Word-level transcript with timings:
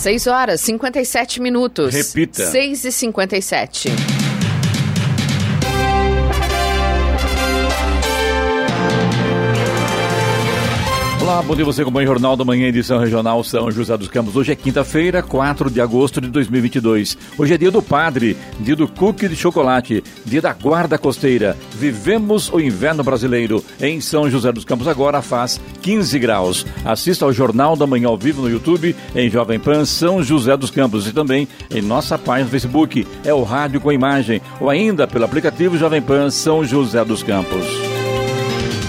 6 0.00 0.26
horas 0.26 0.60
57 0.62 1.40
minutos. 1.40 1.92
Repita. 1.94 2.46
6 2.46 2.84
e 2.86 2.92
57 2.92 4.19
Olá, 11.30 11.42
bom 11.42 11.54
dia 11.54 11.64
você 11.64 11.82
acompanha 11.82 12.08
o 12.08 12.10
Jornal 12.10 12.36
da 12.36 12.44
Manhã, 12.44 12.66
edição 12.66 12.98
regional 12.98 13.44
São 13.44 13.70
José 13.70 13.96
dos 13.96 14.08
Campos. 14.08 14.34
Hoje 14.34 14.50
é 14.50 14.56
quinta-feira, 14.56 15.22
4 15.22 15.70
de 15.70 15.80
agosto 15.80 16.20
de 16.20 16.26
2022. 16.26 17.16
Hoje 17.38 17.54
é 17.54 17.56
dia 17.56 17.70
do 17.70 17.80
padre, 17.80 18.36
dia 18.58 18.74
do 18.74 18.88
cookie 18.88 19.28
de 19.28 19.36
chocolate, 19.36 20.02
dia 20.26 20.42
da 20.42 20.52
guarda 20.52 20.98
costeira. 20.98 21.56
Vivemos 21.70 22.52
o 22.52 22.58
inverno 22.58 23.04
brasileiro 23.04 23.64
em 23.80 24.00
São 24.00 24.28
José 24.28 24.50
dos 24.50 24.64
Campos. 24.64 24.88
Agora 24.88 25.22
faz 25.22 25.60
15 25.80 26.18
graus. 26.18 26.66
Assista 26.84 27.24
ao 27.24 27.32
Jornal 27.32 27.76
da 27.76 27.86
Manhã 27.86 28.08
ao 28.08 28.18
vivo 28.18 28.42
no 28.42 28.50
YouTube, 28.50 28.96
em 29.14 29.30
Jovem 29.30 29.60
Pan 29.60 29.84
São 29.84 30.24
José 30.24 30.56
dos 30.56 30.72
Campos 30.72 31.06
e 31.06 31.12
também 31.12 31.46
em 31.70 31.80
nossa 31.80 32.18
página 32.18 32.46
no 32.46 32.50
Facebook. 32.50 33.06
É 33.24 33.32
o 33.32 33.44
Rádio 33.44 33.80
com 33.80 33.92
Imagem 33.92 34.42
ou 34.58 34.68
ainda 34.68 35.06
pelo 35.06 35.26
aplicativo 35.26 35.78
Jovem 35.78 36.02
Pan 36.02 36.28
São 36.28 36.64
José 36.64 37.04
dos 37.04 37.22
Campos. 37.22 37.99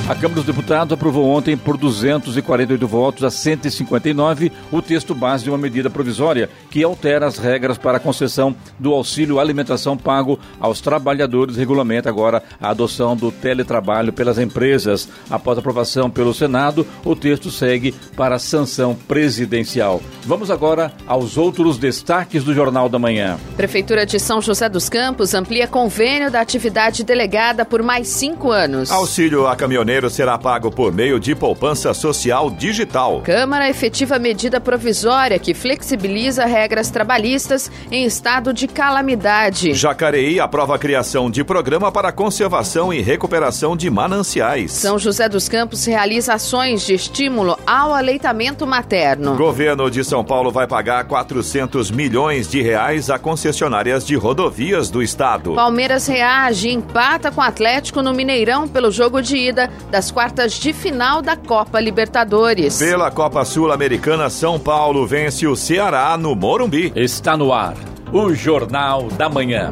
A 0.09 0.15
Câmara 0.15 0.35
dos 0.35 0.45
Deputados 0.45 0.91
aprovou 0.91 1.25
ontem, 1.29 1.55
por 1.55 1.77
248 1.77 2.87
votos 2.87 3.23
a 3.23 3.29
159, 3.29 4.51
o 4.71 4.81
texto 4.81 5.15
base 5.15 5.43
de 5.43 5.49
uma 5.49 5.57
medida 5.57 5.89
provisória 5.89 6.49
que 6.69 6.83
altera 6.83 7.25
as 7.27 7.37
regras 7.37 7.77
para 7.77 7.97
a 7.97 7.99
concessão 7.99 8.53
do 8.77 8.93
auxílio 8.93 9.39
alimentação 9.39 9.95
pago 9.95 10.37
aos 10.59 10.81
trabalhadores. 10.81 11.55
Regulamenta 11.55 12.09
agora 12.09 12.43
a 12.59 12.71
adoção 12.71 13.15
do 13.15 13.31
teletrabalho 13.31 14.11
pelas 14.11 14.37
empresas. 14.37 15.07
Após 15.29 15.57
aprovação 15.57 16.09
pelo 16.09 16.33
Senado, 16.33 16.85
o 17.05 17.15
texto 17.15 17.49
segue 17.49 17.93
para 18.15 18.35
a 18.35 18.39
sanção 18.39 18.95
presidencial. 19.07 20.01
Vamos 20.25 20.51
agora 20.51 20.91
aos 21.07 21.37
outros 21.37 21.77
destaques 21.77 22.43
do 22.43 22.53
Jornal 22.53 22.89
da 22.89 22.99
Manhã. 22.99 23.39
Prefeitura 23.55 24.05
de 24.05 24.19
São 24.19 24.41
José 24.41 24.67
dos 24.67 24.89
Campos 24.89 25.33
amplia 25.33 25.67
convênio 25.67 26.29
da 26.29 26.41
atividade 26.41 27.03
delegada 27.03 27.63
por 27.63 27.81
mais 27.81 28.07
cinco 28.09 28.51
anos. 28.51 28.91
Auxílio 28.91 29.47
a 29.47 29.55
caminhoneiro 29.91 30.09
será 30.09 30.37
pago 30.37 30.71
por 30.71 30.93
meio 30.93 31.19
de 31.19 31.35
poupança 31.35 31.93
social 31.93 32.49
digital. 32.49 33.21
Câmara 33.23 33.69
efetiva 33.69 34.17
medida 34.17 34.61
provisória 34.61 35.37
que 35.37 35.53
flexibiliza 35.53 36.45
regras 36.45 36.89
trabalhistas 36.89 37.69
em 37.91 38.05
estado 38.05 38.53
de 38.53 38.67
calamidade. 38.67 39.73
Jacareí 39.73 40.39
aprova 40.39 40.75
a 40.75 40.79
criação 40.79 41.29
de 41.29 41.43
programa 41.43 41.91
para 41.91 42.11
conservação 42.11 42.93
e 42.93 43.01
recuperação 43.01 43.75
de 43.75 43.89
mananciais. 43.89 44.71
São 44.71 44.97
José 44.97 45.27
dos 45.27 45.49
Campos 45.49 45.85
realiza 45.85 46.33
ações 46.33 46.85
de 46.85 46.93
estímulo 46.93 47.57
ao 47.67 47.93
aleitamento 47.93 48.65
materno. 48.65 49.35
Governo 49.35 49.91
de 49.91 50.03
São 50.03 50.23
Paulo 50.23 50.51
vai 50.51 50.67
pagar 50.67 51.03
400 51.05 51.91
milhões 51.91 52.49
de 52.49 52.61
reais 52.61 53.09
a 53.09 53.19
concessionárias 53.19 54.05
de 54.05 54.15
rodovias 54.15 54.89
do 54.89 55.01
estado. 55.01 55.53
Palmeiras 55.53 56.07
reage 56.07 56.69
e 56.69 56.73
empata 56.73 57.31
com 57.31 57.41
o 57.41 57.43
Atlético 57.43 58.01
no 58.01 58.13
Mineirão 58.13 58.67
pelo 58.67 58.91
jogo 58.91 59.21
de 59.21 59.35
ida 59.35 59.69
das 59.89 60.11
quartas 60.11 60.53
de 60.53 60.73
final 60.73 61.21
da 61.21 61.35
Copa 61.35 61.79
Libertadores. 61.79 62.77
Pela 62.77 63.09
Copa 63.09 63.43
Sul-Americana, 63.45 64.29
São 64.29 64.59
Paulo 64.59 65.07
vence 65.07 65.47
o 65.47 65.55
Ceará 65.55 66.15
no 66.17 66.35
Morumbi. 66.35 66.91
Está 66.95 67.35
no 67.35 67.51
ar 67.53 67.75
o 68.13 68.33
Jornal 68.33 69.07
da 69.07 69.29
Manhã. 69.29 69.71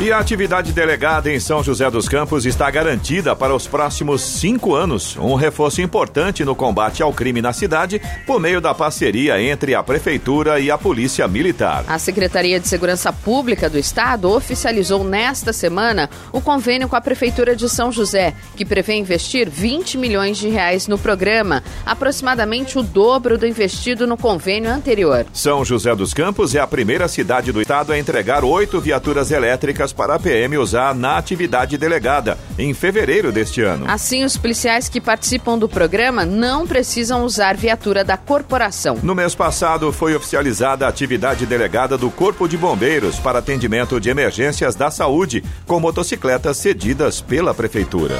E 0.00 0.12
a 0.12 0.20
atividade 0.20 0.72
delegada 0.72 1.28
em 1.28 1.40
São 1.40 1.60
José 1.60 1.90
dos 1.90 2.08
Campos 2.08 2.46
está 2.46 2.70
garantida 2.70 3.34
para 3.34 3.52
os 3.52 3.66
próximos 3.66 4.22
cinco 4.22 4.72
anos. 4.72 5.16
Um 5.16 5.34
reforço 5.34 5.82
importante 5.82 6.44
no 6.44 6.54
combate 6.54 7.02
ao 7.02 7.12
crime 7.12 7.42
na 7.42 7.52
cidade 7.52 8.00
por 8.24 8.38
meio 8.38 8.60
da 8.60 8.72
parceria 8.72 9.42
entre 9.42 9.74
a 9.74 9.82
Prefeitura 9.82 10.60
e 10.60 10.70
a 10.70 10.78
Polícia 10.78 11.26
Militar. 11.26 11.84
A 11.88 11.98
Secretaria 11.98 12.60
de 12.60 12.68
Segurança 12.68 13.12
Pública 13.12 13.68
do 13.68 13.76
Estado 13.76 14.30
oficializou 14.30 15.02
nesta 15.02 15.52
semana 15.52 16.08
o 16.30 16.40
convênio 16.40 16.88
com 16.88 16.94
a 16.94 17.00
Prefeitura 17.00 17.56
de 17.56 17.68
São 17.68 17.90
José, 17.90 18.34
que 18.54 18.64
prevê 18.64 18.94
investir 18.94 19.50
20 19.50 19.98
milhões 19.98 20.38
de 20.38 20.48
reais 20.48 20.86
no 20.86 20.96
programa, 20.96 21.60
aproximadamente 21.84 22.78
o 22.78 22.84
dobro 22.84 23.36
do 23.36 23.48
investido 23.48 24.06
no 24.06 24.16
convênio 24.16 24.70
anterior. 24.70 25.26
São 25.32 25.64
José 25.64 25.92
dos 25.96 26.14
Campos 26.14 26.54
é 26.54 26.60
a 26.60 26.68
primeira 26.68 27.08
cidade 27.08 27.50
do 27.50 27.60
estado 27.60 27.90
a 27.90 27.98
entregar 27.98 28.44
oito 28.44 28.80
viaturas 28.80 29.32
elétricas 29.32 29.87
para 29.92 30.14
a 30.14 30.18
PM 30.18 30.56
usar 30.58 30.94
na 30.94 31.16
atividade 31.16 31.76
delegada, 31.76 32.38
em 32.58 32.72
fevereiro 32.74 33.32
deste 33.32 33.62
ano. 33.62 33.84
Assim, 33.88 34.24
os 34.24 34.36
policiais 34.36 34.88
que 34.88 35.00
participam 35.00 35.58
do 35.58 35.68
programa 35.68 36.24
não 36.24 36.66
precisam 36.66 37.24
usar 37.24 37.56
viatura 37.56 38.04
da 38.04 38.16
corporação. 38.16 38.98
No 39.02 39.14
mês 39.14 39.34
passado, 39.34 39.92
foi 39.92 40.14
oficializada 40.14 40.86
a 40.86 40.88
atividade 40.88 41.46
delegada 41.46 41.96
do 41.96 42.10
Corpo 42.10 42.48
de 42.48 42.56
Bombeiros 42.56 43.18
para 43.18 43.38
atendimento 43.38 44.00
de 44.00 44.10
emergências 44.10 44.74
da 44.74 44.90
saúde, 44.90 45.44
com 45.66 45.80
motocicletas 45.80 46.56
cedidas 46.56 47.20
pela 47.20 47.54
Prefeitura. 47.54 48.18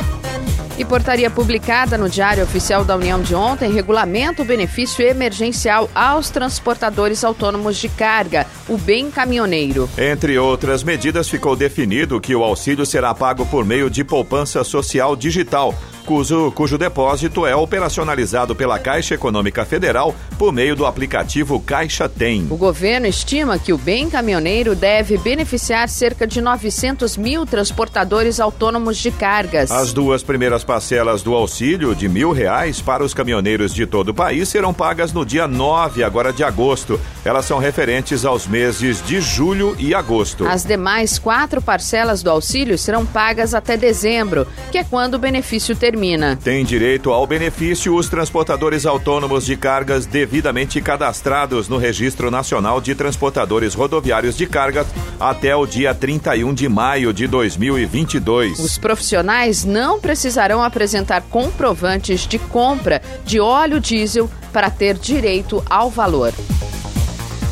E 0.78 0.84
portaria 0.84 1.28
publicada 1.28 1.98
no 1.98 2.08
Diário 2.08 2.44
Oficial 2.44 2.84
da 2.84 2.94
União 2.94 3.20
de 3.20 3.34
ontem 3.34 3.72
regulamenta 3.72 4.42
o 4.42 4.44
benefício 4.44 5.04
emergencial 5.04 5.90
aos 5.92 6.30
transportadores 6.30 7.24
autônomos 7.24 7.76
de 7.78 7.88
carga, 7.88 8.46
o 8.68 8.78
bem 8.78 9.10
caminhoneiro. 9.10 9.90
Entre 9.98 10.38
outras 10.38 10.84
medidas, 10.84 11.28
ficou 11.28 11.56
definido 11.56 12.20
que 12.20 12.32
o 12.32 12.44
auxílio 12.44 12.86
será 12.86 13.12
pago 13.12 13.44
por 13.44 13.64
meio 13.64 13.90
de 13.90 14.04
poupança 14.04 14.62
social 14.62 15.16
digital, 15.16 15.74
cujo, 16.08 16.50
cujo 16.52 16.78
depósito 16.78 17.46
é 17.46 17.54
operacionalizado 17.54 18.56
pela 18.56 18.78
Caixa 18.78 19.14
Econômica 19.14 19.66
Federal 19.66 20.14
por 20.38 20.54
meio 20.54 20.74
do 20.74 20.86
aplicativo 20.86 21.60
Caixa 21.60 22.08
Tem. 22.08 22.46
O 22.48 22.56
governo 22.56 23.06
estima 23.06 23.58
que 23.58 23.74
o 23.74 23.76
bem 23.76 24.08
caminhoneiro 24.08 24.74
deve 24.74 25.18
beneficiar 25.18 25.86
cerca 25.90 26.26
de 26.26 26.40
900 26.40 27.18
mil 27.18 27.44
transportadores 27.44 28.40
autônomos 28.40 28.96
de 28.96 29.10
cargas. 29.10 29.70
As 29.70 29.92
duas 29.92 30.22
primeiras 30.22 30.64
parcelas 30.64 31.22
do 31.22 31.34
auxílio 31.34 31.94
de 31.94 32.08
mil 32.08 32.32
reais 32.32 32.80
para 32.80 33.04
os 33.04 33.12
caminhoneiros 33.12 33.74
de 33.74 33.84
todo 33.84 34.08
o 34.08 34.14
país 34.14 34.48
serão 34.48 34.72
pagas 34.72 35.12
no 35.12 35.26
dia 35.26 35.46
9 35.46 36.02
agora 36.02 36.32
de 36.32 36.42
agosto. 36.42 36.98
Elas 37.22 37.44
são 37.44 37.58
referentes 37.58 38.24
aos 38.24 38.46
meses 38.46 39.04
de 39.04 39.20
julho 39.20 39.76
e 39.78 39.94
agosto. 39.94 40.46
As 40.46 40.64
demais 40.64 41.18
quatro 41.18 41.60
parcelas 41.60 42.22
do 42.22 42.30
auxílio 42.30 42.78
serão 42.78 43.04
pagas 43.04 43.52
até 43.52 43.76
dezembro, 43.76 44.46
que 44.72 44.78
é 44.78 44.84
quando 44.84 45.16
o 45.16 45.18
benefício 45.18 45.76
termina. 45.76 45.97
Tem 46.36 46.64
direito 46.64 47.10
ao 47.10 47.26
benefício 47.26 47.94
os 47.94 48.08
transportadores 48.08 48.86
autônomos 48.86 49.44
de 49.44 49.56
cargas 49.56 50.06
devidamente 50.06 50.80
cadastrados 50.80 51.68
no 51.68 51.76
Registro 51.76 52.30
Nacional 52.30 52.80
de 52.80 52.94
Transportadores 52.94 53.74
Rodoviários 53.74 54.36
de 54.36 54.46
Cargas 54.46 54.86
até 55.18 55.54
o 55.56 55.66
dia 55.66 55.94
31 55.94 56.54
de 56.54 56.68
maio 56.68 57.12
de 57.12 57.26
2022. 57.26 58.58
Os 58.58 58.78
profissionais 58.78 59.64
não 59.64 60.00
precisarão 60.00 60.62
apresentar 60.62 61.22
comprovantes 61.22 62.26
de 62.26 62.38
compra 62.38 63.02
de 63.24 63.40
óleo 63.40 63.80
diesel 63.80 64.30
para 64.52 64.70
ter 64.70 64.94
direito 64.96 65.62
ao 65.68 65.90
valor. 65.90 66.32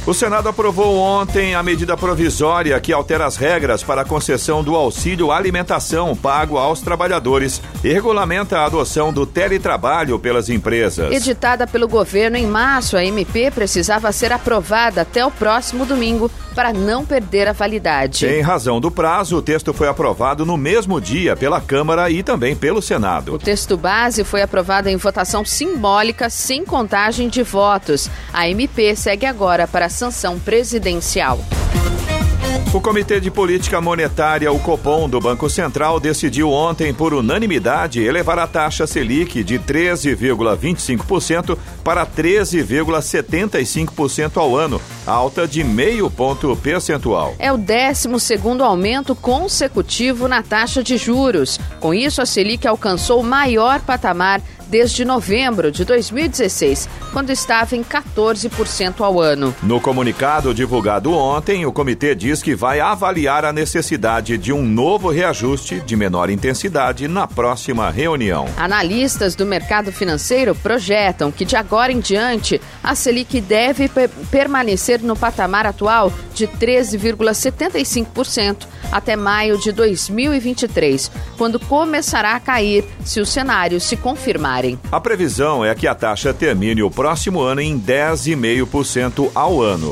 O 0.06 0.14
Senado 0.14 0.49
aprovou 0.49 0.99
ontem 0.99 1.56
a 1.56 1.64
medida 1.64 1.97
provisória 1.97 2.79
que 2.79 2.93
altera 2.93 3.26
as 3.26 3.37
regras 3.37 3.82
para 3.82 4.03
a 4.03 4.05
concessão 4.05 4.62
do 4.62 4.76
auxílio 4.76 5.32
alimentação 5.32 6.14
pago 6.14 6.58
aos 6.58 6.81
trabalhadores 6.81 7.61
e 7.82 7.93
regulamenta 7.93 8.61
a 8.61 8.67
adoção 8.67 9.12
do 9.12 9.26
teletrabalho 9.26 10.17
pelas 10.17 10.49
empresas. 10.49 11.12
Editada 11.12 11.67
pelo 11.67 11.88
governo 11.88 12.37
em 12.37 12.47
março, 12.47 12.97
a 12.97 13.05
MP 13.05 13.50
precisava 13.50 14.12
ser 14.12 14.32
aprovada 14.32 15.00
até 15.00 15.26
o 15.26 15.31
próximo 15.32 15.85
domingo 15.85 16.31
para 16.56 16.73
não 16.73 17.05
perder 17.05 17.47
a 17.49 17.53
validade. 17.53 18.25
Em 18.25 18.41
razão 18.41 18.81
do 18.81 18.91
prazo, 18.91 19.37
o 19.37 19.43
texto 19.43 19.75
foi 19.75 19.88
aprovado 19.88 20.47
no 20.47 20.56
mesmo 20.56 20.99
dia 20.99 21.37
pela 21.37 21.61
Câmara 21.61 22.11
e 22.11 22.23
também 22.23 22.56
pelo 22.56 22.81
Senado. 22.81 23.35
O 23.35 23.38
texto 23.38 23.76
base 23.76 24.25
foi 24.25 24.41
aprovado 24.41 24.88
em 24.88 24.97
votação 24.97 25.44
simbólica 25.44 26.31
sem 26.31 26.64
contagem 26.64 27.29
de 27.29 27.43
votos. 27.43 28.08
A 28.32 28.49
MP 28.49 28.97
segue 28.97 29.26
agora 29.26 29.69
para 29.69 29.85
a 29.85 29.91
sanção 29.91 30.38
presidencial. 30.38 31.38
O 32.73 32.81
Comitê 32.81 33.20
de 33.20 33.31
Política 33.31 33.81
Monetária, 33.81 34.50
o 34.53 34.58
Copom 34.58 35.08
do 35.08 35.19
Banco 35.19 35.49
Central, 35.49 35.99
decidiu 35.99 36.50
ontem, 36.50 36.93
por 36.93 37.14
unanimidade, 37.14 38.03
elevar 38.03 38.38
a 38.38 38.47
taxa 38.47 38.87
Selic 38.87 39.43
de 39.43 39.58
13,25% 39.58 41.56
para 41.82 42.06
13,75% 42.06 44.37
ao 44.37 44.55
ano, 44.56 44.79
alta 45.06 45.49
de 45.49 45.64
meio 45.64 46.11
ponto 46.11 46.55
percentual. 46.56 47.35
É 47.38 47.50
o 47.50 47.56
12 47.56 48.20
segundo 48.20 48.62
aumento 48.62 49.14
consecutivo 49.14 50.29
na 50.29 50.43
taxa 50.43 50.82
de 50.82 50.99
juros. 50.99 51.59
Com 51.81 51.94
isso, 51.94 52.20
a 52.20 52.26
Selic 52.26 52.67
alcançou 52.67 53.20
o 53.20 53.25
maior 53.25 53.81
patamar 53.81 54.43
desde 54.66 55.04
novembro 55.04 55.70
de 55.70 55.84
2016, 55.84 56.88
quando 57.12 57.30
estava 57.30 57.76
em 57.76 57.84
14% 57.84 59.00
ao 59.00 59.20
ano. 59.20 59.54
No 59.62 59.80
comunicado 59.80 60.54
divulgado 60.54 61.12
ontem, 61.12 61.66
o 61.66 61.72
comitê 61.72 62.14
diz 62.14 62.42
que 62.42 62.54
vai 62.54 62.80
avaliar 62.80 63.44
a 63.44 63.52
necessidade 63.52 64.38
de 64.38 64.52
um 64.52 64.64
novo 64.64 65.10
reajuste 65.10 65.80
de 65.80 65.96
menor 65.96 66.30
intensidade 66.30 67.08
na 67.08 67.26
próxima 67.26 67.90
reunião. 67.90 68.46
Analistas 68.56 69.34
do 69.34 69.44
mercado 69.46 69.92
financeiro 69.92 70.54
projetam 70.54 71.30
que 71.30 71.44
de 71.44 71.56
agora 71.56 71.92
em 71.92 72.00
diante 72.00 72.58
a 72.82 72.94
Selic 72.94 73.38
deve 73.40 73.90
permanecer 74.30 75.02
no 75.02 75.16
patamar 75.16 75.66
atual 75.66 76.12
de 76.34 76.46
13,75% 76.46 78.66
até 78.91 79.17
maio 79.17 79.59
de 79.59 79.73
2023, 79.73 81.11
quando 81.37 81.59
começará 81.59 82.35
a 82.35 82.41
cair 82.41 82.85
se 83.05 83.21
o 83.21 83.27
cenário 83.27 83.81
se 83.81 83.97
confirmarem. 83.97 84.79
A 84.91 85.00
previsão 85.00 85.65
é 85.65 85.75
que 85.75 85.87
a 85.87 85.94
taxa 85.94 86.33
termine 86.33 86.83
o 86.83 86.91
próximo 86.91 87.41
ano 87.41 87.61
em 87.61 87.79
10,5% 87.79 89.31
ao 89.35 89.62
ano. 89.62 89.91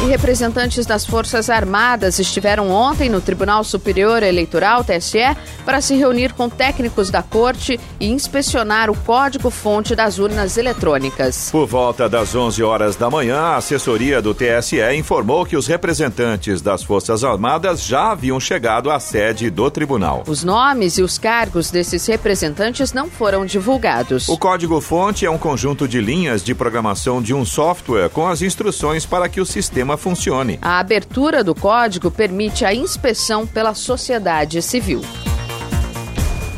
E 0.00 0.04
representantes 0.04 0.86
das 0.86 1.04
Forças 1.04 1.50
Armadas 1.50 2.20
estiveram 2.20 2.70
ontem 2.70 3.08
no 3.08 3.20
Tribunal 3.20 3.64
Superior 3.64 4.22
Eleitoral, 4.22 4.84
TSE, 4.84 5.36
para 5.64 5.80
se 5.80 5.96
reunir 5.96 6.34
com 6.34 6.48
técnicos 6.48 7.10
da 7.10 7.20
Corte 7.20 7.80
e 7.98 8.06
inspecionar 8.06 8.90
o 8.90 8.96
código-fonte 8.96 9.96
das 9.96 10.20
urnas 10.20 10.56
eletrônicas. 10.56 11.50
Por 11.50 11.66
volta 11.66 12.08
das 12.08 12.32
11 12.32 12.62
horas 12.62 12.94
da 12.94 13.10
manhã, 13.10 13.40
a 13.40 13.56
assessoria 13.56 14.22
do 14.22 14.32
TSE 14.32 14.78
informou 14.96 15.44
que 15.44 15.56
os 15.56 15.66
representantes 15.66 16.62
das 16.62 16.84
Forças 16.84 17.24
Armadas 17.24 17.82
já 17.82 18.12
haviam 18.12 18.38
chegado 18.38 18.92
à 18.92 19.00
sede 19.00 19.50
do 19.50 19.68
tribunal. 19.68 20.22
Os 20.28 20.44
nomes 20.44 20.96
e 20.98 21.02
os 21.02 21.18
cargos 21.18 21.72
desses 21.72 22.06
representantes 22.06 22.92
não 22.92 23.10
foram 23.10 23.44
divulgados. 23.44 24.28
O 24.28 24.38
código-fonte 24.38 25.26
é 25.26 25.30
um 25.30 25.38
conjunto 25.38 25.88
de 25.88 26.00
linhas 26.00 26.44
de 26.44 26.54
programação 26.54 27.20
de 27.20 27.34
um 27.34 27.44
software 27.44 28.08
com 28.08 28.28
as 28.28 28.42
instruções 28.42 29.04
para 29.04 29.28
que 29.28 29.40
o 29.40 29.44
sistema 29.44 29.87
sistema 29.88 29.96
funcione. 29.96 30.58
A 30.60 30.78
abertura 30.78 31.42
do 31.42 31.54
código 31.54 32.10
permite 32.10 32.66
a 32.66 32.74
inspeção 32.74 33.46
pela 33.46 33.72
sociedade 33.74 34.60
civil. 34.60 35.00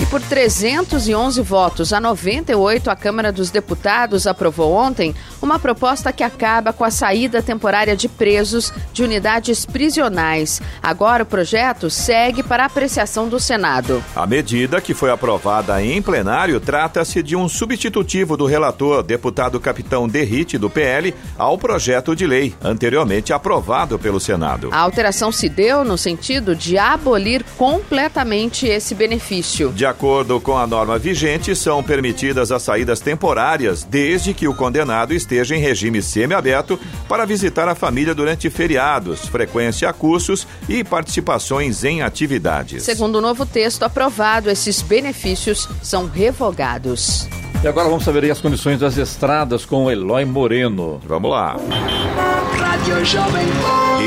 E 0.00 0.06
por 0.06 0.22
311 0.22 1.42
votos 1.42 1.92
a 1.92 2.00
98, 2.00 2.90
a 2.90 2.96
Câmara 2.96 3.30
dos 3.30 3.50
Deputados 3.50 4.26
aprovou 4.26 4.72
ontem 4.72 5.14
uma 5.42 5.58
proposta 5.58 6.10
que 6.10 6.22
acaba 6.22 6.72
com 6.72 6.84
a 6.84 6.90
saída 6.90 7.42
temporária 7.42 7.94
de 7.94 8.08
presos 8.08 8.72
de 8.94 9.02
unidades 9.02 9.66
prisionais. 9.66 10.62
Agora 10.82 11.22
o 11.22 11.26
projeto 11.26 11.90
segue 11.90 12.42
para 12.42 12.64
apreciação 12.64 13.28
do 13.28 13.38
Senado. 13.38 14.02
A 14.16 14.26
medida, 14.26 14.80
que 14.80 14.94
foi 14.94 15.10
aprovada 15.10 15.82
em 15.84 16.00
plenário, 16.00 16.58
trata-se 16.60 17.22
de 17.22 17.36
um 17.36 17.46
substitutivo 17.46 18.38
do 18.38 18.46
relator, 18.46 19.02
deputado 19.02 19.60
capitão 19.60 20.08
Derrite, 20.08 20.56
do 20.56 20.70
PL, 20.70 21.14
ao 21.36 21.58
projeto 21.58 22.16
de 22.16 22.26
lei, 22.26 22.54
anteriormente 22.64 23.34
aprovado 23.34 23.98
pelo 23.98 24.18
Senado. 24.18 24.70
A 24.72 24.78
alteração 24.78 25.30
se 25.30 25.46
deu 25.46 25.84
no 25.84 25.98
sentido 25.98 26.56
de 26.56 26.78
abolir 26.78 27.44
completamente 27.58 28.66
esse 28.66 28.94
benefício. 28.94 29.70
De 29.72 29.89
acordo 29.90 30.40
com 30.40 30.56
a 30.56 30.66
norma 30.66 30.98
vigente, 30.98 31.54
são 31.54 31.82
permitidas 31.82 32.50
as 32.50 32.62
saídas 32.62 33.00
temporárias 33.00 33.84
desde 33.84 34.32
que 34.32 34.48
o 34.48 34.54
condenado 34.54 35.12
esteja 35.12 35.54
em 35.54 35.60
regime 35.60 36.00
semiaberto 36.00 36.78
para 37.08 37.26
visitar 37.26 37.68
a 37.68 37.74
família 37.74 38.14
durante 38.14 38.48
feriados, 38.48 39.26
frequência 39.26 39.88
a 39.88 39.92
cursos 39.92 40.46
e 40.68 40.82
participações 40.82 41.84
em 41.84 42.02
atividades. 42.02 42.82
Segundo 42.82 43.16
o 43.16 43.20
novo 43.20 43.44
texto 43.44 43.82
aprovado, 43.82 44.48
esses 44.48 44.80
benefícios 44.80 45.68
são 45.82 46.06
revogados. 46.06 47.28
E 47.62 47.68
agora 47.68 47.88
vamos 47.90 48.04
saber 48.04 48.30
as 48.30 48.40
condições 48.40 48.80
das 48.80 48.96
estradas 48.96 49.66
com 49.66 49.90
Eloy 49.90 50.24
Moreno. 50.24 50.98
Vamos 51.04 51.30
lá. 51.30 51.56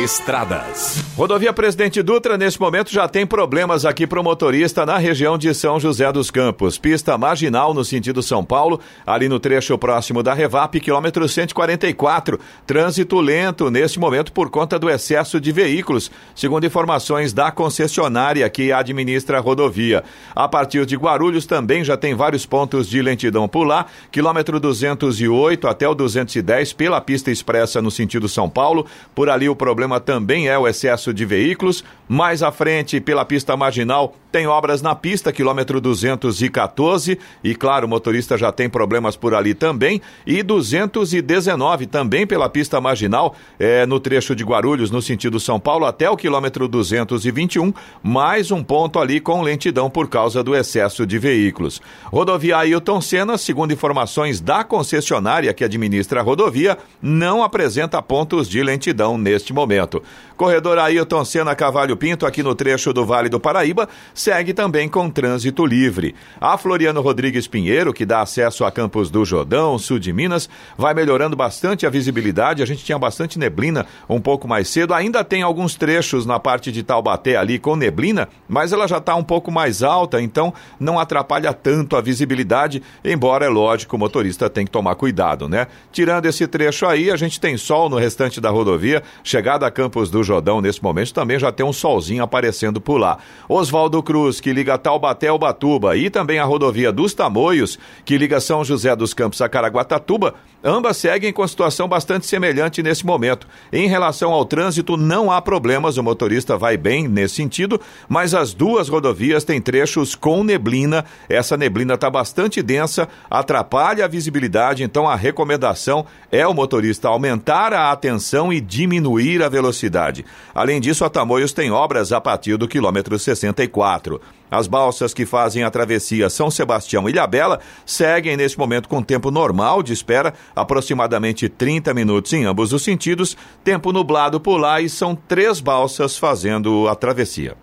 Estradas. 0.04 1.04
Rodovia 1.16 1.54
Presidente 1.54 2.02
Dutra, 2.02 2.36
nesse 2.36 2.60
momento, 2.60 2.92
já 2.92 3.08
tem 3.08 3.28
problemas 3.28 3.86
aqui 3.86 4.08
para 4.08 4.20
o 4.20 4.24
motorista 4.24 4.84
na 4.84 4.98
região 4.98 5.38
de 5.38 5.54
São 5.54 5.80
José 5.80 6.12
dos 6.12 6.32
Campos. 6.32 6.80
Pista 6.80 7.16
marginal 7.16 7.74
no 7.74 7.86
sentido 7.86 8.24
São 8.24 8.44
Paulo, 8.44 8.80
ali 9.06 9.30
no 9.30 9.40
trecho 9.40 9.78
próximo 9.78 10.24
da 10.24 10.34
Revap, 10.34 10.80
quilômetro 10.80 11.30
144. 11.30 12.40
Trânsito 12.66 13.22
lento 13.22 13.70
neste 13.70 14.00
momento 14.00 14.34
por 14.34 14.50
conta 14.50 14.80
do 14.80 14.90
excesso 14.90 15.40
de 15.40 15.52
veículos, 15.52 16.10
segundo 16.34 16.66
informações 16.66 17.32
da 17.32 17.52
concessionária 17.52 18.50
que 18.50 18.72
administra 18.72 19.38
a 19.38 19.42
rodovia. 19.42 20.04
A 20.36 20.48
partir 20.48 20.88
de 20.88 20.96
Guarulhos 20.96 21.46
também 21.46 21.84
já 21.84 21.96
tem 21.96 22.16
vários 22.16 22.46
pontos 22.46 22.90
de 22.90 23.00
lentidão 23.02 23.43
por 23.48 23.66
lá, 23.66 23.86
quilômetro 24.12 24.60
208 24.60 25.68
até 25.68 25.88
o 25.88 25.94
210 25.94 26.74
pela 26.74 27.02
pista 27.02 27.32
expressa 27.32 27.82
no 27.82 27.92
sentido 27.92 28.28
São 28.28 28.50
Paulo. 28.50 28.86
Por 29.14 29.30
ali 29.30 29.50
o 29.50 29.56
problema 29.56 30.00
também 30.00 30.48
é 30.48 30.58
o 30.58 30.68
excesso 30.68 31.14
de 31.14 31.26
veículos. 31.26 31.84
Mais 32.08 32.44
à 32.44 32.52
frente, 32.52 33.00
pela 33.00 33.26
pista 33.26 33.56
marginal, 33.56 34.16
tem 34.32 34.48
obras 34.48 34.82
na 34.82 34.96
pista, 34.96 35.32
quilômetro 35.32 35.80
214. 35.80 37.20
E 37.44 37.56
claro, 37.56 37.86
o 37.86 37.90
motorista 37.90 38.38
já 38.38 38.52
tem 38.52 38.70
problemas 38.70 39.16
por 39.16 39.34
ali 39.34 39.54
também. 39.54 40.02
E 40.26 40.44
219 40.44 41.86
também 41.86 42.26
pela 42.28 42.50
pista 42.50 42.82
marginal, 42.82 43.36
é, 43.60 43.86
no 43.86 44.00
trecho 44.00 44.36
de 44.36 44.44
Guarulhos, 44.44 44.92
no 44.92 45.02
sentido 45.02 45.40
São 45.40 45.60
Paulo, 45.60 45.86
até 45.86 46.10
o 46.10 46.18
quilômetro 46.18 46.68
221. 46.68 47.74
Mais 48.02 48.52
um 48.52 48.64
ponto 48.64 49.00
ali 49.00 49.20
com 49.20 49.42
lentidão 49.42 49.90
por 49.90 50.10
causa 50.10 50.44
do 50.44 50.56
excesso 50.56 51.06
de 51.06 51.18
veículos. 51.18 51.82
Rodovia 52.06 52.58
Ailton 52.58 53.02
Senna, 53.02 53.33
segundo 53.38 53.74
informações 53.74 54.40
da 54.40 54.64
concessionária 54.64 55.54
que 55.54 55.64
administra 55.64 56.20
a 56.20 56.24
rodovia, 56.24 56.78
não 57.02 57.44
apresenta 57.44 58.02
pontos 58.02 58.48
de 58.48 58.62
lentidão 58.64 59.18
neste 59.18 59.54
momento. 59.54 60.02
Corredor 60.36 60.78
Ailton 60.78 61.24
Senna 61.24 61.56
Cavalho 61.56 61.96
Pinto, 61.96 62.26
aqui 62.26 62.42
no 62.44 62.56
trecho 62.56 62.92
do 62.92 63.06
Vale 63.06 63.30
do 63.30 63.40
Paraíba, 63.40 63.88
segue 64.14 64.54
também 64.54 64.90
com 64.90 65.10
trânsito 65.10 65.66
livre. 65.66 66.16
A 66.40 66.58
Floriano 66.58 67.02
Rodrigues 67.02 67.48
Pinheiro, 67.48 67.94
que 67.94 68.06
dá 68.06 68.22
acesso 68.22 68.66
a 68.66 68.72
Campos 68.72 69.10
do 69.10 69.24
Jordão, 69.24 69.78
sul 69.78 70.00
de 70.00 70.12
Minas, 70.12 70.50
vai 70.78 70.94
melhorando 70.94 71.36
bastante 71.36 71.86
a 71.86 71.90
visibilidade. 71.90 72.64
A 72.64 72.66
gente 72.66 72.84
tinha 72.84 72.98
bastante 73.00 73.40
neblina 73.40 73.86
um 74.10 74.20
pouco 74.20 74.48
mais 74.48 74.68
cedo. 74.68 74.94
Ainda 74.94 75.24
tem 75.24 75.42
alguns 75.42 75.76
trechos 75.76 76.26
na 76.26 76.40
parte 76.40 76.72
de 76.72 76.84
Taubaté 76.84 77.36
ali 77.36 77.60
com 77.60 77.76
neblina, 77.76 78.28
mas 78.48 78.74
ela 78.74 78.88
já 78.88 78.98
está 78.98 79.16
um 79.16 79.24
pouco 79.24 79.52
mais 79.52 79.84
alta, 79.84 80.22
então 80.22 80.54
não 80.80 81.00
atrapalha 81.00 81.54
tanto 81.54 81.96
a 81.96 82.02
visibilidade, 82.02 82.82
embora 83.04 83.23
é 83.42 83.48
lógico, 83.48 83.96
o 83.96 84.00
motorista 84.00 84.50
tem 84.50 84.66
que 84.66 84.72
tomar 84.72 84.96
cuidado, 84.96 85.48
né? 85.48 85.68
Tirando 85.92 86.26
esse 86.26 86.46
trecho 86.48 86.86
aí, 86.86 87.10
a 87.10 87.16
gente 87.16 87.40
tem 87.40 87.56
sol 87.56 87.90
no 87.90 87.98
restante 87.98 88.42
da 88.42 88.50
rodovia. 88.50 89.02
Chegada 89.24 89.66
a 89.66 89.72
Campos 89.72 90.10
do 90.10 90.24
Jordão 90.24 90.60
nesse 90.60 90.84
momento 90.84 91.14
também 91.14 91.40
já 91.40 91.52
tem 91.52 91.66
um 91.66 91.72
solzinho 91.72 92.24
aparecendo 92.24 92.82
por 92.82 92.98
lá. 92.98 93.18
Oswaldo 93.48 94.04
Cruz, 94.04 94.40
que 94.40 94.52
liga 94.52 94.78
Taubaté 94.78 95.28
ao 95.28 95.40
Batuba, 95.40 95.96
e 95.96 96.10
também 96.10 96.40
a 96.40 96.44
rodovia 96.44 96.92
dos 96.92 97.14
Tamoios, 97.14 97.80
que 98.04 98.18
liga 98.18 98.42
São 98.42 98.64
José 98.64 98.96
dos 98.96 99.14
Campos 99.14 99.42
a 99.42 99.48
Caraguatatuba, 99.48 100.36
Ambas 100.64 100.96
seguem 100.96 101.34
com 101.34 101.46
situação 101.46 101.90
bastante 101.90 102.26
semelhante 102.26 102.82
nesse 102.82 103.06
momento. 103.06 103.46
Em 103.72 103.88
relação 103.88 104.32
ao 104.32 104.46
trânsito, 104.46 104.96
não 104.96 105.30
há 105.30 105.42
problemas, 105.42 105.98
o 105.98 106.04
motorista 106.04 106.58
vai 106.58 106.78
bem 106.78 107.06
nesse 107.06 107.36
sentido, 107.36 107.82
mas 108.08 108.34
as 108.34 108.54
duas 108.54 108.88
rodovias 108.88 109.44
têm 109.44 109.60
trechos 109.60 110.16
com 110.16 110.42
neblina. 110.42 111.04
Essa 111.28 111.58
neblina 111.58 111.96
está 111.96 112.10
bastante 112.10 112.62
densa, 112.62 113.10
atrapalha 113.30 114.06
a 114.06 114.08
visibilidade, 114.08 114.84
então 114.84 115.06
a 115.06 115.16
recomendação 115.16 116.06
é 116.32 116.48
o 116.48 116.54
motorista 116.54 117.10
aumentar 117.10 117.74
a 117.74 117.92
atenção 117.92 118.54
e 118.54 118.62
diminuir 118.62 119.44
a 119.44 119.50
velocidade. 119.50 120.26
Além 120.56 120.80
disso, 120.80 121.04
a 121.04 121.10
Tamoios 121.10 121.52
tem 121.52 121.72
obras 121.72 122.14
a 122.14 122.22
partir 122.22 122.56
do 122.56 122.70
quilômetro 122.70 123.20
64. 123.20 124.22
As 124.54 124.68
balsas 124.68 125.16
que 125.16 125.26
fazem 125.26 125.64
a 125.64 125.72
travessia 125.72 126.30
São 126.30 126.52
Sebastião 126.52 127.10
e 127.10 127.12
Ilhabela 127.12 127.60
seguem 127.88 128.38
neste 128.38 128.60
momento 128.60 128.88
com 128.88 129.02
tempo 129.02 129.32
normal 129.32 129.82
de 129.82 129.94
espera, 129.94 130.32
aproximadamente 130.56 131.50
30 131.50 131.92
minutos 131.92 132.32
em 132.34 132.46
ambos 132.46 132.72
os 132.72 132.84
sentidos, 132.84 133.36
tempo 133.64 133.92
nublado 133.92 134.40
por 134.40 134.58
lá 134.60 134.80
e 134.80 134.88
são 134.88 135.16
três 135.16 135.60
balsas 135.60 136.20
fazendo 136.20 136.88
a 136.88 136.94
travessia. 136.94 137.63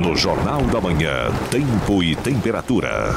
No 0.00 0.16
Jornal 0.16 0.62
da 0.62 0.80
Manhã, 0.80 1.30
tempo 1.50 2.02
e 2.02 2.16
temperatura. 2.16 3.14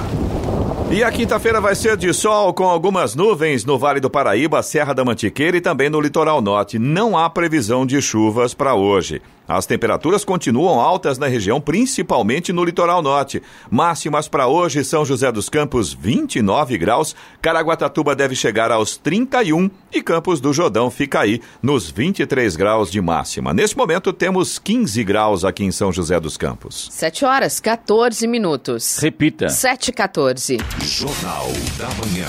E 0.92 1.02
a 1.02 1.10
quinta-feira 1.10 1.62
vai 1.62 1.76
ser 1.76 1.96
de 1.96 2.14
sol 2.14 2.54
com 2.54 2.66
algumas 2.66 3.16
nuvens 3.16 3.64
no 3.64 3.80
Vale 3.80 4.02
do 4.02 4.10
Paraíba, 4.10 4.62
Serra 4.62 4.94
da 4.94 5.06
Mantiqueira 5.06 5.56
e 5.56 5.62
também 5.62 5.90
no 5.90 6.02
litoral 6.02 6.42
norte. 6.42 6.78
Não 6.78 7.18
há 7.18 7.30
previsão 7.30 7.86
de 7.86 8.02
chuvas 8.02 8.54
para 8.54 8.76
hoje. 8.76 9.22
As 9.56 9.66
temperaturas 9.66 10.26
continuam 10.26 10.80
altas 10.80 11.18
na 11.18 11.28
região, 11.28 11.62
principalmente 11.62 12.52
no 12.52 12.64
litoral 12.64 13.02
norte. 13.02 13.42
Máximas 13.70 14.28
para 14.28 14.48
hoje, 14.48 14.84
São 14.84 15.06
José 15.06 15.32
dos 15.32 15.50
Campos, 15.50 15.94
29 15.94 16.78
graus, 16.78 17.16
Caraguatatuba 17.42 18.16
deve 18.16 18.36
chegar 18.36 18.72
aos 18.72 18.98
31 18.98 19.70
e 19.92 20.02
Campos 20.02 20.42
do 20.42 20.52
Jordão 20.52 20.90
fica 20.90 21.22
aí 21.22 21.42
nos 21.62 21.90
23 21.90 22.56
graus 22.56 22.92
de 22.92 23.00
máxima. 23.00 23.54
Nesse 23.54 23.78
momento 23.78 24.12
temos 24.12 24.58
15 24.58 25.04
graus 25.04 25.46
aqui 25.46 25.64
em 25.64 25.72
São 25.72 25.92
José 25.92 26.20
dos 26.20 26.38
Campos. 26.38 26.90
7 26.92 27.26
horas, 27.26 27.60
14 27.60 28.26
minutos. 28.28 28.98
Repita. 28.98 29.50
7 29.50 29.90
e 29.90 29.94
14. 29.94 30.58
Jornal 30.82 31.48
da 31.78 31.90
Manhã. 31.90 32.28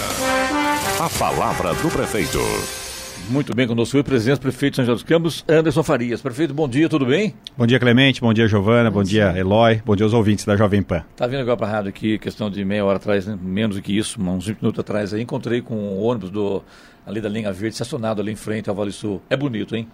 A 1.01 1.09
palavra 1.19 1.75
do 1.75 1.89
prefeito. 1.89 2.84
Muito 3.31 3.55
bem, 3.55 3.67
conosco 3.67 3.99
o 3.99 4.05
presidente 4.05 4.39
prefeito 4.39 4.73
de 4.75 4.77
São 4.77 4.85
José 4.85 4.95
dos 4.95 5.03
Campos, 5.03 5.45
Anderson 5.49 5.83
Farias. 5.83 6.21
Prefeito, 6.21 6.53
bom 6.53 6.69
dia, 6.69 6.89
tudo 6.89 7.07
bem? 7.07 7.35
Bom 7.57 7.67
dia, 7.67 7.81
Clemente. 7.81 8.21
Bom 8.21 8.33
dia, 8.35 8.47
Giovana. 8.47 8.91
Bom, 8.91 9.03
dia, 9.03 9.33
Eloy. 9.37 9.83
Bom 9.85 9.97
dia 9.97 10.05
aos 10.05 10.13
ouvintes 10.13 10.45
da 10.45 10.57
Jovem 10.57 10.83
Pan. 10.83 11.03
Tá 11.17 11.27
vindo 11.27 11.41
agora 11.41 11.57
para 11.57 11.67
a 11.67 11.71
rádio 11.71 11.89
aqui, 11.89 12.19
questão 12.19 12.51
de 12.51 12.63
meia 12.65 12.85
hora 12.85 12.97
atrás, 12.97 13.27
né? 13.27 13.37
menos 13.41 13.77
do 13.77 13.83
que 13.83 13.97
isso, 13.97 14.21
uns 14.21 14.47
20 14.47 14.59
minutos 14.61 14.79
atrás 14.79 15.15
aí, 15.15 15.23
encontrei 15.23 15.63
com 15.63 15.75
o 15.75 16.03
ônibus 16.03 16.31
do, 16.31 16.63
ali 17.07 17.21
da 17.21 17.29
linha 17.29 17.51
verde 17.51 17.75
estacionado 17.75 18.21
ali 18.21 18.31
em 18.31 18.37
frente 18.37 18.69
ao 18.69 18.77
Vale 18.77 18.93
Sul. 18.93 19.21
É 19.31 19.37
bonito, 19.37 19.75
hein? 19.75 19.89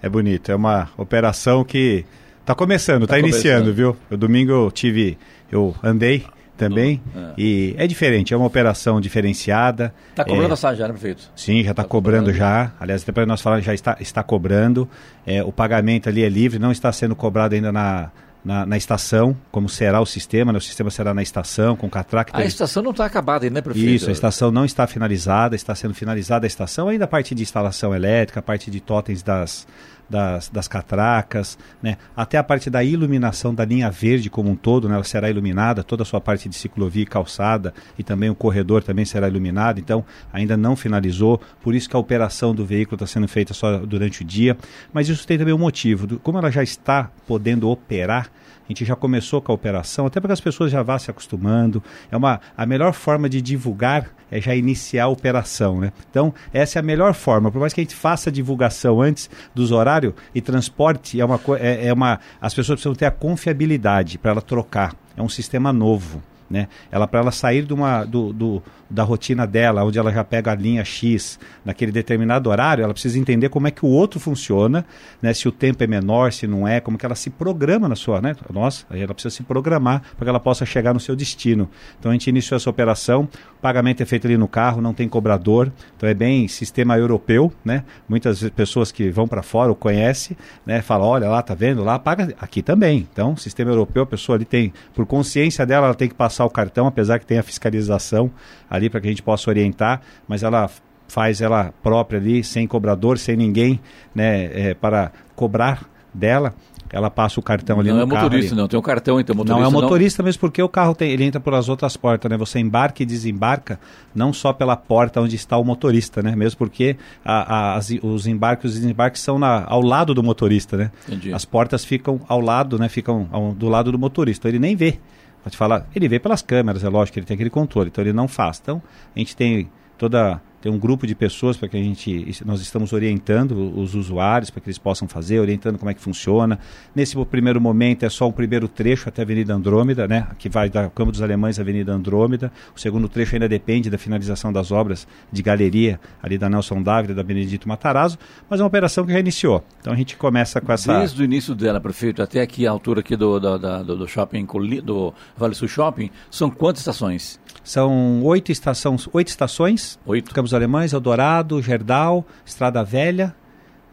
É 0.00 0.08
bonito. 0.08 0.50
É 0.50 0.54
uma 0.54 0.88
operação 0.96 1.64
que 1.64 2.04
está 2.40 2.54
começando, 2.54 3.02
está 3.02 3.14
Tá 3.16 3.18
iniciando, 3.18 3.72
começando. 3.72 3.74
viu? 3.74 3.96
Eu 4.10 4.16
domingo 4.16 4.52
eu 4.52 4.70
tive, 4.70 5.18
eu 5.50 5.74
andei 5.82 6.24
também 6.68 7.02
É. 7.14 7.32
e 7.38 7.74
é 7.78 7.86
diferente. 7.86 8.32
É 8.32 8.36
uma 8.36 8.46
operação 8.46 9.00
diferenciada. 9.00 9.92
Tá 10.14 10.24
cobrando 10.24 10.46
é, 10.46 10.50
passagem 10.50 10.78
já, 10.78 10.86
né, 10.86 10.92
prefeito? 10.92 11.30
Sim, 11.34 11.62
já 11.62 11.70
está 11.72 11.82
Tá 11.82 11.88
cobrando 11.88 12.26
cobrando. 12.32 12.38
já. 12.38 12.72
Aliás, 12.78 13.02
depois 13.04 13.26
nós 13.26 13.40
falamos, 13.40 13.64
já 13.64 13.74
está, 13.74 13.96
está 14.00 14.22
cobrando. 14.22 14.88
É, 15.26 15.42
o 15.42 15.52
pagamento 15.52 16.08
ali 16.08 16.22
é 16.22 16.28
livre, 16.28 16.58
não 16.58 16.70
está 16.72 16.92
sendo 16.92 17.14
cobrado 17.16 17.54
ainda 17.54 17.70
na, 17.72 18.10
na, 18.44 18.66
na 18.66 18.76
estação, 18.76 19.36
como 19.50 19.68
será 19.68 20.00
o 20.00 20.06
sistema. 20.06 20.52
Né? 20.52 20.58
O 20.58 20.60
sistema 20.60 20.90
será 20.90 21.12
na 21.14 21.22
estação, 21.22 21.76
com 21.76 21.88
catraca. 21.88 22.36
A 22.36 22.44
estação 22.44 22.82
não 22.82 22.90
está 22.92 23.04
acabada 23.06 23.44
ainda, 23.44 23.54
né, 23.54 23.60
prefeito? 23.60 23.88
Isso, 23.88 24.08
a 24.08 24.12
estação 24.12 24.50
não 24.50 24.64
está 24.64 24.86
finalizada, 24.86 25.54
está 25.56 25.74
sendo 25.74 25.94
finalizada 25.94 26.46
a 26.46 26.48
estação, 26.48 26.88
ainda 26.88 27.04
a 27.04 27.08
parte 27.08 27.34
de 27.34 27.42
instalação 27.42 27.94
elétrica, 27.94 28.40
a 28.40 28.42
parte 28.42 28.70
de 28.70 28.80
totens 28.80 29.22
das, 29.22 29.66
das, 30.12 30.50
das 30.50 30.68
catracas, 30.68 31.58
né? 31.82 31.96
até 32.14 32.36
a 32.36 32.44
parte 32.44 32.68
da 32.68 32.84
iluminação 32.84 33.54
da 33.54 33.64
linha 33.64 33.90
verde 33.90 34.28
como 34.28 34.50
um 34.50 34.54
todo, 34.54 34.86
né? 34.86 34.94
ela 34.94 35.04
será 35.04 35.30
iluminada, 35.30 35.82
toda 35.82 36.02
a 36.02 36.06
sua 36.06 36.20
parte 36.20 36.50
de 36.50 36.54
ciclovia 36.54 37.04
e 37.04 37.06
calçada 37.06 37.72
e 37.98 38.02
também 38.02 38.28
o 38.28 38.34
corredor 38.34 38.82
também 38.82 39.06
será 39.06 39.26
iluminado, 39.26 39.80
então 39.80 40.04
ainda 40.30 40.54
não 40.54 40.76
finalizou, 40.76 41.40
por 41.62 41.74
isso 41.74 41.88
que 41.88 41.96
a 41.96 41.98
operação 41.98 42.54
do 42.54 42.66
veículo 42.66 42.96
está 42.96 43.06
sendo 43.06 43.26
feita 43.26 43.54
só 43.54 43.78
durante 43.78 44.20
o 44.20 44.24
dia, 44.24 44.54
mas 44.92 45.08
isso 45.08 45.26
tem 45.26 45.38
também 45.38 45.54
um 45.54 45.58
motivo, 45.58 46.18
como 46.18 46.36
ela 46.36 46.50
já 46.50 46.62
está 46.62 47.10
podendo 47.26 47.70
operar, 47.70 48.30
a 48.64 48.68
gente 48.68 48.84
já 48.84 48.94
começou 48.96 49.40
com 49.42 49.52
a 49.52 49.54
operação, 49.54 50.06
até 50.06 50.20
para 50.20 50.28
que 50.28 50.32
as 50.32 50.40
pessoas 50.40 50.70
já 50.70 50.82
vá 50.82 50.98
se 50.98 51.10
acostumando. 51.10 51.82
É 52.10 52.16
uma 52.16 52.40
a 52.56 52.64
melhor 52.64 52.92
forma 52.92 53.28
de 53.28 53.40
divulgar 53.42 54.10
é 54.30 54.40
já 54.40 54.54
iniciar 54.54 55.04
a 55.04 55.08
operação, 55.08 55.78
né? 55.80 55.92
Então, 56.10 56.32
essa 56.54 56.78
é 56.78 56.80
a 56.80 56.82
melhor 56.82 57.12
forma. 57.12 57.50
Por 57.50 57.60
mais 57.60 57.72
que 57.74 57.80
a 57.80 57.84
gente 57.84 57.94
faça 57.94 58.30
a 58.30 58.32
divulgação 58.32 59.02
antes 59.02 59.28
dos 59.54 59.70
horários 59.72 60.14
e 60.34 60.40
transporte 60.40 61.20
é 61.20 61.24
uma 61.24 61.38
é, 61.58 61.88
é 61.88 61.92
uma 61.92 62.18
as 62.40 62.54
pessoas 62.54 62.76
precisam 62.76 62.94
ter 62.94 63.06
a 63.06 63.10
confiabilidade 63.10 64.16
para 64.18 64.30
ela 64.30 64.40
trocar. 64.42 64.94
É 65.16 65.22
um 65.22 65.28
sistema 65.28 65.72
novo. 65.72 66.22
Né? 66.48 66.68
Ela 66.90 67.06
para 67.08 67.20
ela 67.20 67.32
sair 67.32 67.64
de 67.64 67.72
uma, 67.72 68.04
do, 68.04 68.30
do- 68.30 68.62
da 68.92 69.02
rotina 69.02 69.46
dela, 69.46 69.82
onde 69.84 69.98
ela 69.98 70.12
já 70.12 70.22
pega 70.22 70.52
a 70.52 70.54
linha 70.54 70.84
X 70.84 71.38
naquele 71.64 71.90
determinado 71.90 72.50
horário, 72.50 72.84
ela 72.84 72.92
precisa 72.92 73.18
entender 73.18 73.48
como 73.48 73.66
é 73.66 73.70
que 73.70 73.84
o 73.84 73.88
outro 73.88 74.20
funciona, 74.20 74.84
né? 75.20 75.32
Se 75.32 75.48
o 75.48 75.52
tempo 75.52 75.82
é 75.82 75.86
menor, 75.86 76.32
se 76.32 76.46
não 76.46 76.68
é, 76.68 76.78
como 76.78 76.98
que 76.98 77.06
ela 77.06 77.14
se 77.14 77.30
programa 77.30 77.88
na 77.88 77.96
sua, 77.96 78.20
né? 78.20 78.36
Nossa, 78.52 78.84
aí 78.90 79.00
ela 79.00 79.14
precisa 79.14 79.34
se 79.34 79.42
programar 79.42 80.02
para 80.16 80.26
que 80.26 80.28
ela 80.28 80.40
possa 80.40 80.66
chegar 80.66 80.92
no 80.92 81.00
seu 81.00 81.16
destino. 81.16 81.68
Então 81.98 82.10
a 82.10 82.14
gente 82.14 82.28
iniciou 82.28 82.56
essa 82.56 82.68
operação, 82.68 83.28
o 83.58 83.62
pagamento 83.62 84.02
é 84.02 84.06
feito 84.06 84.26
ali 84.26 84.36
no 84.36 84.46
carro, 84.46 84.82
não 84.82 84.92
tem 84.92 85.08
cobrador, 85.08 85.72
então 85.96 86.08
é 86.08 86.14
bem 86.14 86.46
sistema 86.46 86.98
europeu, 86.98 87.50
né? 87.64 87.84
Muitas 88.06 88.42
pessoas 88.50 88.92
que 88.92 89.10
vão 89.10 89.26
para 89.26 89.42
fora 89.42 89.70
ou 89.70 89.74
conhecem, 89.74 90.36
né? 90.66 90.82
Falam, 90.82 91.08
olha 91.08 91.28
lá, 91.28 91.40
tá 91.40 91.54
vendo? 91.54 91.82
Lá 91.82 91.98
paga 91.98 92.34
aqui 92.38 92.62
também. 92.62 93.06
Então, 93.10 93.36
sistema 93.36 93.70
europeu, 93.70 94.02
a 94.02 94.06
pessoa 94.06 94.36
ali 94.36 94.44
tem, 94.44 94.72
por 94.94 95.06
consciência 95.06 95.64
dela, 95.64 95.86
ela 95.86 95.94
tem 95.94 96.08
que 96.08 96.14
passar 96.14 96.44
o 96.44 96.50
cartão, 96.50 96.86
apesar 96.86 97.18
que 97.18 97.26
tem 97.26 97.38
a 97.38 97.42
fiscalização 97.42 98.30
ali 98.68 98.81
para 98.90 99.00
que 99.00 99.06
a 99.08 99.10
gente 99.10 99.22
possa 99.22 99.50
orientar, 99.50 100.00
mas 100.28 100.42
ela 100.42 100.68
faz 101.08 101.40
ela 101.40 101.72
própria 101.82 102.18
ali, 102.18 102.42
sem 102.42 102.66
cobrador, 102.66 103.18
sem 103.18 103.36
ninguém, 103.36 103.78
né, 104.14 104.70
é, 104.70 104.74
para 104.74 105.12
cobrar 105.36 105.84
dela. 106.14 106.54
Ela 106.94 107.10
passa 107.10 107.40
o 107.40 107.42
cartão 107.42 107.80
ali 107.80 107.88
não 107.88 107.96
no 107.96 108.02
é 108.02 108.06
carro. 108.06 108.24
motorista, 108.24 108.52
ali. 108.52 108.60
não. 108.60 108.68
Tem 108.68 108.78
um 108.78 108.82
cartão, 108.82 109.18
então. 109.18 109.34
Motorista, 109.34 109.58
Não 109.58 109.64
é 109.64 109.68
o 109.68 109.72
motorista 109.72 110.22
mesmo 110.22 110.40
porque 110.40 110.62
o 110.62 110.68
carro 110.68 110.94
tem, 110.94 111.10
ele 111.10 111.24
entra 111.24 111.40
por 111.40 111.54
as 111.54 111.70
outras 111.70 111.96
portas, 111.96 112.30
né? 112.30 112.36
Você 112.36 112.58
embarca 112.58 113.02
e 113.02 113.06
desembarca 113.06 113.80
não 114.14 114.30
só 114.30 114.52
pela 114.52 114.76
porta 114.76 115.18
onde 115.18 115.34
está 115.34 115.56
o 115.56 115.64
motorista, 115.64 116.22
né? 116.22 116.36
Mesmo 116.36 116.58
porque 116.58 116.96
a- 117.24 117.54
a- 117.72 117.76
as- 117.76 117.90
os 118.02 118.26
embarques 118.26 118.64
e 118.64 118.74
os 118.74 118.80
desembarques 118.80 119.22
são 119.22 119.38
na- 119.38 119.64
ao 119.66 119.80
lado 119.80 120.12
do 120.12 120.22
motorista, 120.22 120.76
né? 120.76 120.90
Entendi. 121.08 121.32
As 121.32 121.46
portas 121.46 121.82
ficam 121.82 122.20
ao 122.28 122.42
lado, 122.42 122.78
né? 122.78 122.90
Ficam 122.90 123.26
ao- 123.32 123.52
do 123.52 123.70
lado 123.70 123.90
do 123.90 123.98
motorista. 123.98 124.46
Ele 124.46 124.58
nem 124.58 124.76
vê. 124.76 124.98
Pode 125.42 125.56
falar, 125.56 125.86
ele 125.94 126.08
vê 126.08 126.18
pelas 126.18 126.40
câmeras, 126.40 126.84
é 126.84 126.88
lógico 126.88 127.14
que 127.14 127.20
ele 127.20 127.26
tem 127.26 127.34
aquele 127.34 127.50
controle, 127.50 127.88
então 127.88 128.02
ele 128.02 128.12
não 128.12 128.28
faz. 128.28 128.60
Então 128.62 128.82
a 129.14 129.18
gente 129.18 129.36
tem 129.36 129.70
toda 129.98 130.40
tem 130.62 130.72
um 130.72 130.78
grupo 130.78 131.06
de 131.06 131.14
pessoas 131.14 131.56
para 131.56 131.68
que 131.68 131.76
a 131.76 131.80
gente 131.82 132.34
nós 132.46 132.60
estamos 132.62 132.92
orientando 132.92 133.52
os 133.78 133.94
usuários 133.94 134.48
para 134.48 134.60
que 134.62 134.68
eles 134.68 134.78
possam 134.78 135.06
fazer, 135.08 135.40
orientando 135.40 135.76
como 135.78 135.90
é 135.90 135.94
que 135.94 136.00
funciona. 136.00 136.58
Nesse 136.94 137.16
primeiro 137.26 137.60
momento 137.60 138.04
é 138.04 138.08
só 138.08 138.28
o 138.28 138.32
primeiro 138.32 138.68
trecho 138.68 139.08
até 139.08 139.20
a 139.20 139.24
Avenida 139.24 139.52
Andrômeda, 139.52 140.06
né, 140.08 140.28
que 140.38 140.48
vai 140.48 140.70
da 140.70 140.88
Campo 140.88 141.10
dos 141.12 141.20
Alemães 141.20 141.58
à 141.58 141.62
Avenida 141.62 141.92
Andrômeda. 141.92 142.50
O 142.74 142.80
segundo 142.80 143.08
trecho 143.08 143.34
ainda 143.34 143.48
depende 143.48 143.90
da 143.90 143.98
finalização 143.98 144.52
das 144.52 144.70
obras 144.70 145.06
de 145.30 145.42
galeria 145.42 146.00
ali 146.22 146.38
da 146.38 146.48
Nelson 146.48 146.80
Dávila, 146.82 147.14
da 147.14 147.22
Benedito 147.22 147.68
Matarazzo, 147.68 148.16
mas 148.48 148.60
é 148.60 148.62
uma 148.62 148.68
operação 148.68 149.04
que 149.04 149.12
já 149.12 149.18
iniciou. 149.18 149.64
Então 149.80 149.92
a 149.92 149.96
gente 149.96 150.16
começa 150.16 150.60
com 150.60 150.72
essa 150.72 150.96
Desde 150.98 151.20
o 151.20 151.24
início 151.24 151.54
dela, 151.54 151.80
prefeito, 151.80 152.22
até 152.22 152.40
aqui 152.40 152.66
a 152.66 152.70
altura 152.70 153.00
aqui 153.00 153.16
do, 153.16 153.40
da- 153.40 153.82
do, 153.82 153.96
do 153.96 154.06
shopping, 154.06 154.46
do 154.84 155.12
Vale 155.36 155.54
Sul 155.54 155.66
Shopping, 155.66 156.08
são 156.30 156.48
quantas 156.50 156.82
estações? 156.82 157.40
São 157.64 158.22
oito, 158.24 158.50
estações, 158.52 159.08
oito 159.12 159.28
estações. 159.28 159.98
Oito. 160.06 160.34
Campos 160.34 160.51
Alemães, 160.54 160.92
Eldorado, 160.92 161.60
Gerdau, 161.62 162.26
Estrada 162.44 162.82
Velha, 162.84 163.34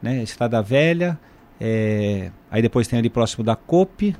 né? 0.02 0.22
Estrada 0.24 0.62
Velha. 0.62 1.18
é, 1.60 2.32
Aí 2.52 2.62
depois 2.62 2.88
tem 2.88 2.98
ali 3.00 3.10
próximo 3.10 3.44
da 3.44 3.56
COP, 3.56 4.16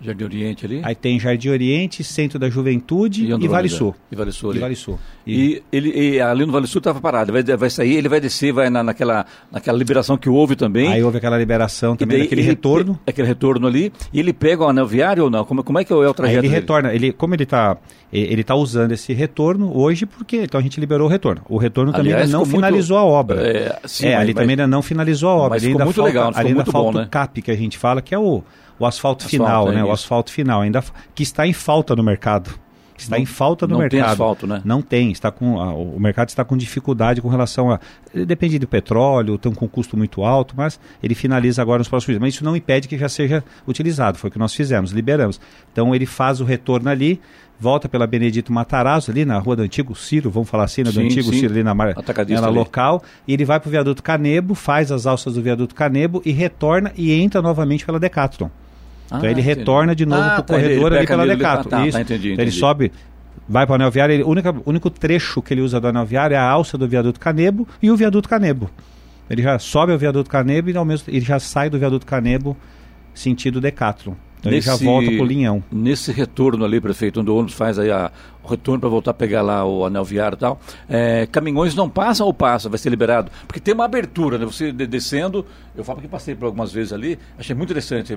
Jardim 0.00 0.24
Oriente 0.24 0.64
ali? 0.64 0.80
Aí 0.84 0.94
tem 0.94 1.18
Jardim 1.18 1.48
Oriente, 1.48 2.04
Centro 2.04 2.38
da 2.38 2.48
Juventude 2.48 3.24
e, 3.26 3.30
e 3.44 3.48
Vale 3.48 3.68
Sul. 3.68 3.94
E 4.12 4.14
Vale 4.14 4.30
Sul. 4.30 4.54
E 4.54 4.58
Vale 4.60 4.76
Sul. 4.76 4.98
E, 5.26 5.34
e 5.34 5.62
ele, 5.72 5.90
e 5.90 6.20
ali 6.20 6.46
no 6.46 6.52
Vale 6.52 6.68
Sul 6.68 6.78
estava 6.78 7.00
parado, 7.00 7.32
vai, 7.32 7.42
vai 7.42 7.68
sair, 7.68 7.96
ele 7.96 8.08
vai 8.08 8.20
descer, 8.20 8.52
vai 8.52 8.70
na, 8.70 8.84
naquela, 8.84 9.26
naquela 9.50 9.76
liberação 9.76 10.16
que 10.16 10.28
houve 10.28 10.54
também. 10.54 10.86
Aí 10.92 11.02
houve 11.02 11.18
aquela 11.18 11.36
liberação 11.36 11.96
também, 11.96 12.22
aquele 12.22 12.42
retorno. 12.42 12.98
Aquele 13.04 13.26
retorno 13.26 13.66
ali. 13.66 13.92
E 14.12 14.20
ele 14.20 14.32
pega 14.32 14.62
o 14.62 14.68
anel 14.68 14.86
viário 14.86 15.24
ou 15.24 15.30
não? 15.30 15.44
Como, 15.44 15.64
como 15.64 15.80
é 15.80 15.84
que 15.84 15.92
é 15.92 15.96
o 15.96 16.14
trajeto 16.14 16.26
Aí 16.26 16.34
ele 16.36 16.42
dele? 16.42 16.54
retorna, 16.60 16.94
ele, 16.94 17.12
como 17.12 17.34
ele 17.34 17.42
está 17.42 17.76
ele 18.12 18.42
tá 18.42 18.54
usando 18.54 18.92
esse 18.92 19.12
retorno 19.12 19.76
hoje, 19.76 20.06
porque 20.06 20.38
então 20.38 20.58
a 20.58 20.62
gente 20.62 20.80
liberou 20.80 21.06
o 21.06 21.10
retorno. 21.10 21.42
O 21.48 21.58
retorno 21.58 21.92
também 21.92 22.12
Aliás, 22.12 22.28
ainda 22.28 22.38
não 22.38 22.44
finalizou 22.46 22.98
muito, 22.98 23.14
a 23.14 23.18
obra. 23.18 23.46
É, 23.46 23.78
sim, 23.84 24.06
é 24.06 24.16
ali 24.16 24.32
também 24.32 24.50
ainda 24.50 24.66
não 24.66 24.82
finalizou 24.82 25.30
a 25.30 25.34
obra. 25.34 25.50
Mas 25.50 25.64
ainda 25.64 25.84
muito 25.84 25.96
falta, 25.96 26.08
legal, 26.08 26.32
ali 26.34 26.48
ainda 26.48 26.64
falta 26.64 26.92
bom, 26.92 26.98
né? 26.98 27.04
o 27.04 27.08
CAP 27.08 27.42
que 27.42 27.50
a 27.50 27.56
gente 27.56 27.76
fala, 27.76 28.00
que 28.00 28.14
é 28.14 28.18
o 28.18 28.42
o 28.78 28.86
asfalto, 28.86 29.24
asfalto 29.24 29.28
final, 29.28 29.68
é 29.68 29.74
né? 29.74 29.80
Isso. 29.80 29.88
O 29.88 29.92
asfalto 29.92 30.32
final 30.32 30.60
ainda 30.60 30.82
que 31.14 31.22
está 31.22 31.46
em 31.46 31.52
falta 31.52 31.96
no 31.96 32.02
mercado. 32.02 32.50
Está 32.96 33.14
não, 33.14 33.22
em 33.22 33.26
falta 33.26 33.66
no 33.66 33.74
não 33.74 33.78
mercado. 33.80 33.98
Não 33.98 34.04
tem 34.04 34.12
asfalto, 34.12 34.46
né? 34.46 34.62
Não 34.64 34.82
tem. 34.82 35.12
Está 35.12 35.30
com, 35.30 35.60
a, 35.60 35.72
o 35.72 36.00
mercado 36.00 36.28
está 36.30 36.44
com 36.44 36.56
dificuldade 36.56 37.22
com 37.22 37.28
relação 37.28 37.70
a. 37.70 37.78
Depende 38.26 38.58
do 38.58 38.66
petróleo, 38.66 39.36
estão 39.36 39.52
com 39.52 39.68
custo 39.68 39.96
muito 39.96 40.24
alto, 40.24 40.54
mas 40.56 40.80
ele 41.00 41.14
finaliza 41.14 41.62
agora 41.62 41.78
nos 41.78 41.88
próximos 41.88 42.14
dias. 42.14 42.20
Mas 42.20 42.34
isso 42.34 42.44
não 42.44 42.56
impede 42.56 42.88
que 42.88 42.98
já 42.98 43.08
seja 43.08 43.44
utilizado. 43.68 44.18
Foi 44.18 44.28
o 44.28 44.32
que 44.32 44.38
nós 44.38 44.52
fizemos, 44.52 44.90
liberamos. 44.90 45.40
Então 45.72 45.94
ele 45.94 46.06
faz 46.06 46.40
o 46.40 46.44
retorno 46.44 46.90
ali, 46.90 47.20
volta 47.58 47.88
pela 47.88 48.06
Benedito 48.06 48.52
Matarazzo, 48.52 49.10
ali 49.10 49.24
na 49.24 49.38
rua 49.38 49.56
do 49.56 49.62
antigo 49.62 49.94
Ciro, 49.94 50.30
vamos 50.30 50.48
falar 50.48 50.64
assim, 50.64 50.82
né, 50.82 50.90
do 50.90 51.00
sim, 51.00 51.06
antigo 51.06 51.32
sim. 51.32 51.40
Ciro, 51.40 51.52
ali 51.52 51.62
na, 51.62 51.74
mar, 51.74 51.94
na 51.94 52.48
local, 52.48 53.02
e 53.26 53.32
ele 53.32 53.44
vai 53.44 53.58
para 53.58 53.68
o 53.68 53.70
viaduto 53.70 54.02
Canebo, 54.02 54.54
faz 54.54 54.92
as 54.92 55.06
alças 55.06 55.34
do 55.34 55.42
viaduto 55.42 55.74
Canebo 55.74 56.22
e 56.24 56.30
retorna 56.30 56.92
e 56.96 57.12
entra 57.12 57.42
novamente 57.42 57.84
pela 57.84 57.98
Decathlon. 57.98 58.48
Ah, 59.10 59.16
então 59.16 59.30
ele 59.30 59.40
entendi. 59.40 59.58
retorna 59.58 59.94
de 59.94 60.06
novo 60.06 60.22
ah, 60.22 60.30
para 60.30 60.40
o 60.40 60.44
tá, 60.44 60.54
corredor 60.54 60.92
ali 60.92 61.06
pela 61.06 61.26
Decato. 61.26 61.68
Tá, 61.68 61.86
Isso. 61.86 61.96
Tá, 61.96 62.02
entendi, 62.02 62.28
entendi. 62.28 62.42
Ele 62.42 62.50
sobe, 62.50 62.92
vai 63.48 63.66
para 63.66 63.72
o 63.72 63.74
anel 63.76 63.90
viário, 63.90 64.26
o 64.26 64.30
único, 64.30 64.62
único 64.66 64.90
trecho 64.90 65.40
que 65.40 65.54
ele 65.54 65.62
usa 65.62 65.80
do 65.80 65.88
anel 65.88 66.04
viário 66.04 66.34
é 66.34 66.38
a 66.38 66.48
alça 66.48 66.76
do 66.76 66.86
viaduto 66.86 67.18
Canebo 67.18 67.66
e 67.82 67.90
o 67.90 67.96
viaduto 67.96 68.28
Canebo. 68.28 68.70
Ele 69.28 69.42
já 69.42 69.58
sobe 69.58 69.92
ao 69.92 69.98
viaduto 69.98 70.30
Canebo 70.30 70.70
e 70.70 70.76
ao 70.76 70.84
mesmo, 70.84 71.06
ele 71.08 71.24
já 71.24 71.38
sai 71.38 71.68
do 71.68 71.78
viaduto 71.78 72.06
Canebo 72.06 72.56
sentido 73.14 73.60
Decathlon. 73.60 74.14
Então 74.38 74.52
nesse, 74.52 74.68
ele 74.68 74.78
já 74.78 74.84
volta 74.84 75.10
para 75.10 75.22
o 75.22 75.26
linhão. 75.26 75.62
Nesse 75.70 76.12
retorno 76.12 76.64
ali, 76.64 76.80
prefeito, 76.80 77.20
onde 77.20 77.30
o 77.30 77.36
ônibus 77.36 77.54
faz 77.54 77.78
aí 77.78 77.90
a, 77.90 78.10
o 78.42 78.48
retorno 78.48 78.80
para 78.80 78.88
voltar 78.88 79.10
a 79.10 79.14
pegar 79.14 79.42
lá 79.42 79.64
o 79.64 79.84
anel 79.84 80.04
viário 80.04 80.36
e 80.36 80.38
tal, 80.38 80.60
é, 80.88 81.26
caminhões 81.26 81.74
não 81.74 81.88
passam 81.88 82.26
ou 82.26 82.32
passam? 82.32 82.70
Vai 82.70 82.78
ser 82.78 82.90
liberado? 82.90 83.30
Porque 83.46 83.60
tem 83.60 83.74
uma 83.74 83.84
abertura, 83.84 84.38
né? 84.38 84.44
Você 84.44 84.70
de, 84.70 84.86
descendo, 84.86 85.44
eu 85.76 85.82
falo 85.82 86.00
que 86.00 86.08
passei 86.08 86.34
por 86.34 86.46
algumas 86.46 86.72
vezes 86.72 86.92
ali, 86.92 87.18
achei 87.36 87.54
muito 87.54 87.70
interessante. 87.70 88.16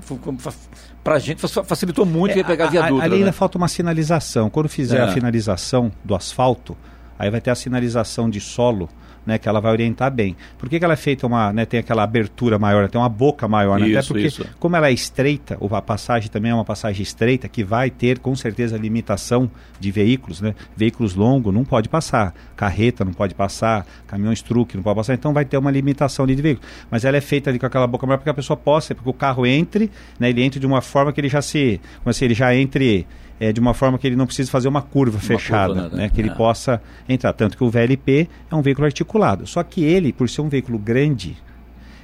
Para 1.03 1.15
a 1.15 1.19
gente 1.19 1.41
facilitou 1.41 2.05
muito 2.05 2.37
é, 2.37 2.43
pegar 2.43 2.67
a 2.67 2.69
viaduto. 2.69 3.01
Ali 3.01 3.11
né? 3.11 3.17
ainda 3.17 3.31
falta 3.31 3.57
uma 3.57 3.67
sinalização. 3.67 4.49
Quando 4.49 4.69
fizer 4.69 4.99
é. 4.99 5.03
a 5.03 5.07
finalização 5.07 5.91
do 6.03 6.13
asfalto, 6.13 6.77
aí 7.17 7.29
vai 7.29 7.41
ter 7.41 7.49
a 7.49 7.55
sinalização 7.55 8.29
de 8.29 8.39
solo 8.39 8.87
né, 9.25 9.37
que 9.37 9.47
ela 9.47 9.59
vai 9.59 9.71
orientar 9.71 10.11
bem. 10.11 10.35
Por 10.57 10.69
que, 10.69 10.79
que 10.79 10.85
ela 10.85 10.93
é 10.93 10.97
feita 10.97 11.27
uma, 11.27 11.53
né, 11.53 11.65
tem 11.65 11.79
aquela 11.79 12.03
abertura 12.03 12.57
maior, 12.57 12.89
tem 12.89 12.99
uma 12.99 13.09
boca 13.09 13.47
maior, 13.47 13.79
né? 13.79 13.87
Isso, 13.87 13.99
Até 13.99 14.07
porque, 14.07 14.27
isso. 14.27 14.45
como 14.59 14.75
ela 14.75 14.87
é 14.87 14.91
estreita, 14.91 15.57
a 15.71 15.81
passagem 15.81 16.29
também 16.29 16.51
é 16.51 16.53
uma 16.55 16.65
passagem 16.65 17.01
estreita, 17.01 17.47
que 17.47 17.63
vai 17.63 17.89
ter 17.89 18.19
com 18.19 18.35
certeza 18.35 18.77
limitação 18.77 19.49
de 19.79 19.91
veículos, 19.91 20.41
né? 20.41 20.55
Veículos 20.75 21.15
longos 21.15 21.53
não 21.53 21.63
pode 21.63 21.89
passar, 21.89 22.33
carreta 22.55 23.05
não 23.05 23.13
pode 23.13 23.33
passar, 23.33 23.85
caminhões 24.07 24.41
truque 24.41 24.75
não 24.75 24.83
pode 24.83 24.95
passar, 24.95 25.13
então 25.13 25.33
vai 25.33 25.45
ter 25.45 25.57
uma 25.57 25.71
limitação 25.71 26.25
de 26.27 26.35
veículos. 26.35 26.69
Mas 26.89 27.05
ela 27.05 27.17
é 27.17 27.21
feita 27.21 27.49
ali 27.49 27.59
com 27.59 27.65
aquela 27.65 27.87
boca 27.87 28.05
maior 28.05 28.17
para 28.17 28.25
que 28.25 28.29
a 28.29 28.33
pessoa 28.33 28.57
possa, 28.57 28.93
porque 28.93 29.09
o 29.09 29.13
carro 29.13 29.45
entre, 29.45 29.89
né, 30.19 30.29
ele 30.29 30.43
entre 30.43 30.59
de 30.59 30.65
uma 30.65 30.81
forma 30.81 31.13
que 31.13 31.21
ele 31.21 31.29
já 31.29 31.41
se, 31.41 31.79
como 31.99 32.09
assim, 32.09 32.25
ele 32.25 32.33
já 32.33 32.53
entre 32.55 33.07
é, 33.41 33.51
de 33.51 33.59
uma 33.59 33.73
forma 33.73 33.97
que 33.97 34.05
ele 34.05 34.15
não 34.15 34.27
precise 34.27 34.51
fazer 34.51 34.67
uma 34.67 34.83
curva 34.83 35.17
uma 35.17 35.23
fechada, 35.23 35.73
curva, 35.73 35.89
né, 35.89 36.03
né, 36.03 36.09
que 36.13 36.21
ele 36.21 36.29
é. 36.29 36.33
possa 36.35 36.79
entrar. 37.09 37.33
Tanto 37.33 37.57
que 37.57 37.63
o 37.63 37.71
VLP 37.71 38.29
é 38.51 38.55
um 38.55 38.61
veículo 38.61 38.85
articulado. 38.85 39.47
Só 39.47 39.63
que 39.63 39.83
ele, 39.83 40.13
por 40.13 40.29
ser 40.29 40.41
um 40.41 40.47
veículo 40.47 40.77
grande, 40.77 41.35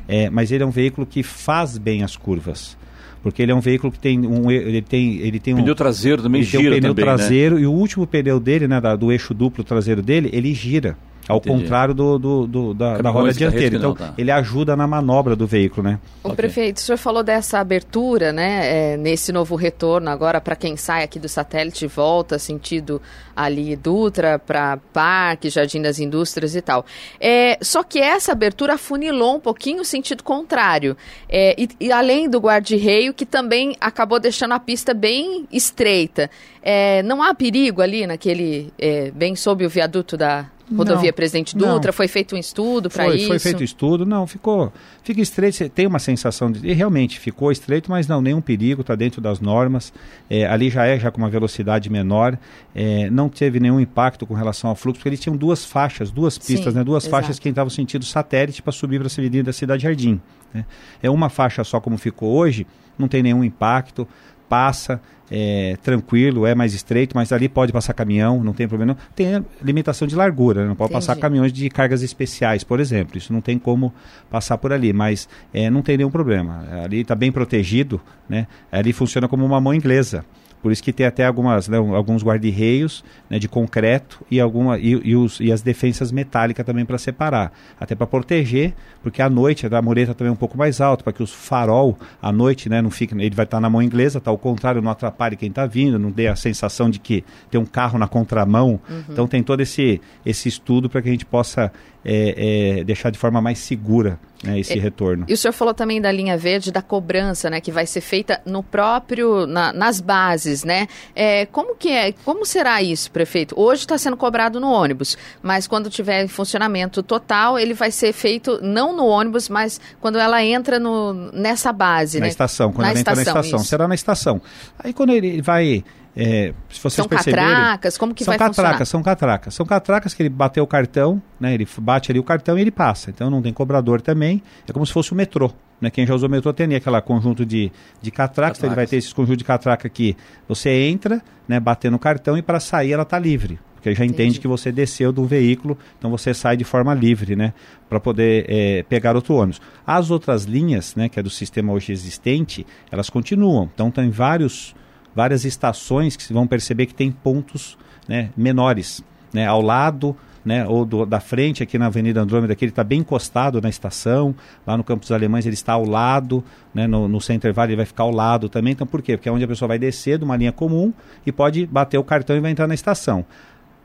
é, 0.08 0.32
mas 0.32 0.52
ele 0.52 0.64
é 0.64 0.66
um 0.66 0.72
veículo 0.72 1.06
que 1.06 1.22
faz 1.22 1.78
bem 1.78 2.02
as 2.02 2.16
curvas. 2.16 2.76
Porque 3.22 3.44
ele 3.44 3.52
é 3.52 3.56
um 3.56 3.60
veículo 3.60 3.92
que 3.92 4.00
tem 4.00 4.26
um. 4.26 4.50
Ele 4.50 4.82
tem, 4.82 5.18
ele 5.18 5.40
tem 5.40 5.54
um. 5.54 5.58
Pneu 5.58 5.76
traseiro 5.76 6.24
também 6.24 6.42
ele 6.42 6.50
gira. 6.50 6.64
Tem 6.64 6.70
um 6.70 6.74
pneu 6.74 6.96
também, 6.96 7.06
né? 7.06 7.18
traseiro 7.18 7.56
né? 7.56 7.62
e 7.62 7.68
o 7.68 7.72
último 7.72 8.08
pneu 8.08 8.40
dele, 8.40 8.68
né, 8.68 8.82
da, 8.82 8.96
do 8.96 9.12
eixo 9.12 9.32
duplo 9.32 9.64
traseiro 9.64 10.02
dele, 10.02 10.32
ele 10.34 10.56
gira. 10.56 10.98
Ao 11.28 11.38
Entendi. 11.38 11.64
contrário 11.64 11.94
do, 11.94 12.18
do, 12.18 12.48
do 12.48 12.74
da, 12.74 12.98
da, 13.00 13.10
roda 13.10 13.34
dianteira. 13.34 13.76
Então, 13.76 13.94
tá. 13.94 14.14
ele 14.18 14.32
ajuda 14.32 14.76
na 14.76 14.88
manobra 14.88 15.36
do 15.36 15.46
veículo, 15.46 15.90
né? 15.90 16.00
O 16.24 16.28
okay. 16.28 16.36
prefeito, 16.38 16.78
o 16.78 16.80
senhor 16.80 16.98
falou 16.98 17.22
dessa 17.22 17.60
abertura, 17.60 18.32
né? 18.32 18.94
É, 18.94 18.98
nesse 18.98 19.32
novo 19.32 19.56
retorno 19.56 20.10
agora 20.10 20.40
para 20.40 20.56
quem 20.56 20.78
sai 20.78 21.04
aqui 21.04 21.20
do 21.20 21.28
satélite 21.28 21.86
e 21.86 21.88
volta 21.88 22.40
sentido 22.40 23.02
ali 23.36 23.76
Dutra 23.76 24.40
para 24.40 24.78
Parque, 24.92 25.50
Jardim 25.50 25.82
das 25.82 26.00
Indústrias 26.00 26.56
e 26.56 26.62
tal. 26.62 26.86
É, 27.20 27.58
só 27.62 27.84
que 27.84 28.00
essa 28.00 28.32
abertura 28.32 28.74
afunilou 28.76 29.36
um 29.36 29.40
pouquinho 29.40 29.82
o 29.82 29.86
sentido 29.86 30.24
contrário. 30.24 30.98
É, 31.30 31.56
e, 31.58 31.70
e, 31.80 31.92
além 31.92 32.30
do 32.30 32.40
guarda-reio, 32.40 33.14
que 33.14 33.26
também 33.26 33.76
acabou 33.80 34.20
deixando 34.20 34.54
a 34.54 34.60
pista 34.60 34.94
bem 34.94 35.48
estreita. 35.52 36.30
É, 36.62 37.04
não 37.04 37.22
há 37.22 37.34
perigo 37.36 37.82
ali 37.82 38.08
naquele, 38.08 38.74
é, 38.80 39.12
bem 39.12 39.36
sob 39.36 39.66
o 39.66 39.70
viaduto 39.70 40.18
da 40.18 40.50
rodovia 40.76 41.12
não, 41.12 41.16
Presidente 41.16 41.56
Dutra? 41.56 41.88
Não. 41.88 41.94
Foi 41.94 42.08
feito 42.08 42.36
um 42.36 42.38
estudo 42.38 42.90
para 42.90 43.14
isso? 43.16 43.28
Foi 43.28 43.40
feito 43.40 43.64
estudo, 43.64 44.06
não, 44.06 44.28
ficou. 44.28 44.72
Fica 45.04 45.22
estreito, 45.22 45.70
tem 45.70 45.88
uma 45.88 46.00
sensação 46.00 46.52
de. 46.52 46.68
E 46.68 46.74
realmente 46.74 47.20
ficou 47.20 47.52
estreito, 47.52 47.90
mas 47.90 48.08
não, 48.08 48.22
nenhum 48.22 48.42
perigo, 48.42 48.82
está 48.82 48.96
dentro 48.96 49.22
das 49.22 49.40
normas. 49.40 49.94
É, 50.30 50.46
ali 50.46 50.70
já 50.70 50.86
é 50.86 51.00
já 51.00 51.10
com 51.12 51.20
uma 51.20 51.30
velocidade 51.30 51.90
menor. 51.90 52.38
É, 52.76 53.10
não 53.10 53.30
teve 53.30 53.60
nenhum 53.60 53.80
impacto 53.80 54.26
com 54.26 54.34
relação 54.34 54.70
ao 54.70 54.76
fluxo, 54.76 55.00
porque 55.00 55.10
eles 55.10 55.20
tinham 55.20 55.38
duas 55.38 55.64
faixas, 55.64 56.12
duas 56.12 56.38
pistas, 56.38 56.74
Sim, 56.74 56.80
né? 56.80 56.84
Duas 56.84 57.04
exato. 57.04 57.12
faixas 57.12 57.40
que 57.40 57.48
entravam 57.48 57.70
sentido 57.70 58.04
satélite 58.06 58.62
para 58.62 58.72
subir 58.72 59.00
para 59.00 59.08
a 59.08 59.12
Avenida 59.12 59.44
da 59.44 59.54
Cidade 59.54 59.84
Jardim. 59.84 60.20
Né? 60.54 60.66
É 61.02 61.10
uma 61.10 61.30
faixa 61.30 61.64
só 61.64 61.80
como 61.80 61.98
ficou 61.98 62.36
hoje, 62.36 62.68
não 62.98 63.08
tem 63.08 63.24
nenhum 63.24 63.44
impacto 63.44 64.08
passa 64.48 65.02
é, 65.30 65.78
tranquilo, 65.84 66.46
é 66.46 66.56
mais 66.56 66.74
estreito, 66.74 67.16
mas 67.16 67.32
ali 67.32 67.50
pode 67.50 67.72
passar 67.72 67.94
caminhão, 67.94 68.44
não 68.44 68.54
tem 68.54 68.68
problema. 68.68 68.94
Não. 68.94 69.00
Tem 69.16 69.46
limitação 69.62 70.08
de 70.08 70.16
largura, 70.16 70.62
né? 70.62 70.68
não 70.68 70.76
pode 70.76 70.92
Entendi. 70.92 71.06
passar 71.06 71.20
caminhões 71.20 71.52
de 71.52 71.70
cargas 71.70 72.02
especiais, 72.02 72.64
por 72.64 72.80
exemplo. 72.80 73.18
Isso 73.18 73.34
não 73.34 73.42
tem 73.42 73.60
como 73.60 73.94
passar 74.30 74.58
por 74.58 74.72
ali, 74.72 74.94
mas 74.94 75.28
é, 75.54 75.70
não 75.70 75.82
tem 75.82 75.98
nenhum 75.98 76.12
problema. 76.12 76.66
Ali 76.84 77.02
está 77.02 77.16
bem 77.16 77.32
protegido, 77.32 78.02
né? 78.30 78.48
ali 78.72 78.94
funciona 78.94 79.28
como 79.28 79.46
uma 79.46 79.60
mão 79.60 79.74
inglesa. 79.74 80.26
Por 80.62 80.72
isso 80.72 80.82
que 80.84 80.92
tem 80.92 81.06
até 81.06 81.26
algumas, 81.26 81.68
né, 81.68 81.78
alguns 81.78 82.24
guarda-reios 82.24 83.04
né, 83.30 83.40
de 83.40 83.48
concreto 83.48 84.26
e, 84.30 84.40
alguma, 84.40 84.78
e, 84.78 85.00
e, 85.04 85.16
os, 85.16 85.40
e 85.40 85.52
as 85.52 85.62
defensas 85.62 86.12
metálicas 86.12 86.66
também 86.66 86.86
para 86.86 86.98
separar. 86.98 87.52
Até 87.80 87.96
para 87.96 88.08
proteger, 88.08 88.74
porque 89.04 89.22
à 89.22 89.30
noite 89.30 89.68
a 89.68 89.82
mureta 89.82 90.14
também 90.14 90.30
é 90.30 90.34
um 90.34 90.38
pouco 90.38 90.58
mais 90.58 90.82
alta, 90.82 91.04
para 91.04 91.14
que 91.14 91.22
os 91.22 91.32
farol 91.32 91.98
à 92.22 92.32
noite 92.32 92.70
né, 92.70 92.82
não 92.82 92.90
fique. 92.90 93.14
Ele 93.14 93.36
vai 93.36 93.46
estar 93.46 93.58
tá 93.58 93.62
na 93.62 93.70
mão 93.70 93.82
inglesa, 93.82 94.20
tá 94.20 94.32
ao 94.32 94.38
contrário, 94.38 94.82
não 94.82 94.92
atrapalhe 94.92 95.36
quem 95.36 95.50
está 95.50 95.66
vindo, 95.66 96.00
não 96.00 96.12
dê 96.12 96.28
a 96.28 96.36
sensação 96.36 96.90
de 96.90 97.00
que 97.00 97.24
tem 97.50 97.60
um 97.62 97.66
carro 97.66 98.00
na 98.00 98.08
contramão. 98.08 98.80
Uhum. 98.90 99.04
Então 99.10 99.28
tem 99.28 99.44
todo 99.44 99.62
esse, 99.62 100.02
esse 100.26 100.50
estudo 100.50 100.90
para 100.90 101.02
que 101.02 101.10
a 101.10 101.12
gente 101.12 101.26
possa 101.26 101.72
é, 102.08 102.80
é, 102.80 102.84
deixar 102.86 103.10
de 103.10 103.20
forma 103.20 103.42
mais 103.42 103.60
segura 103.60 104.18
né, 104.42 104.58
esse 104.60 104.78
é, 104.78 104.80
retorno. 104.80 105.26
E 105.28 105.34
o 105.34 105.38
senhor 105.38 105.52
falou 105.52 105.74
também 105.74 106.00
da 106.00 106.10
linha 106.10 106.38
verde, 106.38 106.72
da 106.72 106.82
cobrança, 106.82 107.50
né, 107.50 107.60
que 107.60 107.72
vai 107.72 107.86
ser 107.86 108.00
feita 108.00 108.42
no 108.46 108.64
próprio, 108.64 109.46
na, 109.46 109.74
nas 109.74 110.00
bases, 110.00 110.64
né? 110.64 110.88
É, 111.14 111.46
como 111.48 111.76
que 111.76 111.90
é? 111.90 112.14
Como 112.24 112.46
será 112.46 112.82
isso, 112.82 113.12
prefeito? 113.12 113.60
Hoje 113.60 113.82
está 113.82 113.98
sendo 113.98 114.16
cobrado 114.16 114.60
no 114.60 114.72
ônibus, 114.72 115.18
mas 115.42 115.68
quando 115.68 115.90
tiver 115.90 116.28
funcionamento 116.30 117.04
total, 117.04 117.60
ele 117.60 117.74
vai 117.74 117.92
ser 117.92 118.14
feito 118.14 118.60
não 118.62 118.96
no 118.96 119.06
ônibus, 119.06 119.50
mas 119.50 119.82
quando 120.00 120.18
ela 120.18 120.42
entra 120.44 120.80
no, 120.80 121.14
nessa 121.34 121.74
base, 121.74 122.20
na 122.20 122.26
né? 122.26 122.30
estação, 122.30 122.72
quando 122.72 122.86
na 122.86 122.92
ela 122.92 123.00
estação, 123.00 123.22
entra 123.22 123.34
na 123.34 123.40
estação, 123.40 123.60
isso. 123.60 123.70
será 123.70 123.88
na 123.88 123.96
estação. 123.96 124.42
Aí 124.80 124.94
quando 124.94 125.12
ele 125.12 125.42
vai 125.42 125.84
é, 126.20 126.54
se 126.68 126.80
vocês 126.82 126.94
são 126.94 127.08
catracas? 127.08 127.96
Como 127.96 128.16
que 128.16 128.24
são 128.24 128.32
vai 128.32 128.40
catracas, 128.40 128.56
funcionar? 128.56 128.86
São 128.88 129.04
catracas, 129.04 129.54
são 129.54 129.66
catracas 129.68 130.14
que 130.16 130.24
ele 130.24 130.30
bateu 130.30 130.64
o 130.64 130.68
cartão, 130.68 131.22
né? 131.40 131.54
Ele 131.54 131.68
bate 131.78 132.12
ali 132.12 132.20
o 132.20 132.24
cartão 132.24 132.58
e 132.58 132.62
ele 132.62 132.72
passa. 132.72 133.12
Então 133.12 133.30
não 133.30 133.40
tem 133.40 133.54
cobrador 133.54 134.02
também. 134.02 134.42
É 134.68 134.74
como 134.74 134.84
se 134.84 134.92
fosse 134.92 135.12
o 135.12 135.16
metrô. 135.16 135.52
Né? 135.80 135.92
Quem 135.92 136.08
já 136.08 136.16
usou 136.16 136.28
o 136.28 136.32
metrô 136.32 136.52
tem 136.52 136.74
aquele 136.76 137.02
conjunto 137.02 137.46
de, 137.46 137.72
de 138.02 138.10
catracas, 138.10 138.28
catracas. 138.30 138.58
Então 138.58 138.70
ele 138.70 138.76
vai 138.76 138.88
ter 138.88 138.96
esses 138.96 139.14
conjuntos 139.14 139.38
de 139.38 139.44
catraca 139.44 139.88
aqui. 139.88 140.18
Você 140.48 140.72
entra, 140.72 141.22
né, 141.48 141.60
batendo 141.60 141.96
o 141.96 142.00
cartão 142.00 142.36
e 142.36 142.42
para 142.42 142.60
sair 142.60 142.94
ela 142.94 143.04
está 143.04 143.20
livre 143.20 143.60
porque 143.76 143.94
já 143.94 144.04
Entendi. 144.04 144.24
entende 144.24 144.40
que 144.40 144.48
você 144.48 144.72
desceu 144.72 145.12
do 145.12 145.24
veículo, 145.24 145.78
então 145.98 146.10
você 146.10 146.34
sai 146.34 146.58
de 146.58 146.64
forma 146.64 146.94
livre, 146.96 147.36
né, 147.36 147.54
para 147.88 148.00
poder 148.00 148.46
é, 148.50 148.84
pegar 148.84 149.16
outro 149.16 149.36
ônibus. 149.36 149.62
As 149.86 150.10
outras 150.10 150.46
linhas, 150.46 150.96
né, 150.96 151.08
que 151.08 151.20
é 151.20 151.24
do 151.24 151.30
sistema 151.30 151.72
hoje 151.72 151.92
existente, 151.92 152.66
elas 152.92 153.08
continuam. 153.08 153.70
Então 153.72 153.92
tem 153.92 154.10
vários 154.10 154.76
várias 155.18 155.46
estações 155.46 156.16
que 156.16 156.32
vão 156.32 156.46
perceber 156.46 156.86
que 156.86 156.94
tem 156.94 157.12
pontos 157.12 157.76
né, 158.08 158.30
menores, 158.38 159.04
né, 159.34 159.48
ao 159.48 159.64
lado 159.64 160.16
né, 160.46 160.64
ou 160.68 160.86
do, 160.86 161.08
da 161.08 161.20
frente 161.20 161.64
aqui 161.64 161.76
na 161.76 161.88
Avenida 161.88 162.22
Andrômeda, 162.22 162.56
que 162.56 162.64
ele 162.64 162.72
está 162.72 162.84
bem 162.84 163.00
encostado 163.00 163.60
na 163.60 163.68
estação, 163.68 164.36
lá 164.66 164.78
no 164.78 164.84
Campos 164.84 165.12
Alemães 165.12 165.48
ele 165.48 165.56
está 165.56 165.74
ao 165.74 165.86
lado, 165.86 166.44
né, 166.72 166.86
no, 166.86 167.08
no 167.08 167.20
Center 167.20 167.52
Valley 167.52 167.72
ele 167.72 167.78
vai 167.78 167.86
ficar 167.88 168.04
ao 168.04 168.12
lado 168.12 168.48
também, 168.48 168.74
então 168.74 168.86
por 168.86 169.02
quê? 169.02 169.18
Porque 169.18 169.28
é 169.28 169.32
onde 169.32 169.44
a 169.44 169.48
pessoa 169.48 169.68
vai 169.68 169.80
descer 169.80 170.20
de 170.20 170.24
uma 170.24 170.38
linha 170.38 170.52
comum 170.52 170.94
e 171.26 171.32
pode 171.32 171.66
bater 171.66 171.98
o 171.98 172.04
cartão 172.04 172.38
e 172.38 172.40
vai 172.40 172.52
entrar 172.52 172.68
na 172.68 172.76
estação 172.76 173.26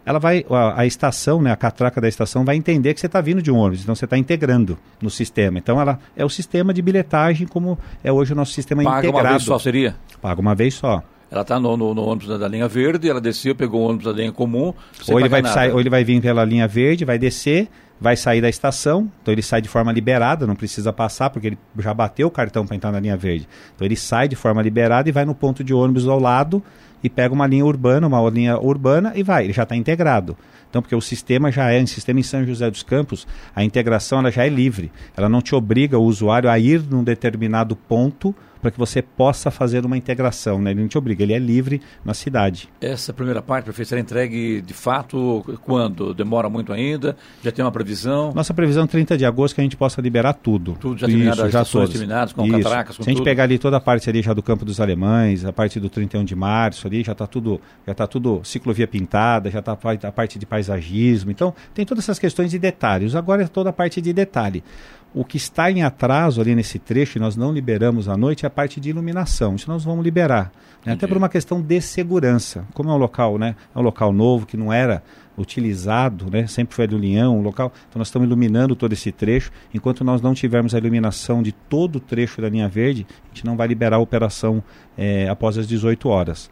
ela 0.04 0.18
vai, 0.18 0.44
a, 0.50 0.80
a, 0.80 0.86
estação, 0.86 1.40
né, 1.40 1.52
a 1.52 1.56
catraca 1.56 2.00
da 2.00 2.08
estação 2.08 2.44
vai 2.44 2.56
entender 2.56 2.92
que 2.92 3.00
você 3.00 3.06
está 3.06 3.20
vindo 3.20 3.40
de 3.40 3.50
um 3.50 3.56
ônibus, 3.56 3.82
então 3.82 3.94
você 3.94 4.04
está 4.04 4.18
integrando 4.18 4.76
no 5.00 5.08
sistema. 5.08 5.58
Então 5.58 5.80
ela 5.80 5.98
é 6.16 6.24
o 6.24 6.28
sistema 6.28 6.74
de 6.74 6.82
bilhetagem 6.82 7.46
como 7.46 7.78
é 8.02 8.10
hoje 8.10 8.32
o 8.32 8.36
nosso 8.36 8.52
sistema 8.52 8.82
Paga 8.82 8.98
integrado. 8.98 9.22
Paga 9.22 9.28
uma 9.28 9.38
vez 9.38 9.44
só 9.44 9.58
seria? 9.58 9.96
Paga 10.20 10.40
uma 10.40 10.54
vez 10.54 10.74
só. 10.74 11.02
Ela 11.32 11.40
está 11.40 11.58
no, 11.58 11.78
no, 11.78 11.94
no, 11.94 12.02
ônibus 12.02 12.38
da, 12.38 12.46
linha 12.46 12.68
verde, 12.68 13.08
ela 13.08 13.18
desceu, 13.18 13.54
pegou 13.54 13.80
o 13.80 13.88
ônibus 13.88 14.04
da 14.04 14.12
linha 14.12 14.30
comum. 14.30 14.74
Ou 15.08 15.18
ele, 15.18 15.30
vai 15.30 15.42
sair, 15.42 15.72
ou 15.72 15.80
ele 15.80 15.88
vai 15.88 16.04
vir 16.04 16.20
pela 16.20 16.44
linha 16.44 16.68
verde, 16.68 17.06
vai 17.06 17.18
descer, 17.18 17.70
vai 17.98 18.18
sair 18.18 18.42
da 18.42 18.50
estação, 18.50 19.10
então 19.22 19.32
ele 19.32 19.40
sai 19.40 19.62
de 19.62 19.68
forma 19.68 19.90
liberada, 19.90 20.46
não 20.46 20.54
precisa 20.54 20.92
passar, 20.92 21.30
porque 21.30 21.46
ele 21.46 21.58
já 21.78 21.94
bateu 21.94 22.28
o 22.28 22.30
cartão 22.30 22.66
para 22.66 22.76
entrar 22.76 22.92
na 22.92 23.00
linha 23.00 23.16
verde. 23.16 23.48
Então 23.74 23.86
ele 23.86 23.96
sai 23.96 24.28
de 24.28 24.36
forma 24.36 24.60
liberada 24.60 25.08
e 25.08 25.12
vai 25.12 25.24
no 25.24 25.34
ponto 25.34 25.64
de 25.64 25.72
ônibus 25.72 26.06
ao 26.06 26.20
lado 26.20 26.62
e 27.02 27.08
pega 27.08 27.32
uma 27.32 27.46
linha 27.46 27.64
urbana, 27.64 28.06
uma 28.06 28.28
linha 28.28 28.58
urbana 28.58 29.12
e 29.14 29.22
vai, 29.22 29.44
ele 29.44 29.54
já 29.54 29.62
está 29.62 29.74
integrado. 29.74 30.36
Então, 30.68 30.82
porque 30.82 30.94
o 30.94 31.00
sistema 31.00 31.50
já 31.50 31.70
é, 31.70 31.80
um 31.80 31.86
sistema 31.86 32.20
em 32.20 32.22
São 32.22 32.44
José 32.44 32.70
dos 32.70 32.82
Campos, 32.82 33.26
a 33.56 33.64
integração 33.64 34.18
ela 34.18 34.30
já 34.30 34.44
é 34.44 34.50
livre. 34.50 34.92
Ela 35.16 35.30
não 35.30 35.40
te 35.40 35.54
obriga 35.54 35.98
o 35.98 36.04
usuário 36.04 36.50
a 36.50 36.58
ir 36.58 36.82
num 36.90 37.02
determinado 37.02 37.74
ponto 37.74 38.34
para 38.62 38.70
que 38.70 38.78
você 38.78 39.02
possa 39.02 39.50
fazer 39.50 39.84
uma 39.84 39.96
integração. 39.96 40.60
Né? 40.62 40.70
Ele 40.70 40.80
não 40.80 40.88
te 40.88 40.96
obriga, 40.96 41.24
ele 41.24 41.32
é 41.32 41.38
livre 41.38 41.82
na 42.04 42.14
cidade. 42.14 42.68
Essa 42.80 43.12
primeira 43.12 43.42
parte, 43.42 43.64
prefeito, 43.64 43.88
será 43.88 44.00
entregue 44.00 44.62
de 44.62 44.72
fato 44.72 45.44
quando? 45.62 46.14
Demora 46.14 46.48
muito 46.48 46.72
ainda? 46.72 47.16
Já 47.42 47.50
tem 47.50 47.64
uma 47.64 47.72
previsão? 47.72 48.32
Nossa 48.32 48.54
previsão 48.54 48.84
é 48.84 48.86
30 48.86 49.18
de 49.18 49.26
agosto 49.26 49.56
que 49.56 49.60
a 49.60 49.64
gente 49.64 49.76
possa 49.76 50.00
liberar 50.00 50.34
tudo. 50.34 50.76
Tudo 50.80 50.98
já 50.98 51.06
terminado, 51.08 51.40
Isso, 51.42 51.50
já 51.50 51.64
todas. 51.64 51.90
terminadas, 51.90 52.32
com 52.32 52.46
Isso. 52.46 52.58
catracas, 52.58 52.96
com 52.96 53.02
Se 53.02 53.08
a 53.08 53.10
gente 53.10 53.18
tudo. 53.18 53.24
pegar 53.24 53.42
ali 53.42 53.58
toda 53.58 53.76
a 53.76 53.80
parte 53.80 54.08
ali 54.08 54.22
já 54.22 54.32
do 54.32 54.42
Campo 54.42 54.64
dos 54.64 54.80
Alemães, 54.80 55.44
a 55.44 55.52
parte 55.52 55.80
do 55.80 55.90
31 55.90 56.24
de 56.24 56.36
março 56.36 56.86
ali, 56.86 57.02
já 57.02 57.12
está 57.12 57.26
tudo, 57.26 57.60
já 57.84 57.94
tá 57.94 58.06
tudo 58.06 58.40
ciclovia 58.44 58.86
pintada, 58.86 59.50
já 59.50 59.58
está 59.58 59.72
a 59.72 60.12
parte 60.12 60.38
de 60.38 60.46
paisagismo. 60.46 61.32
Então, 61.32 61.52
tem 61.74 61.84
todas 61.84 62.04
essas 62.04 62.18
questões 62.18 62.50
de 62.50 62.58
detalhes. 62.58 63.16
Agora 63.16 63.42
é 63.42 63.48
toda 63.48 63.70
a 63.70 63.72
parte 63.72 64.00
de 64.00 64.12
detalhe. 64.12 64.62
O 65.14 65.24
que 65.24 65.36
está 65.36 65.70
em 65.70 65.82
atraso 65.82 66.40
ali 66.40 66.54
nesse 66.54 66.78
trecho, 66.78 67.18
e 67.18 67.20
nós 67.20 67.36
não 67.36 67.52
liberamos 67.52 68.08
à 68.08 68.16
noite, 68.16 68.44
é 68.44 68.46
a 68.46 68.50
parte 68.50 68.80
de 68.80 68.88
iluminação. 68.88 69.54
Isso 69.54 69.70
nós 69.70 69.84
vamos 69.84 70.02
liberar. 70.02 70.50
Né? 70.84 70.94
Até 70.94 71.06
por 71.06 71.16
uma 71.16 71.28
questão 71.28 71.60
de 71.60 71.80
segurança. 71.80 72.66
Como 72.72 72.90
é 72.90 72.92
um 72.94 72.96
local, 72.96 73.38
né? 73.38 73.54
É 73.74 73.78
um 73.78 73.82
local 73.82 74.12
novo 74.12 74.46
que 74.46 74.56
não 74.56 74.72
era 74.72 75.02
utilizado, 75.36 76.30
né? 76.30 76.46
Sempre 76.46 76.74
foi 76.74 76.86
do 76.86 76.96
Leão, 76.96 77.38
um 77.38 77.42
local. 77.42 77.72
Então 77.88 78.00
nós 78.00 78.08
estamos 78.08 78.26
iluminando 78.26 78.74
todo 78.74 78.92
esse 78.92 79.12
trecho. 79.12 79.50
Enquanto 79.72 80.02
nós 80.02 80.22
não 80.22 80.34
tivermos 80.34 80.74
a 80.74 80.78
iluminação 80.78 81.42
de 81.42 81.52
todo 81.52 81.96
o 81.96 82.00
trecho 82.00 82.40
da 82.40 82.48
linha 82.48 82.68
verde, 82.68 83.06
a 83.24 83.28
gente 83.28 83.44
não 83.44 83.56
vai 83.56 83.68
liberar 83.68 83.96
a 83.96 84.00
operação 84.00 84.62
é, 84.96 85.28
após 85.28 85.58
as 85.58 85.66
18 85.66 86.08
horas. 86.08 86.50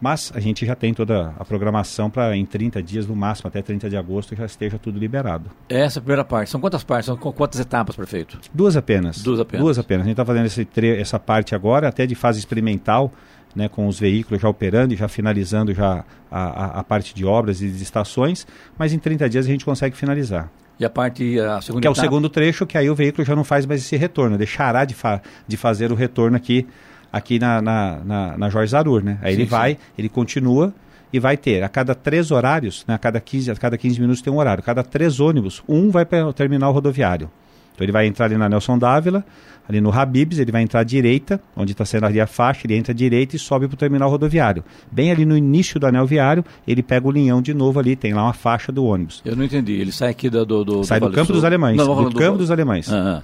Mas 0.00 0.32
a 0.34 0.40
gente 0.40 0.64
já 0.64 0.74
tem 0.74 0.94
toda 0.94 1.34
a 1.38 1.44
programação 1.44 2.08
para 2.08 2.34
em 2.34 2.46
30 2.46 2.82
dias, 2.82 3.06
no 3.06 3.14
máximo 3.14 3.48
até 3.48 3.60
30 3.60 3.90
de 3.90 3.96
agosto, 3.96 4.34
já 4.34 4.46
esteja 4.46 4.78
tudo 4.78 4.98
liberado. 4.98 5.50
Essa 5.68 5.98
é 5.98 6.00
a 6.00 6.02
primeira 6.02 6.24
parte. 6.24 6.50
São 6.50 6.60
quantas 6.60 6.82
partes? 6.82 7.06
São 7.06 7.16
quantas 7.16 7.60
etapas, 7.60 7.94
prefeito? 7.94 8.38
Duas 8.54 8.76
apenas. 8.76 9.22
Duas 9.22 9.40
apenas. 9.40 9.64
Duas 9.64 9.78
apenas. 9.78 10.02
A 10.02 10.08
gente 10.08 10.14
está 10.14 10.24
fazendo 10.24 10.46
esse 10.46 10.66
essa 10.98 11.18
parte 11.18 11.54
agora, 11.54 11.88
até 11.88 12.06
de 12.06 12.14
fase 12.14 12.38
experimental, 12.38 13.12
né, 13.54 13.68
com 13.68 13.86
os 13.86 13.98
veículos 13.98 14.40
já 14.40 14.48
operando 14.48 14.94
e 14.94 14.96
já 14.96 15.08
finalizando 15.08 15.74
já 15.74 16.04
a, 16.30 16.40
a, 16.40 16.80
a 16.80 16.84
parte 16.84 17.14
de 17.14 17.24
obras 17.24 17.60
e 17.60 17.68
de 17.68 17.82
estações, 17.82 18.46
mas 18.78 18.92
em 18.92 18.98
30 18.98 19.28
dias 19.28 19.44
a 19.44 19.48
gente 19.48 19.64
consegue 19.64 19.96
finalizar. 19.96 20.50
E 20.78 20.84
a 20.84 20.88
parte, 20.88 21.38
a 21.38 21.60
segunda 21.60 21.82
Que 21.82 21.88
é 21.88 21.90
o 21.90 21.94
segundo 21.94 22.28
trecho, 22.30 22.64
que 22.64 22.78
aí 22.78 22.88
o 22.88 22.94
veículo 22.94 23.22
já 23.22 23.36
não 23.36 23.44
faz 23.44 23.66
mais 23.66 23.82
esse 23.82 23.96
retorno, 23.96 24.38
deixará 24.38 24.86
de, 24.86 24.94
fa 24.94 25.20
de 25.46 25.56
fazer 25.58 25.92
o 25.92 25.94
retorno 25.94 26.38
aqui 26.38 26.66
aqui 27.12 27.38
na, 27.38 27.60
na, 27.60 28.00
na, 28.04 28.38
na 28.38 28.48
Jorge 28.48 28.70
Zarur, 28.70 29.02
né? 29.02 29.18
Aí 29.22 29.34
sim, 29.34 29.40
ele 29.40 29.48
vai, 29.48 29.72
sim. 29.72 29.78
ele 29.98 30.08
continua 30.08 30.72
e 31.12 31.18
vai 31.18 31.36
ter 31.36 31.62
a 31.62 31.68
cada 31.68 31.94
três 31.94 32.30
horários, 32.30 32.84
né, 32.86 32.94
a 32.94 32.98
cada 32.98 33.20
15, 33.20 33.50
a 33.50 33.56
cada 33.56 33.76
15 33.76 34.00
minutos 34.00 34.22
tem 34.22 34.32
um 34.32 34.38
horário, 34.38 34.60
a 34.60 34.64
cada 34.64 34.82
três 34.82 35.20
ônibus, 35.20 35.62
um 35.68 35.90
vai 35.90 36.04
para 36.04 36.26
o 36.26 36.32
terminal 36.32 36.72
rodoviário. 36.72 37.30
Então 37.74 37.84
ele 37.84 37.92
vai 37.92 38.06
entrar 38.06 38.26
ali 38.26 38.36
na 38.36 38.48
Nelson 38.48 38.78
Dávila, 38.78 39.24
ali 39.68 39.80
no 39.80 39.90
Habibs, 39.90 40.38
ele 40.38 40.52
vai 40.52 40.62
entrar 40.62 40.80
à 40.80 40.84
direita, 40.84 41.40
onde 41.56 41.72
está 41.72 41.84
sendo 41.84 42.04
ali 42.04 42.20
a 42.20 42.26
faixa, 42.26 42.66
ele 42.66 42.76
entra 42.76 42.92
à 42.92 42.94
direita 42.94 43.36
e 43.36 43.38
sobe 43.38 43.66
para 43.66 43.74
o 43.74 43.78
terminal 43.78 44.10
rodoviário. 44.10 44.62
Bem 44.90 45.10
ali 45.10 45.24
no 45.24 45.36
início 45.36 45.80
do 45.80 45.86
anel 45.86 46.06
viário, 46.06 46.44
ele 46.66 46.82
pega 46.82 47.06
o 47.08 47.10
linhão 47.10 47.40
de 47.40 47.54
novo 47.54 47.78
ali, 47.80 47.96
tem 47.96 48.12
lá 48.12 48.24
uma 48.24 48.32
faixa 48.32 48.70
do 48.70 48.84
ônibus. 48.84 49.22
Eu 49.24 49.34
não 49.34 49.44
entendi, 49.44 49.72
ele 49.72 49.92
sai 49.92 50.10
aqui 50.10 50.28
do... 50.28 50.44
do, 50.44 50.64
do 50.64 50.84
sai 50.84 51.00
do, 51.00 51.08
do 51.08 51.14
Campo 51.14 51.32
dos 51.32 51.44
Alemães, 51.44 51.76
não, 51.76 51.86
do, 51.86 52.10
do 52.10 52.18
Campo 52.18 52.38
dos 52.38 52.50
Alemães. 52.50 52.88
Uhum. 52.88 53.22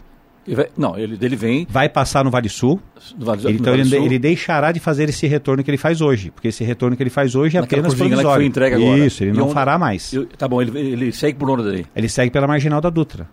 Vai, 0.48 0.68
não, 0.76 0.96
ele, 0.96 1.18
ele 1.20 1.36
vem. 1.36 1.66
Vai 1.68 1.88
passar 1.88 2.24
no 2.24 2.30
Vale 2.30 2.48
Sul. 2.48 2.80
No 3.18 3.26
vale, 3.26 3.52
então 3.52 3.72
vale 3.72 3.82
ele, 3.82 3.90
Sul. 3.90 4.04
ele 4.04 4.18
deixará 4.18 4.70
de 4.70 4.78
fazer 4.78 5.08
esse 5.08 5.26
retorno 5.26 5.64
que 5.64 5.70
ele 5.70 5.76
faz 5.76 6.00
hoje. 6.00 6.30
Porque 6.30 6.48
esse 6.48 6.62
retorno 6.62 6.96
que 6.96 7.02
ele 7.02 7.10
faz 7.10 7.34
hoje 7.34 7.56
é 7.56 7.60
Naquela 7.60 7.80
apenas 7.80 7.94
provisório. 7.94 8.28
Que 8.28 8.34
foi 8.36 8.46
entregue 8.46 8.76
agora. 8.76 8.98
Isso, 8.98 9.24
ele 9.24 9.30
e 9.32 9.34
não 9.34 9.44
onde, 9.44 9.54
fará 9.54 9.78
mais. 9.78 10.12
Eu, 10.12 10.26
tá 10.26 10.46
bom, 10.46 10.62
ele, 10.62 10.78
ele 10.78 11.12
segue 11.12 11.38
por 11.38 11.50
onde 11.50 11.64
daí? 11.64 11.86
Ele 11.94 12.08
segue 12.08 12.30
pela 12.30 12.46
marginal 12.46 12.80
da 12.80 12.90
Dutra. 12.90 13.28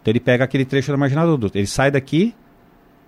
Então 0.00 0.12
ele 0.12 0.20
pega 0.20 0.44
aquele 0.44 0.64
trecho 0.64 0.90
da 0.90 0.96
marginal 0.96 1.26
da 1.26 1.36
Dutra. 1.36 1.58
Ele 1.58 1.66
sai 1.66 1.90
daqui, 1.90 2.34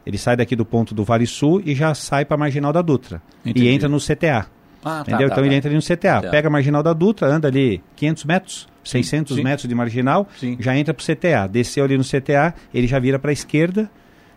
ele 0.05 0.19
sai 0.19 0.37
daqui 0.37 0.55
do 0.55 0.65
ponto 0.65 0.95
do 0.95 1.05
Vale 1.05 1.27
Sul 1.27 1.63
e 1.65 1.75
já 1.75 1.95
sai 1.95 2.25
para 2.25 2.35
a 2.35 2.39
marginal 2.39 2.73
da 2.73 2.83
Dutra. 2.83 3.23
Entendi. 3.45 3.67
E 3.67 3.69
entra 3.69 3.89
no 3.89 3.99
CTA. 3.99 4.47
Ah, 4.85 5.03
tá, 5.05 5.13
entendeu? 5.13 5.29
Tá, 5.29 5.35
então 5.35 5.37
tá, 5.37 5.47
ele 5.47 5.55
entra 5.55 5.69
ali 5.69 5.77
no 5.77 5.83
CTA. 5.83 5.97
Tá. 5.97 6.31
Pega 6.31 6.49
a 6.49 6.51
marginal 6.51 6.83
da 6.83 6.93
Dutra, 6.93 7.29
anda 7.29 7.49
ali 7.49 7.83
500 7.97 8.25
metros 8.25 8.73
600 8.85 9.37
sim. 9.37 9.43
metros 9.43 9.69
de 9.69 9.75
marginal, 9.75 10.29
sim. 10.39 10.57
já 10.59 10.77
entra 10.77 10.93
para 10.93 11.03
o 11.03 11.05
CTA. 11.05 11.47
Desceu 11.49 11.85
ali 11.85 11.97
no 11.97 12.05
CTA, 12.05 12.55
ele 12.73 12.87
já 12.87 12.99
vira 12.99 13.19
para 13.19 13.31
a 13.31 13.33
esquerda, 13.33 13.91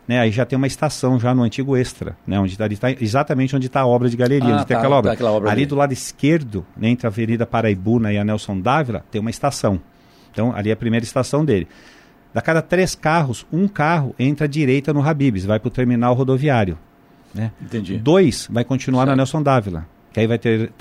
né? 0.08 0.20
Aí 0.20 0.32
já 0.32 0.46
tem 0.46 0.56
uma 0.56 0.68
estação 0.68 1.20
já 1.20 1.34
no 1.34 1.44
antigo 1.44 1.76
Extra, 1.76 2.16
né? 2.26 2.40
Onde 2.40 2.54
está 2.54 2.70
tá, 2.70 2.92
exatamente 2.92 3.56
onde 3.56 3.68
está 3.68 3.82
a 3.82 3.88
obra 3.88 4.10
de 4.10 4.16
galeria, 4.16 4.54
ah, 4.54 4.58
onde 4.58 4.68
tá, 4.68 4.78
aquela 4.78 4.98
obra. 4.98 5.12
Tá 5.12 5.14
aquela 5.14 5.32
obra 5.32 5.50
ali, 5.50 5.62
ali, 5.62 5.66
do 5.66 5.76
lado 5.76 5.94
esquerdo, 5.94 6.66
né, 6.78 6.90
entre 6.90 7.08
a 7.08 7.10
Avenida 7.10 7.46
Paraibuna 7.46 8.14
e 8.14 8.18
a 8.18 8.24
Nelson 8.24 8.60
Dávila, 8.60 9.04
tem 9.10 9.20
uma 9.20 9.30
estação. 9.30 9.80
Então, 10.32 10.54
ali 10.56 10.70
é 10.70 10.74
a 10.74 10.78
primeira 10.78 11.04
estação 11.04 11.44
dele. 11.44 11.68
Da 12.34 12.42
cada 12.42 12.62
três 12.62 12.94
carros, 12.94 13.46
um 13.52 13.68
carro 13.68 14.14
entra 14.20 14.46
à 14.46 14.48
direita 14.48 14.94
no 14.94 15.02
Habibs, 15.02 15.46
vai 15.46 15.58
para 15.58 15.70
o 15.70 15.72
terminal 15.72 16.14
rodoviário. 16.14 16.78
Né? 17.34 17.52
Entendi. 17.62 17.98
Dois 17.98 18.48
vai 18.52 18.64
continuar 18.64 19.02
certo. 19.02 19.10
na 19.10 19.16
Nelson 19.16 19.42
Dávila 19.42 19.95
que 20.16 20.22
aí 20.22 20.28
vai 20.28 20.40
ter, 20.40 20.72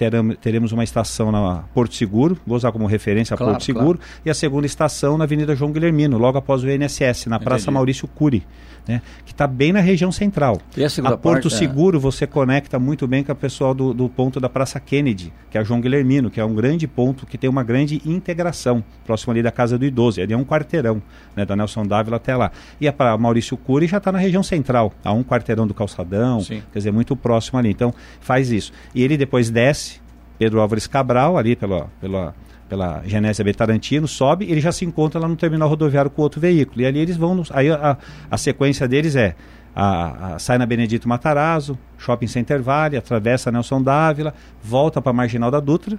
teremos 0.41 0.71
uma 0.71 0.85
estação 0.85 1.33
na 1.33 1.65
Porto 1.75 1.93
Seguro, 1.97 2.39
vou 2.47 2.57
usar 2.57 2.71
como 2.71 2.87
referência 2.87 3.35
a 3.35 3.37
claro, 3.37 3.55
Porto 3.55 3.65
Seguro, 3.65 3.99
claro. 3.99 4.21
e 4.25 4.31
a 4.31 4.35
segunda 4.35 4.65
estação 4.65 5.19
na 5.19 5.25
Avenida 5.25 5.57
João 5.57 5.73
Guilhermino, 5.73 6.17
logo 6.19 6.39
após 6.39 6.63
o 6.63 6.71
INSS, 6.71 7.27
na 7.27 7.35
Entendi. 7.35 7.45
Praça 7.45 7.69
Maurício 7.69 8.07
Cury 8.07 8.47
né, 8.87 9.01
que 9.25 9.33
está 9.33 9.47
bem 9.47 9.73
na 9.73 9.81
região 9.81 10.13
central. 10.13 10.61
E 10.77 10.85
a, 10.85 10.87
a 10.87 11.17
Porto 11.17 11.21
parte, 11.21 11.47
é. 11.49 11.51
Seguro 11.51 11.97
é... 11.97 12.01
você 12.01 12.27
conecta 12.27 12.79
muito 12.79 13.07
bem 13.07 13.25
com 13.25 13.33
o 13.33 13.37
pessoal 13.37 13.75
do, 13.75 13.95
do, 13.95 14.09
ponto 14.09 14.39
da 14.39 14.49
Praça 14.49 14.79
Kennedy, 14.79 15.33
que 15.51 15.59
é 15.59 15.61
o 15.61 15.65
João 15.65 15.81
Guilhermino, 15.81 16.31
que 16.31 16.41
é 16.41 16.45
um 16.45 16.55
grande 16.55 16.87
ponto 16.87 17.27
que 17.27 17.39
tem 17.39 17.49
uma 17.49 17.63
grande 17.63 18.01
integração, 18.05 18.85
próximo 19.05 19.33
ali 19.33 19.43
da 19.43 19.51
Casa 19.51 19.79
do 19.79 19.85
Idoso. 19.85 20.21
Ali 20.21 20.33
é 20.33 20.37
um 20.37 20.45
quarteirão, 20.45 21.03
né, 21.35 21.45
da 21.45 21.57
Nelson 21.57 21.87
Dávila 21.87 22.17
até 22.17 22.37
lá. 22.37 22.51
E 22.81 22.87
a 22.87 23.19
Maurício 23.19 23.57
Cury 23.57 23.87
já 23.87 23.99
está 23.99 24.13
na 24.13 24.19
região 24.19 24.43
central, 24.43 24.93
a 25.03 25.13
um 25.13 25.25
quarteirão 25.25 25.67
do 25.67 25.75
Calçadão, 25.75 26.41
Sim. 26.41 26.63
quer 26.73 26.79
dizer, 26.79 26.93
muito 26.93 27.17
próximo 27.17 27.59
ali. 27.59 27.71
Então, 27.71 27.95
faz 28.21 28.51
isso. 28.51 28.73
E 28.95 29.03
ele 29.03 29.17
depois 29.25 29.51
desce, 29.51 30.01
Pedro 30.39 30.61
Álvares 30.61 30.87
Cabral, 30.87 31.37
ali 31.37 31.57
pela, 31.57 31.89
pela 32.01 32.35
pela 32.69 33.03
Genésia 33.05 33.45
B 33.45 33.53
Tarantino, 33.53 34.09
sobe, 34.09 34.47
ele 34.51 34.61
já 34.61 34.73
se 34.73 34.85
encontra 34.85 35.21
lá 35.21 35.29
no 35.29 35.37
terminal 35.37 35.69
rodoviário 35.69 36.11
com 36.11 36.23
outro 36.23 36.41
veículo. 36.41 36.81
E 36.81 36.87
ali 36.87 36.99
eles 36.99 37.17
vão, 37.17 37.43
aí 37.51 37.71
a, 37.71 37.97
a 38.31 38.37
sequência 38.37 38.89
deles 38.89 39.15
é 39.17 39.35
a, 39.75 40.35
a, 40.35 40.39
sai 40.39 40.57
na 40.57 40.67
Benedito 40.67 41.09
Matarazzo, 41.09 41.79
Shopping 41.99 42.27
Center 42.27 42.63
Vale, 42.63 42.97
atravessa 42.97 43.51
Nelson 43.51 43.83
Dávila, 43.83 44.35
volta 44.63 45.01
para 45.03 45.11
a 45.11 45.13
Marginal 45.13 45.51
da 45.51 45.61
Dutra, 45.61 45.99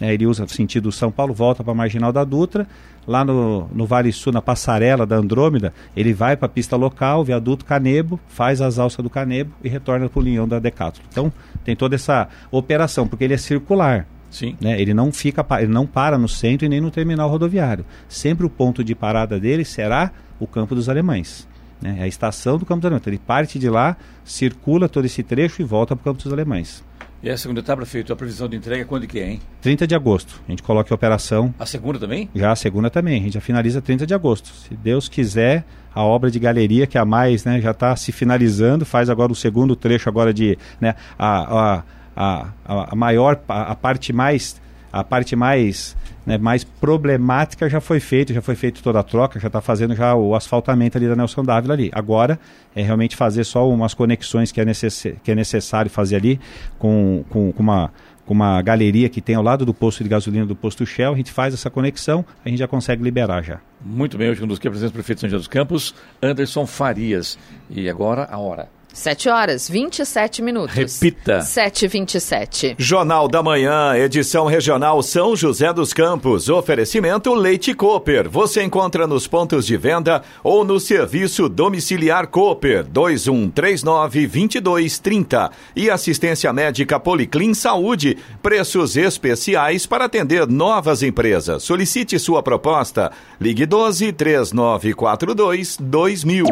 né, 0.00 0.14
ele 0.14 0.26
usa 0.26 0.46
sentido 0.48 0.90
São 0.90 1.12
Paulo, 1.12 1.34
volta 1.34 1.62
para 1.62 1.72
a 1.72 1.76
Marginal 1.76 2.12
da 2.12 2.24
Dutra, 2.24 2.66
lá 3.06 3.24
no, 3.24 3.68
no 3.72 3.86
Vale 3.86 4.12
Sul, 4.12 4.32
na 4.32 4.40
passarela 4.40 5.06
da 5.06 5.16
Andrômeda, 5.16 5.72
ele 5.96 6.12
vai 6.12 6.36
para 6.36 6.46
a 6.46 6.48
pista 6.48 6.76
local, 6.76 7.24
viaduto 7.24 7.64
Canebo, 7.64 8.18
faz 8.28 8.60
as 8.60 8.78
alças 8.78 9.02
do 9.02 9.10
Canebo 9.10 9.52
e 9.62 9.68
retorna 9.68 10.08
para 10.08 10.20
o 10.20 10.22
linhão 10.22 10.48
da 10.48 10.58
Decathlon. 10.58 11.04
Então, 11.10 11.32
tem 11.64 11.76
toda 11.76 11.94
essa 11.94 12.28
operação, 12.50 13.06
porque 13.06 13.24
ele 13.24 13.34
é 13.34 13.38
circular. 13.38 14.06
Sim. 14.30 14.56
Né? 14.60 14.80
Ele 14.80 14.94
não 14.94 15.12
fica, 15.12 15.44
ele 15.58 15.72
não 15.72 15.86
para 15.86 16.16
no 16.16 16.28
centro 16.28 16.64
e 16.64 16.68
nem 16.68 16.80
no 16.80 16.90
terminal 16.90 17.28
rodoviário. 17.28 17.84
Sempre 18.08 18.46
o 18.46 18.50
ponto 18.50 18.84
de 18.84 18.94
parada 18.94 19.40
dele 19.40 19.64
será 19.64 20.12
o 20.38 20.46
Campo 20.46 20.74
dos 20.74 20.88
Alemães. 20.88 21.48
Né? 21.82 21.96
É 21.98 22.02
a 22.04 22.06
estação 22.06 22.56
do 22.56 22.64
Campo 22.64 22.80
dos 22.80 22.86
Alemães. 22.86 23.02
Então, 23.02 23.12
ele 23.12 23.18
parte 23.18 23.58
de 23.58 23.68
lá, 23.68 23.96
circula 24.24 24.88
todo 24.88 25.04
esse 25.04 25.22
trecho 25.22 25.60
e 25.60 25.64
volta 25.64 25.96
para 25.96 26.02
o 26.02 26.04
Campo 26.04 26.22
dos 26.22 26.32
Alemães. 26.32 26.84
E 27.22 27.28
a 27.28 27.36
segunda 27.36 27.60
etapa, 27.60 27.82
prefeito, 27.82 28.12
a 28.12 28.16
previsão 28.16 28.48
de 28.48 28.56
entrega 28.56 28.84
quando 28.84 29.06
que 29.06 29.18
é, 29.20 29.32
hein? 29.32 29.40
30 29.60 29.86
de 29.86 29.94
agosto. 29.94 30.40
A 30.48 30.50
gente 30.50 30.62
coloca 30.62 30.92
a 30.92 30.94
operação. 30.94 31.54
A 31.58 31.66
segunda 31.66 31.98
também? 31.98 32.30
Já 32.34 32.52
a 32.52 32.56
segunda 32.56 32.88
também. 32.88 33.20
A 33.20 33.24
gente 33.24 33.34
já 33.34 33.40
finaliza 33.40 33.82
30 33.82 34.06
de 34.06 34.14
agosto. 34.14 34.48
Se 34.48 34.74
Deus 34.74 35.08
quiser, 35.08 35.64
a 35.94 36.02
obra 36.02 36.30
de 36.30 36.38
galeria, 36.38 36.86
que 36.86 36.96
é 36.96 37.00
a 37.00 37.04
mais, 37.04 37.44
né, 37.44 37.60
já 37.60 37.72
está 37.72 37.94
se 37.94 38.10
finalizando, 38.10 38.86
faz 38.86 39.10
agora 39.10 39.30
o 39.30 39.34
segundo 39.34 39.76
trecho 39.76 40.08
agora 40.08 40.32
de. 40.32 40.56
Né, 40.80 40.94
a, 41.18 41.76
a 41.76 41.82
a, 42.16 42.48
a, 42.66 42.92
a 42.92 42.96
maior, 42.96 43.40
a, 43.48 43.72
a, 43.72 43.74
parte 43.74 44.12
mais 44.12 44.60
a 44.92 45.04
parte 45.04 45.36
mais, 45.36 45.96
né, 46.26 46.38
mais 46.38 46.64
problemática 46.64 47.68
já 47.68 47.80
foi 47.80 48.00
feita, 48.00 48.32
já 48.32 48.42
foi 48.42 48.54
feita 48.54 48.80
toda 48.82 49.00
a 49.00 49.02
troca, 49.02 49.40
já 49.40 49.46
está 49.46 49.60
fazendo 49.60 49.94
já 49.94 50.14
o 50.14 50.34
asfaltamento 50.34 50.98
ali 50.98 51.08
da 51.08 51.16
Nelson 51.16 51.42
Dávila 51.42 51.74
ali. 51.74 51.90
Agora 51.92 52.38
é 52.74 52.82
realmente 52.82 53.16
fazer 53.16 53.44
só 53.44 53.68
umas 53.68 53.94
conexões 53.94 54.52
que 54.52 54.60
é, 54.60 54.64
necess, 54.64 55.06
que 55.22 55.30
é 55.30 55.34
necessário 55.34 55.90
fazer 55.90 56.16
ali 56.16 56.40
com, 56.78 57.24
com, 57.28 57.52
com 57.52 57.62
uma 57.62 57.90
com 58.30 58.34
uma 58.34 58.62
galeria 58.62 59.08
que 59.08 59.20
tem 59.20 59.34
ao 59.34 59.42
lado 59.42 59.66
do 59.66 59.74
posto 59.74 60.04
de 60.04 60.08
gasolina 60.08 60.46
do 60.46 60.54
posto 60.54 60.86
Shell, 60.86 61.12
a 61.12 61.16
gente 61.16 61.32
faz 61.32 61.52
essa 61.52 61.68
conexão, 61.68 62.24
a 62.44 62.48
gente 62.48 62.60
já 62.60 62.68
consegue 62.68 63.02
liberar 63.02 63.42
já. 63.42 63.60
Muito 63.84 64.16
bem, 64.16 64.30
hoje 64.30 64.44
um 64.44 64.46
dos 64.46 64.60
que 64.60 64.68
apresenta 64.68 64.90
o 64.90 64.92
prefeito 64.92 65.20
São 65.20 65.28
José 65.28 65.38
dos 65.38 65.48
Campos, 65.48 65.96
Anderson 66.22 66.64
Farias. 66.64 67.36
E 67.68 67.90
agora 67.90 68.28
a 68.30 68.38
hora. 68.38 68.79
7 68.92 69.28
horas 69.28 69.68
27 69.68 70.42
minutos. 70.42 70.74
Repita. 70.74 71.38
7h27. 71.38 72.74
Jornal 72.78 73.28
da 73.28 73.40
Manhã, 73.42 73.94
edição 73.96 74.46
regional 74.46 75.02
São 75.02 75.36
José 75.36 75.70
dos 75.72 75.92
Campos. 75.92 76.48
Oferecimento 76.48 77.34
Leite 77.34 77.74
Cooper. 77.74 78.28
Você 78.28 78.62
encontra 78.62 79.06
nos 79.06 79.26
pontos 79.26 79.66
de 79.66 79.76
venda 79.76 80.22
ou 80.42 80.64
no 80.64 80.80
serviço 80.80 81.48
domiciliar 81.48 82.26
Cooper 82.26 82.84
2139-2230. 82.86 85.50
E 85.74 85.90
assistência 85.90 86.52
médica 86.52 86.98
Policlin 86.98 87.54
Saúde. 87.54 88.18
Preços 88.42 88.96
especiais 88.96 89.86
para 89.86 90.06
atender 90.06 90.46
novas 90.46 91.02
empresas. 91.02 91.62
Solicite 91.62 92.18
sua 92.18 92.42
proposta. 92.42 93.12
Ligue 93.40 93.64
12 93.66 94.12
3942 94.12 95.76
2000. 95.80 96.46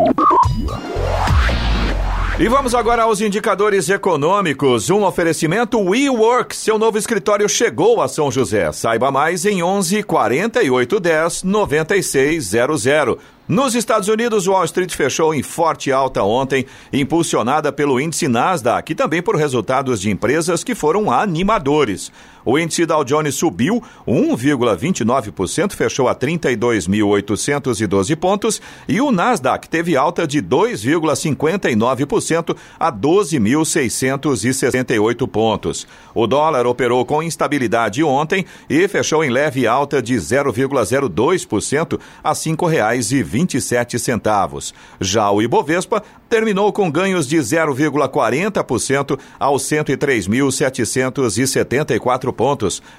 E 2.40 2.46
vamos 2.46 2.72
agora 2.72 3.02
aos 3.02 3.20
indicadores 3.20 3.88
econômicos. 3.88 4.90
Um 4.90 5.02
oferecimento 5.02 5.80
WeWork. 5.80 6.54
Seu 6.54 6.78
novo 6.78 6.96
escritório 6.96 7.48
chegou 7.48 8.00
a 8.00 8.06
São 8.06 8.30
José. 8.30 8.70
Saiba 8.70 9.10
mais 9.10 9.44
em 9.44 9.60
11 9.60 10.04
48 10.04 11.00
10 11.00 11.42
96 11.42 12.44
00. 12.44 13.18
Nos 13.48 13.74
Estados 13.74 14.08
Unidos, 14.08 14.46
Wall 14.46 14.66
Street 14.66 14.94
fechou 14.94 15.34
em 15.34 15.42
forte 15.42 15.90
alta 15.90 16.22
ontem, 16.22 16.64
impulsionada 16.92 17.72
pelo 17.72 17.98
índice 17.98 18.28
Nasdaq 18.28 18.92
e 18.92 18.94
também 18.94 19.20
por 19.20 19.34
resultados 19.34 20.00
de 20.00 20.08
empresas 20.08 20.62
que 20.62 20.76
foram 20.76 21.10
animadores. 21.10 22.12
O 22.50 22.58
índice 22.58 22.86
Dow 22.86 23.04
Jones 23.04 23.34
subiu 23.34 23.82
1,29%, 24.06 25.74
fechou 25.74 26.08
a 26.08 26.14
32.812 26.14 28.16
pontos, 28.16 28.62
e 28.88 29.02
o 29.02 29.12
Nasdaq 29.12 29.68
teve 29.68 29.98
alta 29.98 30.26
de 30.26 30.40
2,59% 30.40 32.56
a 32.80 32.90
12.668 32.90 35.28
pontos. 35.28 35.86
O 36.14 36.26
dólar 36.26 36.66
operou 36.66 37.04
com 37.04 37.22
instabilidade 37.22 38.02
ontem 38.02 38.46
e 38.66 38.88
fechou 38.88 39.22
em 39.22 39.28
leve 39.28 39.66
alta 39.66 40.00
de 40.00 40.14
0,02% 40.14 42.00
a 42.24 42.30
R$ 42.30 42.34
5,27. 42.34 44.72
Já 44.98 45.30
o 45.30 45.42
Ibovespa 45.42 46.02
terminou 46.30 46.72
com 46.72 46.90
ganhos 46.90 47.28
de 47.28 47.36
0,40% 47.36 49.20
aos 49.38 49.64
103.774 49.64 52.32
pontos, 52.32 52.37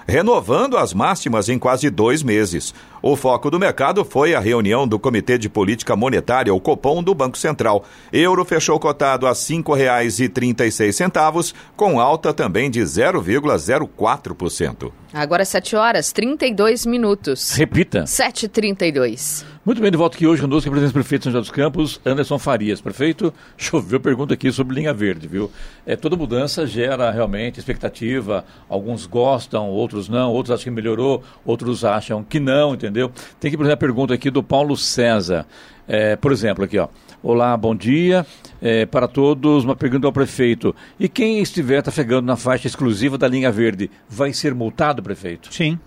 renovando 0.08 0.78
as 0.78 0.94
máximas 0.94 1.50
em 1.50 1.58
quase 1.58 1.90
dois 1.90 2.22
meses. 2.22 2.72
O 3.02 3.16
foco 3.16 3.50
do 3.50 3.58
mercado 3.58 4.04
foi 4.04 4.36
a 4.36 4.40
reunião 4.40 4.86
do 4.86 5.00
Comitê 5.00 5.38
de 5.38 5.48
Política 5.48 5.96
Monetária, 5.96 6.54
o 6.54 6.60
Copom, 6.60 7.02
do 7.02 7.16
Banco 7.16 7.38
Central. 7.38 7.86
Euro 8.12 8.44
fechou 8.44 8.78
cotado 8.78 9.26
a 9.26 9.30
R$ 9.30 9.36
5,36, 9.36 11.54
com 11.78 11.98
alta 12.00 12.34
também 12.34 12.70
de 12.70 12.82
0,04%. 12.82 14.92
Agora 15.12 15.44
7 15.44 15.76
horas 15.76 16.12
32 16.12 16.86
minutos. 16.86 17.56
Repita. 17.56 18.04
7h32. 18.04 19.44
Muito 19.66 19.82
bem, 19.82 19.92
de 19.92 19.98
volta 19.98 20.16
aqui 20.16 20.28
hoje 20.28 20.42
conosco, 20.42 20.70
o 20.70 20.72
presidente 20.72 20.94
prefeito 20.94 21.22
de 21.22 21.24
São 21.26 21.32
José 21.32 21.42
dos 21.42 21.52
Campos, 21.52 22.00
Anderson 22.06 22.38
Farias. 22.38 22.80
Prefeito, 22.80 23.34
choveu 23.58 24.00
pergunta 24.00 24.34
aqui 24.34 24.52
sobre 24.52 24.76
linha 24.76 24.94
verde, 24.94 25.28
viu? 25.28 25.52
É, 25.86 25.96
toda 25.96 26.16
mudança 26.16 26.66
gera 26.68 27.10
realmente 27.12 27.60
expectativa, 27.60 28.46
alguns 28.68 29.08
gostam, 29.20 29.68
outros 29.68 30.08
não, 30.08 30.32
outros 30.32 30.54
acham 30.54 30.64
que 30.64 30.72
melhorou, 30.72 31.22
outros 31.46 31.84
acham 31.84 32.24
que 32.24 32.40
não, 32.40 32.74
entendeu? 32.74 33.12
Tem 33.38 33.52
que, 33.52 33.58
exemplo, 33.58 33.74
a 33.74 33.78
pergunta 33.78 34.14
aqui 34.14 34.32
do 34.32 34.42
Paulo 34.42 34.78
César. 34.78 35.46
É, 35.86 36.16
por 36.16 36.32
exemplo, 36.32 36.64
aqui, 36.64 36.80
ó. 36.80 36.88
Olá, 37.22 37.58
bom 37.58 37.76
dia. 37.76 38.26
É, 38.62 38.86
para 38.86 39.10
todos, 39.10 39.66
uma 39.66 39.76
pergunta 39.76 40.08
ao 40.08 40.14
prefeito. 40.14 40.74
E 40.98 41.10
quem 41.10 41.40
estiver 41.40 41.82
trafegando 41.82 42.26
na 42.28 42.38
faixa 42.38 42.66
exclusiva 42.66 43.18
da 43.18 43.28
linha 43.28 43.52
verde, 43.52 43.92
vai 44.08 44.32
ser 44.32 44.56
multado, 44.56 45.04
prefeito? 45.04 45.54
Sim. 45.54 45.78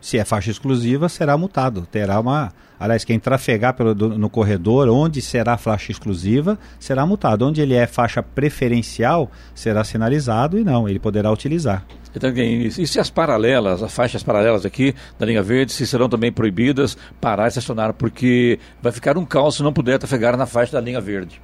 Se 0.00 0.16
é 0.16 0.24
faixa 0.24 0.50
exclusiva, 0.52 1.08
será 1.08 1.36
multado. 1.36 1.88
Terá 1.90 2.20
uma. 2.20 2.52
Aliás, 2.78 3.04
quem 3.04 3.18
trafegar 3.18 3.74
pelo, 3.74 3.94
do, 3.94 4.16
no 4.16 4.30
corredor, 4.30 4.88
onde 4.88 5.20
será 5.20 5.58
faixa 5.58 5.90
exclusiva, 5.90 6.56
será 6.78 7.04
multado. 7.04 7.46
Onde 7.46 7.60
ele 7.60 7.74
é 7.74 7.86
faixa 7.86 8.22
preferencial, 8.22 9.28
será 9.54 9.82
sinalizado 9.82 10.56
e 10.56 10.62
não, 10.62 10.88
ele 10.88 11.00
poderá 11.00 11.32
utilizar. 11.32 11.84
Então, 12.14 12.30
e 12.30 12.70
se 12.70 12.98
as 12.98 13.08
paralelas, 13.08 13.82
as 13.82 13.92
faixas 13.92 14.22
paralelas 14.22 14.66
aqui 14.66 14.94
da 15.18 15.26
linha 15.26 15.42
verde, 15.42 15.72
se 15.72 15.86
serão 15.86 16.08
também 16.08 16.32
proibidas 16.32 16.96
parar 17.20 17.44
e 17.44 17.48
estacionar, 17.48 17.92
porque 17.94 18.58
vai 18.82 18.90
ficar 18.92 19.16
um 19.16 19.24
caos 19.24 19.56
se 19.56 19.62
não 19.62 19.72
puder 19.72 19.98
trafegar 19.98 20.36
na 20.36 20.46
faixa 20.46 20.72
da 20.72 20.80
linha 20.80 21.00
verde. 21.00 21.40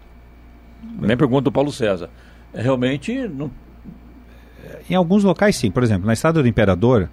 Nem 0.98 1.16
pergunta 1.16 1.42
do 1.42 1.52
Paulo 1.52 1.72
César. 1.72 2.10
É, 2.52 2.62
realmente, 2.62 3.28
não... 3.28 3.50
Em 4.88 4.94
alguns 4.94 5.24
locais, 5.24 5.56
sim. 5.56 5.70
Por 5.70 5.82
exemplo, 5.82 6.06
na 6.06 6.12
Estrada 6.12 6.42
do 6.42 6.48
Imperador, 6.48 7.08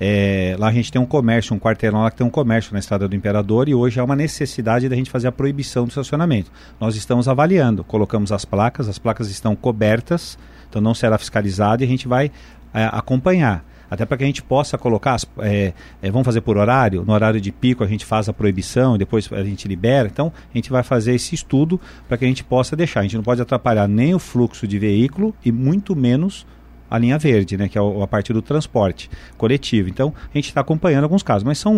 é, 0.00 0.56
lá 0.58 0.68
a 0.68 0.72
gente 0.72 0.90
tem 0.90 1.00
um 1.00 1.06
comércio, 1.06 1.54
um 1.54 1.58
quarteirão 1.58 2.02
lá 2.02 2.10
que 2.10 2.16
tem 2.16 2.26
um 2.26 2.30
comércio 2.30 2.72
na 2.72 2.78
Estrada 2.78 3.06
do 3.06 3.14
Imperador 3.14 3.68
e 3.68 3.74
hoje 3.74 4.00
há 4.00 4.04
uma 4.04 4.16
necessidade 4.16 4.88
da 4.88 4.96
gente 4.96 5.10
fazer 5.10 5.28
a 5.28 5.32
proibição 5.32 5.84
do 5.84 5.90
estacionamento. 5.90 6.50
Nós 6.80 6.96
estamos 6.96 7.28
avaliando, 7.28 7.84
colocamos 7.84 8.32
as 8.32 8.44
placas, 8.44 8.88
as 8.88 8.98
placas 8.98 9.30
estão 9.30 9.54
cobertas, 9.54 10.38
então 10.68 10.82
não 10.82 10.94
será 10.94 11.18
fiscalizado 11.18 11.82
e 11.82 11.86
a 11.86 11.88
gente 11.88 12.08
vai 12.08 12.30
é, 12.72 12.84
acompanhar. 12.92 13.64
Até 13.90 14.06
para 14.06 14.16
que 14.16 14.24
a 14.24 14.26
gente 14.26 14.42
possa 14.42 14.78
colocar, 14.78 15.18
é, 15.40 15.74
é, 16.00 16.10
vamos 16.10 16.24
fazer 16.24 16.40
por 16.40 16.56
horário, 16.56 17.04
no 17.04 17.12
horário 17.12 17.38
de 17.38 17.52
pico 17.52 17.84
a 17.84 17.86
gente 17.86 18.06
faz 18.06 18.26
a 18.26 18.32
proibição, 18.32 18.96
depois 18.96 19.30
a 19.30 19.44
gente 19.44 19.68
libera. 19.68 20.08
Então 20.10 20.32
a 20.52 20.56
gente 20.56 20.70
vai 20.70 20.82
fazer 20.82 21.14
esse 21.14 21.34
estudo 21.34 21.78
para 22.08 22.16
que 22.16 22.24
a 22.24 22.28
gente 22.28 22.42
possa 22.42 22.74
deixar. 22.74 23.00
A 23.00 23.02
gente 23.02 23.16
não 23.16 23.22
pode 23.22 23.42
atrapalhar 23.42 23.86
nem 23.86 24.14
o 24.14 24.18
fluxo 24.18 24.66
de 24.66 24.78
veículo 24.78 25.34
e 25.44 25.52
muito 25.52 25.94
menos 25.94 26.46
a 26.92 26.98
linha 26.98 27.16
verde, 27.16 27.56
né, 27.56 27.70
que 27.70 27.78
é 27.78 27.80
a 27.80 28.06
parte 28.06 28.34
do 28.34 28.42
transporte 28.42 29.08
coletivo. 29.38 29.88
Então, 29.88 30.12
a 30.30 30.36
gente 30.36 30.48
está 30.48 30.60
acompanhando 30.60 31.04
alguns 31.04 31.22
casos, 31.22 31.42
mas 31.42 31.56
são, 31.56 31.74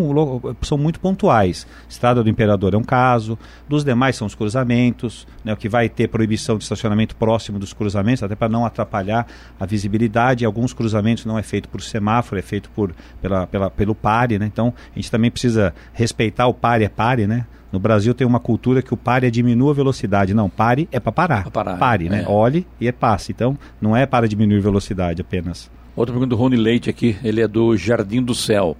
são 0.61 0.77
muito 0.77 0.99
pontuais. 0.99 1.69
Estrada 1.89 2.21
do 2.21 2.29
Imperador 2.29 2.75
é 2.75 2.77
um 2.77 2.83
caso, 2.83 3.39
dos 3.69 3.85
demais 3.85 4.17
são 4.17 4.27
os 4.27 4.35
cruzamentos, 4.35 5.25
né, 5.45 5.55
que 5.55 5.69
vai 5.69 5.89
ter 5.89 6.09
proibição 6.09 6.59
de 6.59 6.65
estacionamento 6.65 7.15
próximo 7.15 7.61
dos 7.61 7.73
cruzamentos, 7.73 8.25
até 8.25 8.35
para 8.35 8.49
não 8.49 8.67
atrapalhar 8.67 9.25
a 9.59 9.65
visibilidade. 9.65 10.45
Alguns 10.45 10.73
cruzamentos 10.73 11.25
não 11.25 11.39
é 11.39 11.45
feito 11.45 11.69
por 11.69 11.81
semáforo, 11.81 12.41
é 12.41 12.43
feito 12.43 12.69
por, 12.71 12.93
pela, 13.23 13.47
pela, 13.47 13.71
pelo 13.71 13.95
pare, 13.95 14.37
né? 14.37 14.47
Então, 14.47 14.75
a 14.91 14.99
gente 14.99 15.13
também 15.13 15.31
precisa 15.31 15.73
respeitar 15.93 16.49
o 16.49 16.55
pare 16.55 16.83
é 16.83 16.89
pare, 16.89 17.29
né? 17.29 17.47
No 17.75 17.81
Brasil 17.81 18.15
tem 18.15 18.25
uma 18.25 18.39
cultura 18.39 18.81
que 18.81 18.95
o 18.95 18.97
pare 18.97 19.27
é 19.27 19.31
diminua 19.31 19.73
a 19.73 19.75
velocidade. 19.75 20.33
Não, 20.33 20.49
pare 20.49 20.89
é 20.93 21.01
para 21.01 21.11
parar. 21.11 21.43
Pra 21.43 21.51
parar. 21.51 21.77
Pare, 21.77 22.09
né? 22.09 22.23
É. 22.23 22.31
Olhe 22.31 22.65
e 22.81 22.87
é 22.87 22.93
passe. 22.93 23.33
Então, 23.33 23.59
não 23.81 23.97
é 23.97 24.07
para 24.07 24.29
diminuir 24.29 24.61
velocidade 24.61 25.21
apenas. 25.21 25.69
Outra 25.97 26.13
pergunta 26.13 26.31
do 26.31 26.37
Rony 26.37 26.55
Leite 26.55 26.89
aqui, 26.89 27.17
ele 27.25 27.41
é 27.41 27.49
do 27.49 27.77
Jardim 27.77 28.23
do 28.23 28.33
Céu. 28.33 28.77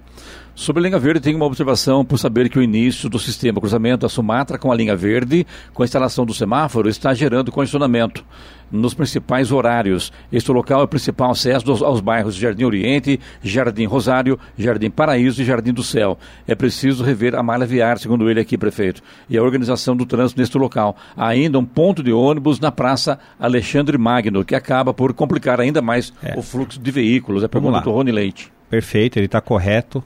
Sobre 0.55 0.79
a 0.79 0.83
linha 0.87 0.97
verde, 0.97 1.19
tem 1.19 1.35
uma 1.35 1.45
observação 1.45 2.05
por 2.05 2.17
saber 2.17 2.49
que 2.49 2.57
o 2.57 2.63
início 2.63 3.09
do 3.09 3.19
sistema 3.19 3.59
cruzamento 3.59 4.03
da 4.03 4.09
Sumatra 4.09 4.57
com 4.57 4.71
a 4.71 4.75
linha 4.75 4.95
verde, 4.95 5.45
com 5.73 5.83
a 5.83 5.85
instalação 5.85 6.25
do 6.25 6.33
semáforo, 6.33 6.87
está 6.87 7.13
gerando 7.13 7.51
condicionamento 7.51 8.23
nos 8.71 8.93
principais 8.93 9.51
horários. 9.51 10.13
Este 10.31 10.49
local 10.53 10.79
é 10.79 10.83
o 10.85 10.87
principal 10.87 11.31
acesso 11.31 11.69
aos, 11.69 11.81
aos 11.81 11.99
bairros 11.99 12.35
Jardim 12.35 12.63
Oriente, 12.63 13.19
Jardim 13.43 13.83
Rosário, 13.83 14.39
Jardim 14.57 14.89
Paraíso 14.89 15.41
e 15.41 15.45
Jardim 15.45 15.73
do 15.73 15.83
Céu. 15.83 16.17
É 16.47 16.55
preciso 16.55 17.03
rever 17.03 17.35
a 17.35 17.43
malha 17.43 17.65
viária, 17.65 18.01
segundo 18.01 18.29
ele 18.29 18.39
aqui, 18.39 18.57
prefeito, 18.57 19.01
e 19.29 19.37
a 19.37 19.43
organização 19.43 19.93
do 19.93 20.05
trânsito 20.05 20.39
neste 20.39 20.57
local. 20.57 20.95
Há 21.17 21.27
ainda 21.27 21.59
um 21.59 21.65
ponto 21.65 22.01
de 22.01 22.13
ônibus 22.13 22.61
na 22.61 22.71
Praça 22.71 23.19
Alexandre 23.37 23.97
Magno, 23.97 24.45
que 24.45 24.55
acaba 24.55 24.93
por 24.93 25.13
complicar 25.13 25.59
ainda 25.59 25.81
mais 25.81 26.13
é. 26.23 26.33
o 26.39 26.41
fluxo 26.41 26.79
de 26.79 26.91
veículos. 26.91 27.43
É 27.43 27.45
a 27.45 27.49
pergunta 27.49 27.81
do 27.81 27.91
Rony 27.91 28.13
Leite. 28.13 28.53
Perfeito, 28.69 29.19
ele 29.19 29.25
está 29.25 29.41
correto. 29.41 30.01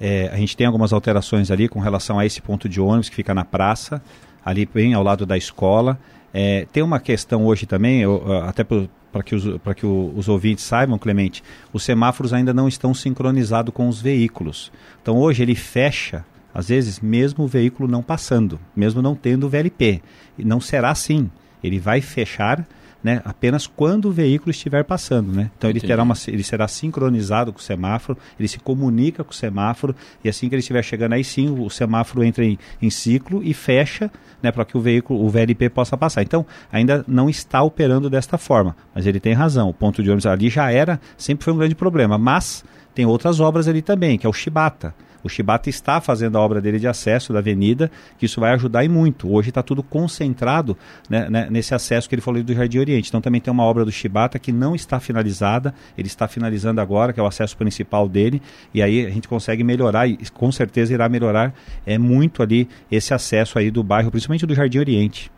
É, 0.00 0.28
a 0.32 0.36
gente 0.36 0.56
tem 0.56 0.66
algumas 0.66 0.92
alterações 0.92 1.50
ali 1.50 1.68
com 1.68 1.78
relação 1.78 2.18
a 2.18 2.26
esse 2.26 2.40
ponto 2.42 2.68
de 2.68 2.80
ônibus 2.80 3.08
que 3.08 3.16
fica 3.16 3.34
na 3.34 3.44
praça, 3.44 4.02
ali 4.44 4.66
bem 4.66 4.94
ao 4.94 5.02
lado 5.02 5.24
da 5.24 5.36
escola. 5.36 5.98
É, 6.32 6.66
tem 6.72 6.82
uma 6.82 6.98
questão 6.98 7.46
hoje 7.46 7.64
também, 7.64 8.00
eu, 8.00 8.42
até 8.42 8.64
para 8.64 9.22
que, 9.22 9.34
os, 9.34 9.44
que 9.76 9.86
o, 9.86 10.12
os 10.16 10.28
ouvintes 10.28 10.64
saibam, 10.64 10.98
Clemente, 10.98 11.42
os 11.72 11.84
semáforos 11.84 12.32
ainda 12.32 12.52
não 12.52 12.66
estão 12.66 12.92
sincronizados 12.92 13.72
com 13.72 13.88
os 13.88 14.02
veículos. 14.02 14.72
Então 15.00 15.16
hoje 15.16 15.42
ele 15.42 15.54
fecha, 15.54 16.24
às 16.52 16.68
vezes, 16.68 16.98
mesmo 16.98 17.44
o 17.44 17.48
veículo 17.48 17.88
não 17.88 18.02
passando, 18.02 18.58
mesmo 18.74 19.00
não 19.00 19.14
tendo 19.14 19.46
o 19.46 19.48
VLP. 19.48 20.02
E 20.36 20.44
não 20.44 20.60
será 20.60 20.90
assim. 20.90 21.30
Ele 21.62 21.78
vai 21.78 22.00
fechar 22.00 22.66
né, 23.04 23.20
apenas 23.22 23.66
quando 23.66 24.06
o 24.06 24.10
veículo 24.10 24.50
estiver 24.50 24.82
passando. 24.82 25.30
Né? 25.30 25.50
Então 25.58 25.68
ele, 25.68 25.78
terá 25.78 26.02
uma, 26.02 26.14
ele 26.26 26.42
será 26.42 26.66
sincronizado 26.66 27.52
com 27.52 27.58
o 27.58 27.62
semáforo, 27.62 28.18
ele 28.40 28.48
se 28.48 28.58
comunica 28.58 29.22
com 29.22 29.30
o 29.30 29.34
semáforo 29.34 29.94
e 30.24 30.28
assim 30.28 30.48
que 30.48 30.54
ele 30.54 30.60
estiver 30.60 30.82
chegando 30.82 31.12
aí 31.12 31.22
sim, 31.22 31.50
o 31.50 31.68
semáforo 31.68 32.24
entra 32.24 32.42
em, 32.42 32.58
em 32.80 32.88
ciclo 32.88 33.42
e 33.44 33.52
fecha 33.52 34.10
né, 34.42 34.50
para 34.50 34.64
que 34.64 34.76
o 34.76 34.80
veículo, 34.80 35.22
o 35.22 35.28
VLP 35.28 35.68
possa 35.68 35.98
passar. 35.98 36.22
Então 36.22 36.46
ainda 36.72 37.04
não 37.06 37.28
está 37.28 37.62
operando 37.62 38.08
desta 38.08 38.38
forma, 38.38 38.74
mas 38.94 39.06
ele 39.06 39.20
tem 39.20 39.34
razão. 39.34 39.68
O 39.68 39.74
ponto 39.74 40.02
de 40.02 40.08
ônibus 40.08 40.24
ali 40.24 40.48
já 40.48 40.72
era, 40.72 40.98
sempre 41.18 41.44
foi 41.44 41.52
um 41.52 41.58
grande 41.58 41.74
problema, 41.74 42.16
mas 42.16 42.64
tem 42.94 43.04
outras 43.04 43.38
obras 43.38 43.68
ali 43.68 43.82
também, 43.82 44.16
que 44.16 44.26
é 44.26 44.28
o 44.30 44.32
Chibata. 44.32 44.94
O 45.24 45.28
Shibata 45.28 45.70
está 45.70 46.00
fazendo 46.02 46.36
a 46.36 46.40
obra 46.40 46.60
dele 46.60 46.78
de 46.78 46.86
acesso 46.86 47.32
da 47.32 47.38
avenida, 47.38 47.90
que 48.18 48.26
isso 48.26 48.40
vai 48.40 48.52
ajudar 48.52 48.84
e 48.84 48.88
muito. 48.88 49.32
Hoje 49.32 49.48
está 49.48 49.62
tudo 49.62 49.82
concentrado 49.82 50.76
né, 51.08 51.28
né, 51.30 51.48
nesse 51.50 51.74
acesso 51.74 52.06
que 52.08 52.14
ele 52.14 52.22
falou 52.22 52.42
do 52.42 52.54
Jardim 52.54 52.78
Oriente. 52.78 53.08
Então 53.08 53.22
também 53.22 53.40
tem 53.40 53.50
uma 53.50 53.64
obra 53.64 53.84
do 53.84 53.90
Shibata 53.90 54.38
que 54.38 54.52
não 54.52 54.74
está 54.74 55.00
finalizada, 55.00 55.74
ele 55.96 56.08
está 56.08 56.28
finalizando 56.28 56.80
agora, 56.80 57.12
que 57.12 57.18
é 57.18 57.22
o 57.22 57.26
acesso 57.26 57.56
principal 57.56 58.08
dele, 58.08 58.42
e 58.72 58.82
aí 58.82 59.06
a 59.06 59.10
gente 59.10 59.26
consegue 59.26 59.64
melhorar, 59.64 60.06
e 60.06 60.18
com 60.32 60.52
certeza 60.52 60.92
irá 60.92 61.08
melhorar 61.08 61.54
é, 61.86 61.96
muito 61.96 62.42
ali 62.42 62.68
esse 62.90 63.14
acesso 63.14 63.58
aí 63.58 63.70
do 63.70 63.82
bairro, 63.82 64.10
principalmente 64.10 64.44
do 64.44 64.54
Jardim 64.54 64.78
Oriente. 64.78 65.32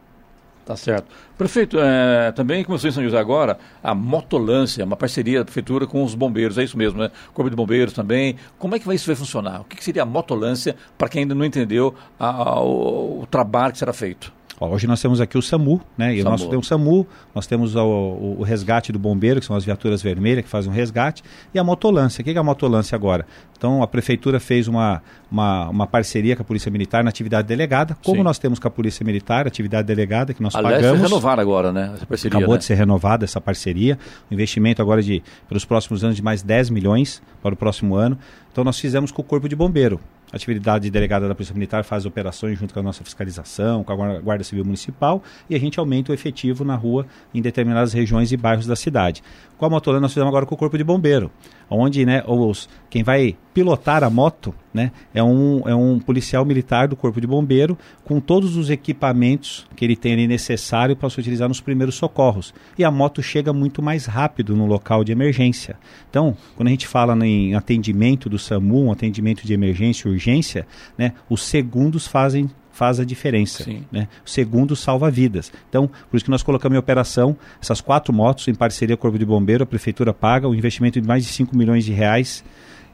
Tá 0.66 0.74
certo. 0.74 1.06
Prefeito, 1.38 1.78
é, 1.78 2.32
também 2.32 2.64
começou 2.64 2.90
em 2.90 2.92
São 2.92 3.04
José 3.04 3.16
agora 3.16 3.56
a 3.80 3.94
motolância, 3.94 4.84
uma 4.84 4.96
parceria 4.96 5.38
da 5.38 5.44
prefeitura 5.44 5.86
com 5.86 6.02
os 6.02 6.16
bombeiros, 6.16 6.58
é 6.58 6.64
isso 6.64 6.76
mesmo, 6.76 6.98
né? 6.98 7.12
Corpo 7.32 7.48
de 7.48 7.54
Bombeiros 7.54 7.94
também. 7.94 8.34
Como 8.58 8.74
é 8.74 8.80
que 8.80 8.84
vai, 8.84 8.96
isso 8.96 9.06
vai 9.06 9.14
funcionar? 9.14 9.60
O 9.60 9.64
que, 9.64 9.76
que 9.76 9.84
seria 9.84 10.02
a 10.02 10.04
motolância 10.04 10.74
para 10.98 11.08
quem 11.08 11.20
ainda 11.20 11.36
não 11.36 11.44
entendeu 11.44 11.94
a, 12.18 12.26
a, 12.26 12.60
o, 12.60 13.20
o 13.22 13.26
trabalho 13.26 13.74
que 13.74 13.78
será 13.78 13.92
feito? 13.92 14.32
Ó, 14.58 14.70
hoje 14.70 14.86
nós 14.86 15.00
temos 15.02 15.20
aqui 15.20 15.36
o 15.36 15.42
SAMU, 15.42 15.80
né? 15.98 16.14
E 16.14 16.22
SAMU. 16.22 16.30
nós 16.30 16.46
temos 16.46 16.66
o 16.66 16.68
SAMU, 16.68 17.06
nós 17.34 17.46
temos 17.46 17.74
o, 17.74 17.80
o, 17.84 18.36
o, 18.38 18.42
resgate 18.42 18.90
do 18.90 18.98
bombeiro, 18.98 19.40
que 19.40 19.46
são 19.46 19.54
as 19.54 19.64
viaturas 19.64 20.02
vermelhas 20.02 20.44
que 20.44 20.50
fazem 20.50 20.70
o 20.70 20.74
resgate, 20.74 21.22
e 21.52 21.58
a 21.58 21.64
motolância. 21.64 22.22
O 22.22 22.24
que 22.24 22.30
é 22.30 22.38
a 22.38 22.42
motolância 22.42 22.96
agora? 22.96 23.26
Então 23.56 23.82
a 23.82 23.86
prefeitura 23.86 24.40
fez 24.40 24.66
uma, 24.66 25.02
uma, 25.30 25.68
uma 25.68 25.86
parceria 25.86 26.34
com 26.34 26.42
a 26.42 26.44
Polícia 26.44 26.70
Militar 26.70 27.04
na 27.04 27.10
atividade 27.10 27.46
delegada, 27.46 27.96
como 28.02 28.18
Sim. 28.18 28.22
nós 28.22 28.38
temos 28.38 28.58
com 28.58 28.68
a 28.68 28.70
Polícia 28.70 29.04
Militar, 29.04 29.46
atividade 29.46 29.86
delegada 29.86 30.32
que 30.32 30.42
nós 30.42 30.54
Aliás, 30.54 30.76
pagamos. 30.76 31.00
Aliás, 31.00 31.10
renovar 31.10 31.38
agora, 31.38 31.72
né? 31.72 31.92
Essa 31.94 32.06
parceria, 32.06 32.38
Acabou 32.38 32.54
né? 32.54 32.58
de 32.58 32.64
ser 32.64 32.74
renovada 32.74 33.24
essa 33.24 33.40
parceria. 33.40 33.98
O 34.30 34.34
investimento 34.34 34.80
agora 34.80 35.02
de, 35.02 35.22
pelos 35.48 35.64
próximos 35.66 36.02
anos 36.02 36.16
de 36.16 36.22
mais 36.22 36.42
10 36.42 36.70
milhões 36.70 37.22
para 37.42 37.52
o 37.52 37.56
próximo 37.56 37.94
ano. 37.94 38.18
Então 38.50 38.64
nós 38.64 38.78
fizemos 38.78 39.12
com 39.12 39.20
o 39.20 39.24
Corpo 39.24 39.48
de 39.48 39.54
Bombeiro. 39.54 40.00
A 40.32 40.36
atividade 40.36 40.90
delegada 40.90 41.28
da 41.28 41.34
Polícia 41.34 41.54
Militar 41.54 41.84
faz 41.84 42.04
operações 42.04 42.58
junto 42.58 42.74
com 42.74 42.80
a 42.80 42.82
nossa 42.82 43.04
fiscalização, 43.04 43.84
com 43.84 43.92
a 43.92 44.18
Guarda 44.18 44.42
Civil 44.42 44.64
Municipal 44.64 45.22
e 45.48 45.54
a 45.54 45.58
gente 45.58 45.78
aumenta 45.78 46.10
o 46.10 46.14
efetivo 46.14 46.64
na 46.64 46.74
rua 46.74 47.06
em 47.32 47.40
determinadas 47.40 47.92
regiões 47.92 48.32
e 48.32 48.36
bairros 48.36 48.66
da 48.66 48.74
cidade. 48.74 49.22
Com 49.56 49.64
a 49.64 49.70
Motolã 49.70 49.98
nós 50.00 50.12
fizemos 50.12 50.28
agora 50.28 50.44
com 50.44 50.54
o 50.54 50.58
Corpo 50.58 50.76
de 50.76 50.84
Bombeiro, 50.84 51.30
onde 51.70 52.04
né, 52.04 52.22
os, 52.26 52.68
quem 52.90 53.02
vai 53.02 53.36
pilotar 53.54 54.04
a 54.04 54.10
moto 54.10 54.54
né, 54.72 54.92
é, 55.14 55.22
um, 55.22 55.66
é 55.66 55.74
um 55.74 55.98
policial 55.98 56.44
militar 56.44 56.88
do 56.88 56.94
Corpo 56.94 57.20
de 57.20 57.26
Bombeiro 57.26 57.78
com 58.04 58.20
todos 58.20 58.54
os 58.54 58.68
equipamentos 58.68 59.66
que 59.74 59.82
ele 59.82 59.96
tem 59.96 60.12
ali 60.12 60.26
necessário 60.26 60.94
para 60.94 61.08
se 61.08 61.18
utilizar 61.18 61.48
nos 61.48 61.60
primeiros 61.60 61.94
socorros. 61.94 62.52
E 62.76 62.84
a 62.84 62.90
moto 62.90 63.22
chega 63.22 63.50
muito 63.50 63.82
mais 63.82 64.04
rápido 64.04 64.54
no 64.54 64.66
local 64.66 65.02
de 65.02 65.12
emergência. 65.12 65.76
Então, 66.10 66.36
quando 66.54 66.68
a 66.68 66.72
gente 66.72 66.86
fala 66.86 67.16
em 67.26 67.54
atendimento 67.54 68.28
do 68.28 68.38
SAMU, 68.38 68.84
um 68.84 68.92
atendimento 68.92 69.46
de 69.46 69.54
emergência 69.54 70.10
urgência, 70.10 70.66
né, 70.98 71.14
os 71.30 71.42
segundos 71.42 72.06
fazem 72.06 72.50
faz 72.76 73.00
a 73.00 73.04
diferença. 73.04 73.64
Né? 73.90 74.06
O 74.24 74.28
segundo 74.28 74.76
salva 74.76 75.10
vidas. 75.10 75.50
Então, 75.68 75.88
por 76.10 76.16
isso 76.16 76.24
que 76.24 76.30
nós 76.30 76.42
colocamos 76.42 76.76
em 76.76 76.78
operação 76.78 77.34
essas 77.60 77.80
quatro 77.80 78.12
motos 78.12 78.46
em 78.48 78.54
parceria 78.54 78.96
com 78.96 79.00
o 79.00 79.02
Corpo 79.02 79.18
de 79.18 79.24
Bombeiro, 79.24 79.64
a 79.64 79.66
Prefeitura 79.66 80.12
paga 80.12 80.46
o 80.46 80.50
um 80.50 80.54
investimento 80.54 81.00
de 81.00 81.08
mais 81.08 81.24
de 81.24 81.32
5 81.32 81.56
milhões 81.56 81.84
de 81.84 81.92
reais, 81.92 82.44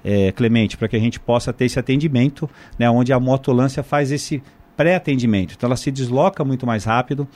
é, 0.04 0.30
Clemente, 0.32 0.76
para 0.76 0.86
que 0.86 0.94
a 0.94 1.00
gente 1.00 1.18
possa 1.18 1.52
ter 1.52 1.64
esse 1.64 1.78
atendimento, 1.78 2.48
né, 2.78 2.88
onde 2.88 3.12
a 3.12 3.18
motolância 3.18 3.82
faz 3.82 4.12
esse 4.12 4.40
pré-atendimento. 4.76 5.54
Então 5.56 5.66
ela 5.66 5.76
se 5.76 5.90
desloca 5.90 6.44
muito 6.44 6.66
mais 6.66 6.84
rápido. 6.84 7.26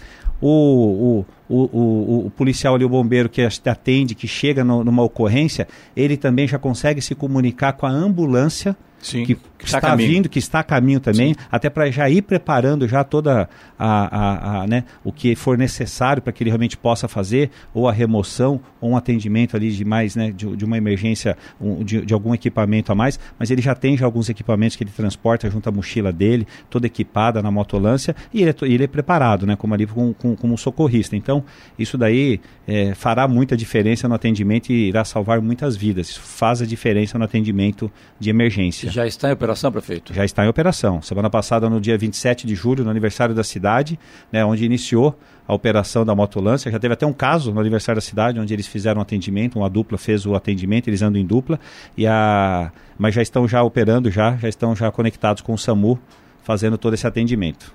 O, 0.40 1.24
o, 1.45 1.45
o, 1.48 1.64
o, 1.64 2.26
o 2.26 2.30
policial 2.30 2.74
ali, 2.74 2.84
o 2.84 2.88
bombeiro 2.88 3.28
que 3.28 3.42
atende, 3.42 4.14
que 4.14 4.26
chega 4.26 4.64
no, 4.64 4.82
numa 4.84 5.02
ocorrência, 5.02 5.68
ele 5.96 6.16
também 6.16 6.46
já 6.46 6.58
consegue 6.58 7.00
se 7.00 7.14
comunicar 7.14 7.72
com 7.74 7.86
a 7.86 7.90
ambulância 7.90 8.76
Sim, 9.00 9.24
que, 9.24 9.38
está, 9.62 9.78
está 9.78 9.94
vindo, 9.94 10.28
que 10.28 10.38
está 10.38 10.60
a 10.60 10.64
caminho 10.64 10.98
também, 10.98 11.34
Sim. 11.34 11.40
até 11.50 11.70
para 11.70 11.90
já 11.90 12.08
ir 12.10 12.22
preparando 12.22 12.88
já 12.88 13.04
toda 13.04 13.48
a, 13.78 14.18
a, 14.18 14.62
a, 14.62 14.66
né, 14.66 14.84
o 15.04 15.12
que 15.12 15.36
for 15.36 15.56
necessário 15.56 16.20
para 16.20 16.32
que 16.32 16.42
ele 16.42 16.50
realmente 16.50 16.76
possa 16.76 17.06
fazer, 17.06 17.50
ou 17.72 17.88
a 17.88 17.92
remoção, 17.92 18.60
ou 18.80 18.90
um 18.90 18.96
atendimento 18.96 19.56
ali 19.56 19.70
de 19.70 19.84
mais, 19.84 20.16
né, 20.16 20.32
de, 20.32 20.56
de 20.56 20.64
uma 20.64 20.76
emergência, 20.76 21.36
um, 21.60 21.84
de, 21.84 22.04
de, 22.04 22.14
algum 22.14 22.34
equipamento 22.34 22.90
a 22.90 22.94
mais, 22.94 23.20
mas 23.38 23.50
ele 23.50 23.62
já 23.62 23.74
tem 23.74 23.96
já 23.96 24.04
alguns 24.06 24.28
equipamentos 24.28 24.76
que 24.76 24.82
ele 24.82 24.90
transporta 24.90 25.48
junto 25.50 25.68
à 25.68 25.72
mochila 25.72 26.12
dele, 26.12 26.46
toda 26.68 26.86
equipada 26.86 27.42
na 27.42 27.50
motolância, 27.50 28.16
e 28.32 28.42
ele 28.42 28.50
é, 28.50 28.54
ele 28.62 28.84
é 28.84 28.88
preparado, 28.88 29.46
né, 29.46 29.54
como 29.54 29.74
ali 29.74 29.86
com, 29.86 30.12
com, 30.14 30.34
como 30.34 30.58
socorrista. 30.58 31.14
Então, 31.14 31.35
isso 31.78 31.96
daí 31.96 32.40
é, 32.66 32.94
fará 32.94 33.26
muita 33.28 33.56
diferença 33.56 34.08
no 34.08 34.14
atendimento 34.14 34.70
e 34.70 34.88
irá 34.88 35.04
salvar 35.04 35.40
muitas 35.40 35.76
vidas. 35.76 36.10
Isso 36.10 36.20
faz 36.20 36.60
a 36.60 36.66
diferença 36.66 37.18
no 37.18 37.24
atendimento 37.24 37.90
de 38.18 38.30
emergência. 38.30 38.90
Já 38.90 39.06
está 39.06 39.28
em 39.28 39.32
operação, 39.32 39.70
prefeito? 39.72 40.12
Já 40.12 40.24
está 40.24 40.44
em 40.44 40.48
operação. 40.48 41.00
Semana 41.02 41.30
passada, 41.30 41.68
no 41.68 41.80
dia 41.80 41.96
27 41.96 42.46
de 42.46 42.54
julho, 42.54 42.84
no 42.84 42.90
aniversário 42.90 43.34
da 43.34 43.44
cidade, 43.44 43.98
né, 44.32 44.44
onde 44.44 44.64
iniciou 44.64 45.18
a 45.46 45.54
operação 45.54 46.04
da 46.04 46.14
motolância. 46.14 46.70
Já 46.70 46.78
teve 46.78 46.94
até 46.94 47.06
um 47.06 47.12
caso 47.12 47.52
no 47.52 47.60
aniversário 47.60 48.00
da 48.00 48.04
cidade, 48.04 48.40
onde 48.40 48.52
eles 48.52 48.66
fizeram 48.66 48.98
um 48.98 49.02
atendimento, 49.02 49.58
uma 49.58 49.70
dupla 49.70 49.96
fez 49.96 50.26
o 50.26 50.34
atendimento, 50.34 50.88
eles 50.88 51.02
andam 51.02 51.20
em 51.20 51.26
dupla, 51.26 51.60
e 51.96 52.06
a... 52.06 52.72
mas 52.98 53.14
já 53.14 53.22
estão 53.22 53.46
já 53.46 53.62
operando, 53.62 54.10
já, 54.10 54.36
já 54.36 54.48
estão 54.48 54.74
já 54.74 54.90
conectados 54.90 55.42
com 55.42 55.54
o 55.54 55.58
SAMU, 55.58 55.98
fazendo 56.42 56.76
todo 56.76 56.94
esse 56.94 57.06
atendimento. 57.06 57.74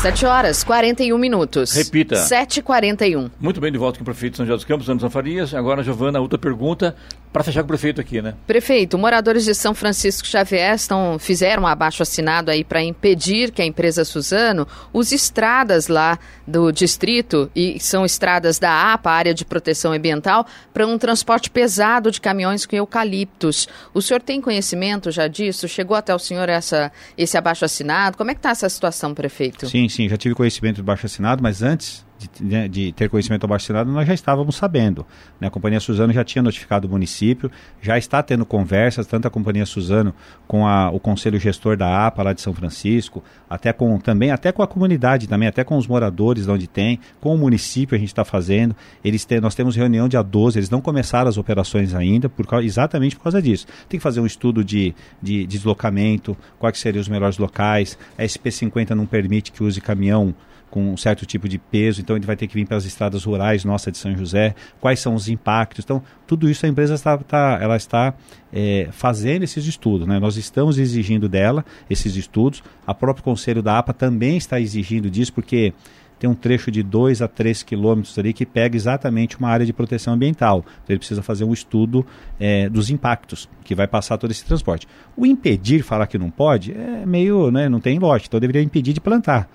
7 0.00 0.24
horas 0.24 0.64
41 0.64 1.18
minutos. 1.18 1.74
Repita. 1.74 2.14
7h41. 2.14 3.30
Muito 3.38 3.60
bem, 3.60 3.70
de 3.70 3.76
volta 3.76 3.98
com 3.98 4.02
o 4.02 4.04
prefeito 4.06 4.38
São 4.38 4.46
José 4.46 4.56
dos 4.56 4.64
Campos, 4.64 4.88
Anderson 4.88 5.10
Farias. 5.10 5.52
Agora, 5.52 5.82
Giovana, 5.82 6.18
outra 6.18 6.38
pergunta 6.38 6.96
para 7.32 7.44
fechar 7.44 7.60
com 7.60 7.66
o 7.66 7.68
prefeito 7.68 8.00
aqui, 8.00 8.20
né? 8.20 8.34
Prefeito, 8.46 8.98
moradores 8.98 9.44
de 9.44 9.54
São 9.54 9.72
Francisco 9.72 10.26
Xavier 10.26 10.74
estão, 10.74 11.16
fizeram 11.18 11.62
um 11.62 11.66
abaixo 11.66 12.02
assinado 12.02 12.50
aí 12.50 12.64
para 12.64 12.82
impedir 12.82 13.52
que 13.52 13.62
a 13.62 13.64
empresa 13.64 14.04
Suzano 14.04 14.66
use 14.92 15.14
estradas 15.14 15.86
lá 15.86 16.18
do 16.46 16.72
distrito, 16.72 17.48
e 17.54 17.78
são 17.78 18.04
estradas 18.04 18.58
da 18.58 18.92
APA, 18.92 19.12
área 19.12 19.32
de 19.32 19.44
proteção 19.44 19.92
ambiental, 19.92 20.44
para 20.74 20.84
um 20.84 20.98
transporte 20.98 21.48
pesado 21.48 22.10
de 22.10 22.20
caminhões 22.20 22.66
com 22.66 22.74
eucaliptos. 22.74 23.68
O 23.94 24.02
senhor 24.02 24.20
tem 24.20 24.40
conhecimento 24.40 25.12
já 25.12 25.28
disso? 25.28 25.68
Chegou 25.68 25.96
até 25.96 26.12
o 26.12 26.18
senhor 26.18 26.48
essa, 26.48 26.90
esse 27.16 27.38
abaixo 27.38 27.64
assinado? 27.64 28.16
Como 28.16 28.32
é 28.32 28.34
que 28.34 28.40
está 28.40 28.50
essa 28.50 28.68
situação, 28.68 29.14
prefeito? 29.14 29.68
Sim, 29.68 29.88
sim, 29.90 30.08
já 30.08 30.16
tive 30.16 30.34
conhecimento 30.34 30.76
do 30.76 30.82
abaixo 30.82 31.06
assinado, 31.06 31.42
mas 31.42 31.62
antes 31.62 32.04
de, 32.20 32.44
né, 32.44 32.68
de, 32.68 32.92
ter 32.92 33.08
conhecimento 33.08 33.46
do 33.46 33.54
assinado, 33.54 33.90
nós 33.90 34.06
já 34.06 34.12
estávamos 34.12 34.56
sabendo. 34.56 35.06
Né? 35.40 35.48
A 35.48 35.50
Companhia 35.50 35.80
Suzano 35.80 36.12
já 36.12 36.22
tinha 36.22 36.42
notificado 36.42 36.86
o 36.86 36.90
município, 36.90 37.50
já 37.80 37.96
está 37.96 38.22
tendo 38.22 38.44
conversas, 38.44 39.06
tanto 39.06 39.26
a 39.26 39.30
Companhia 39.30 39.64
Suzano 39.64 40.14
com 40.46 40.66
a, 40.66 40.90
o 40.90 41.00
Conselho 41.00 41.38
Gestor 41.38 41.76
da 41.76 42.06
APA 42.06 42.22
lá 42.22 42.32
de 42.32 42.40
São 42.42 42.52
Francisco, 42.52 43.22
até 43.48 43.72
com 43.72 43.98
também 43.98 44.30
até 44.30 44.52
com 44.52 44.62
a 44.62 44.66
comunidade 44.66 45.26
também, 45.26 45.48
até 45.48 45.64
com 45.64 45.76
os 45.76 45.86
moradores 45.86 46.44
de 46.44 46.50
onde 46.50 46.66
tem, 46.66 47.00
com 47.20 47.34
o 47.34 47.38
município 47.38 47.96
a 47.96 47.98
gente 47.98 48.08
está 48.08 48.24
fazendo. 48.24 48.76
Eles 49.02 49.24
têm, 49.24 49.40
nós 49.40 49.54
temos 49.54 49.74
reunião 49.74 50.08
dia 50.08 50.22
12, 50.22 50.58
eles 50.58 50.70
não 50.70 50.80
começaram 50.80 51.28
as 51.28 51.38
operações 51.38 51.94
ainda, 51.94 52.28
por 52.28 52.62
exatamente 52.62 53.16
por 53.16 53.22
causa 53.22 53.40
disso. 53.40 53.66
Tem 53.88 53.98
que 53.98 54.02
fazer 54.02 54.20
um 54.20 54.26
estudo 54.26 54.62
de, 54.62 54.94
de 55.22 55.46
deslocamento, 55.46 56.36
quais 56.58 56.78
seriam 56.78 57.00
os 57.00 57.08
melhores 57.08 57.38
locais. 57.38 57.98
A 58.18 58.22
SP50 58.22 58.90
não 58.90 59.06
permite 59.06 59.52
que 59.52 59.62
use 59.62 59.80
caminhão 59.80 60.34
com 60.70 60.92
um 60.92 60.96
certo 60.96 61.26
tipo 61.26 61.48
de 61.48 61.58
peso, 61.58 62.00
então 62.00 62.16
ele 62.16 62.24
vai 62.24 62.36
ter 62.36 62.46
que 62.46 62.54
vir 62.54 62.66
pelas 62.66 62.84
estradas 62.84 63.24
rurais 63.24 63.64
nossa 63.64 63.90
de 63.90 63.98
São 63.98 64.16
José, 64.16 64.54
quais 64.80 65.00
são 65.00 65.14
os 65.14 65.28
impactos. 65.28 65.84
Então, 65.84 66.02
tudo 66.26 66.48
isso 66.48 66.64
a 66.64 66.68
empresa 66.68 66.94
está, 66.94 67.16
está 67.16 67.58
ela 67.60 67.76
está 67.76 68.14
é, 68.52 68.88
fazendo 68.92 69.42
esses 69.42 69.66
estudos. 69.66 70.06
Né? 70.06 70.18
Nós 70.18 70.36
estamos 70.36 70.78
exigindo 70.78 71.28
dela 71.28 71.64
esses 71.88 72.14
estudos, 72.16 72.62
a 72.86 72.94
próprio 72.94 73.24
Conselho 73.24 73.62
da 73.62 73.78
APA 73.78 73.92
também 73.92 74.36
está 74.36 74.60
exigindo 74.60 75.10
disso, 75.10 75.32
porque 75.32 75.74
tem 76.20 76.28
um 76.28 76.34
trecho 76.34 76.70
de 76.70 76.82
2 76.82 77.22
a 77.22 77.26
3 77.26 77.62
quilômetros 77.62 78.16
ali 78.18 78.34
que 78.34 78.44
pega 78.44 78.76
exatamente 78.76 79.38
uma 79.38 79.48
área 79.48 79.64
de 79.64 79.72
proteção 79.72 80.12
ambiental. 80.12 80.58
Então 80.58 80.90
ele 80.90 80.98
precisa 80.98 81.22
fazer 81.22 81.44
um 81.44 81.52
estudo 81.52 82.04
é, 82.38 82.68
dos 82.68 82.90
impactos 82.90 83.48
que 83.64 83.74
vai 83.74 83.88
passar 83.88 84.18
todo 84.18 84.30
esse 84.30 84.44
transporte. 84.44 84.86
O 85.16 85.24
impedir, 85.24 85.82
falar 85.82 86.06
que 86.06 86.18
não 86.18 86.30
pode, 86.30 86.72
é 86.72 87.06
meio, 87.06 87.50
né, 87.50 87.70
não 87.70 87.80
tem 87.80 87.98
lógica. 87.98 88.28
Então 88.28 88.38
deveria 88.38 88.62
impedir 88.62 88.92
de 88.92 89.00
plantar, 89.00 89.48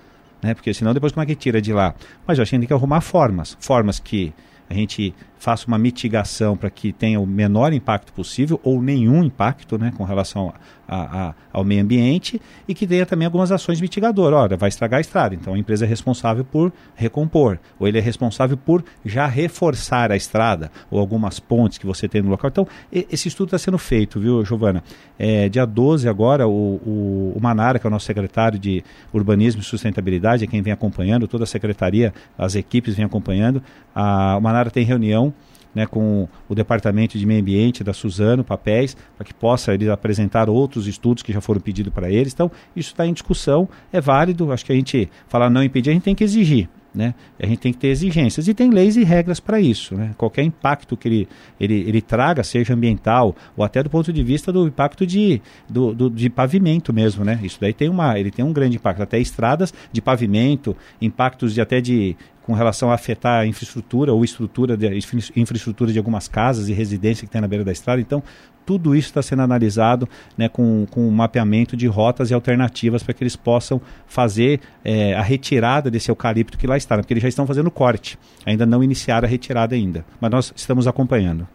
né? 0.46 0.54
Porque 0.54 0.74
senão 0.74 0.94
depois 0.94 1.12
como 1.12 1.24
é 1.24 1.26
que 1.26 1.36
tira 1.36 1.62
de 1.62 1.74
lá? 1.74 1.94
Mas 2.26 2.38
eu 2.38 2.44
acho 2.44 2.52
que 2.52 2.58
tem 2.58 2.68
que 2.68 2.74
arrumar 2.74 3.02
formas, 3.02 3.58
formas 3.60 4.00
que 4.00 4.34
a 4.70 4.74
gente 4.74 5.14
faça 5.46 5.68
uma 5.68 5.78
mitigação 5.78 6.58
para 6.58 6.72
que 6.72 6.92
tenha 6.92 7.20
o 7.20 7.28
menor 7.28 7.72
impacto 7.72 8.12
possível 8.12 8.60
ou 8.64 8.82
nenhum 8.82 9.24
impacto 9.24 9.78
né, 9.78 9.94
com 9.96 10.04
relação 10.04 10.52
a, 10.88 11.28
a, 11.28 11.34
ao 11.54 11.64
meio 11.64 11.84
ambiente 11.84 12.42
e 12.68 12.74
que 12.74 12.88
tenha 12.88 13.06
também 13.06 13.28
algumas 13.28 13.52
ações 13.52 13.80
mitigadoras. 13.80 14.40
Olha, 14.40 14.58
vai 14.58 14.70
estragar 14.70 14.98
a 14.98 15.02
estrada, 15.02 15.36
então 15.36 15.54
a 15.54 15.58
empresa 15.60 15.86
é 15.86 15.88
responsável 15.88 16.44
por 16.44 16.74
recompor, 16.96 17.60
ou 17.80 17.88
ele 17.88 18.00
é 18.00 18.02
responsável 18.02 18.58
por 18.58 18.84
já 19.06 19.28
reforçar 19.28 20.12
a 20.12 20.16
estrada, 20.16 20.72
ou 20.90 21.00
algumas 21.00 21.40
pontes 21.40 21.78
que 21.78 21.86
você 21.86 22.08
tem 22.08 22.24
no 22.24 22.30
local. 22.32 22.50
Então, 22.50 22.68
esse 22.92 23.28
estudo 23.28 23.50
está 23.50 23.60
sendo 23.60 23.78
feito, 23.78 24.20
viu, 24.20 24.44
Giovana? 24.44 24.84
É, 25.20 25.48
dia 25.48 25.66
12 25.66 26.10
agora, 26.10 26.48
o, 26.48 26.52
o, 26.52 27.34
o, 27.36 27.40
Manara, 27.40 27.78
que 27.78 27.86
é 27.86 27.90
o 27.90 27.92
nosso 27.92 28.08
secretário 28.08 28.58
de 28.58 28.84
Urbanismo 29.14 29.62
e 29.62 29.64
Sustentabilidade, 29.64 30.44
é 30.44 30.48
quem 30.48 30.64
vem 30.64 30.74
acompanhando, 30.74 31.28
toda 31.28 31.44
a 31.44 31.48
secretaria, 31.48 32.12
as 32.36 32.56
equipes 32.56 32.96
vêm 32.96 33.06
acompanhando. 33.06 33.62
A, 33.94 34.36
o 34.38 34.42
Manara 34.42 34.72
tem 34.72 34.84
reunião 34.84 35.35
né, 35.76 35.86
com 35.86 36.28
o 36.48 36.56
Departamento 36.56 37.20
de 37.20 37.26
Meio 37.26 37.42
Ambiente 37.42 37.84
da 37.84 37.94
Suzano, 37.94 38.44
papéis, 38.44 38.96
para 39.18 39.26
que 39.26 39.34
possa 39.34 39.74
eles 39.74 39.90
apresentar 39.90 40.50
outros 40.50 40.88
estudos 40.88 41.22
que 41.22 41.34
já 41.34 41.42
foram 41.42 41.60
pedidos 41.60 41.94
para 41.94 42.10
eles. 42.10 42.34
Então, 42.34 42.50
isso 42.76 42.92
está 42.92 43.06
em 43.06 43.14
discussão, 43.14 43.68
é 43.92 44.00
válido, 44.00 44.52
acho 44.52 44.66
que 44.66 44.72
a 44.72 44.76
gente 44.76 45.10
falar 45.28 45.50
não 45.50 45.64
impedir, 45.64 45.90
a 45.90 45.94
gente 45.94 46.04
tem 46.04 46.16
que 46.16 46.24
exigir. 46.24 46.70
Né? 46.96 47.14
A 47.38 47.46
gente 47.46 47.60
tem 47.60 47.74
que 47.74 47.78
ter 47.78 47.90
exigências 47.90 48.48
e 48.48 48.54
tem 48.54 48.70
leis 48.70 48.96
e 48.96 49.04
regras 49.04 49.42
para 49.42 49.60
isso. 49.60 49.96
Né? 49.96 50.16
Qualquer 50.18 50.44
impacto 50.44 50.96
que 50.96 51.08
ele, 51.08 51.28
ele, 51.60 51.74
ele 51.82 52.02
traga, 52.02 52.42
seja 52.42 52.74
ambiental 52.74 53.36
ou 53.58 53.66
até 53.66 53.84
do 53.84 53.90
ponto 53.90 54.14
de 54.14 54.24
vista 54.24 54.52
do 54.52 54.66
impacto 54.66 55.06
de, 55.06 55.42
do, 55.70 55.94
do, 55.94 56.10
de 56.10 56.30
pavimento 56.30 56.94
mesmo. 56.94 57.26
Né? 57.26 57.38
Isso 57.44 57.58
daí 57.60 57.74
tem, 57.74 57.90
uma, 57.90 58.18
ele 58.18 58.32
tem 58.32 58.46
um 58.46 58.54
grande 58.54 58.78
impacto, 58.78 59.04
até 59.04 59.20
estradas 59.20 59.74
de 59.92 60.02
pavimento, 60.02 60.76
impactos 61.02 61.54
de 61.54 61.60
até 61.60 61.82
de 61.82 62.16
com 62.46 62.54
relação 62.54 62.92
a 62.92 62.94
afetar 62.94 63.42
a 63.42 63.46
infraestrutura 63.48 64.14
ou 64.14 64.24
estrutura 64.24 64.78
de, 64.78 64.88
infraestrutura 65.36 65.92
de 65.92 65.98
algumas 65.98 66.28
casas 66.28 66.70
e 66.70 66.74
residências 66.74 67.22
que 67.22 67.32
tem 67.32 67.42
na 67.42 67.48
beira 67.48 67.64
da 67.64 67.72
estrada. 67.72 68.00
Então, 68.00 68.22
tudo 68.64 68.96
isso 68.96 69.08
está 69.08 69.22
sendo 69.22 69.42
analisado 69.42 70.08
né, 70.38 70.48
com, 70.48 70.86
com 70.92 71.10
mapeamento 71.10 71.76
de 71.76 71.88
rotas 71.88 72.30
e 72.30 72.36
alternativas 72.36 73.02
para 73.02 73.16
que 73.16 73.24
eles 73.24 73.36
possam 73.36 73.82
fazer 74.06 74.60
é, 74.84 75.16
a 75.16 75.24
retirada 75.24 75.90
desse 75.90 76.12
eucalipto 76.12 76.56
que 76.56 76.68
lá 76.68 76.78
está, 76.78 76.96
né, 76.96 77.02
porque 77.02 77.14
eles 77.14 77.24
já 77.24 77.30
estão 77.30 77.48
fazendo 77.48 77.72
corte, 77.72 78.18
ainda 78.46 78.64
não 78.64 78.84
iniciaram 78.84 79.28
a 79.28 79.30
retirada 79.30 79.74
ainda, 79.74 80.06
mas 80.22 80.30
nós 80.30 80.54
estamos 80.56 80.86
acompanhando. 80.86 81.48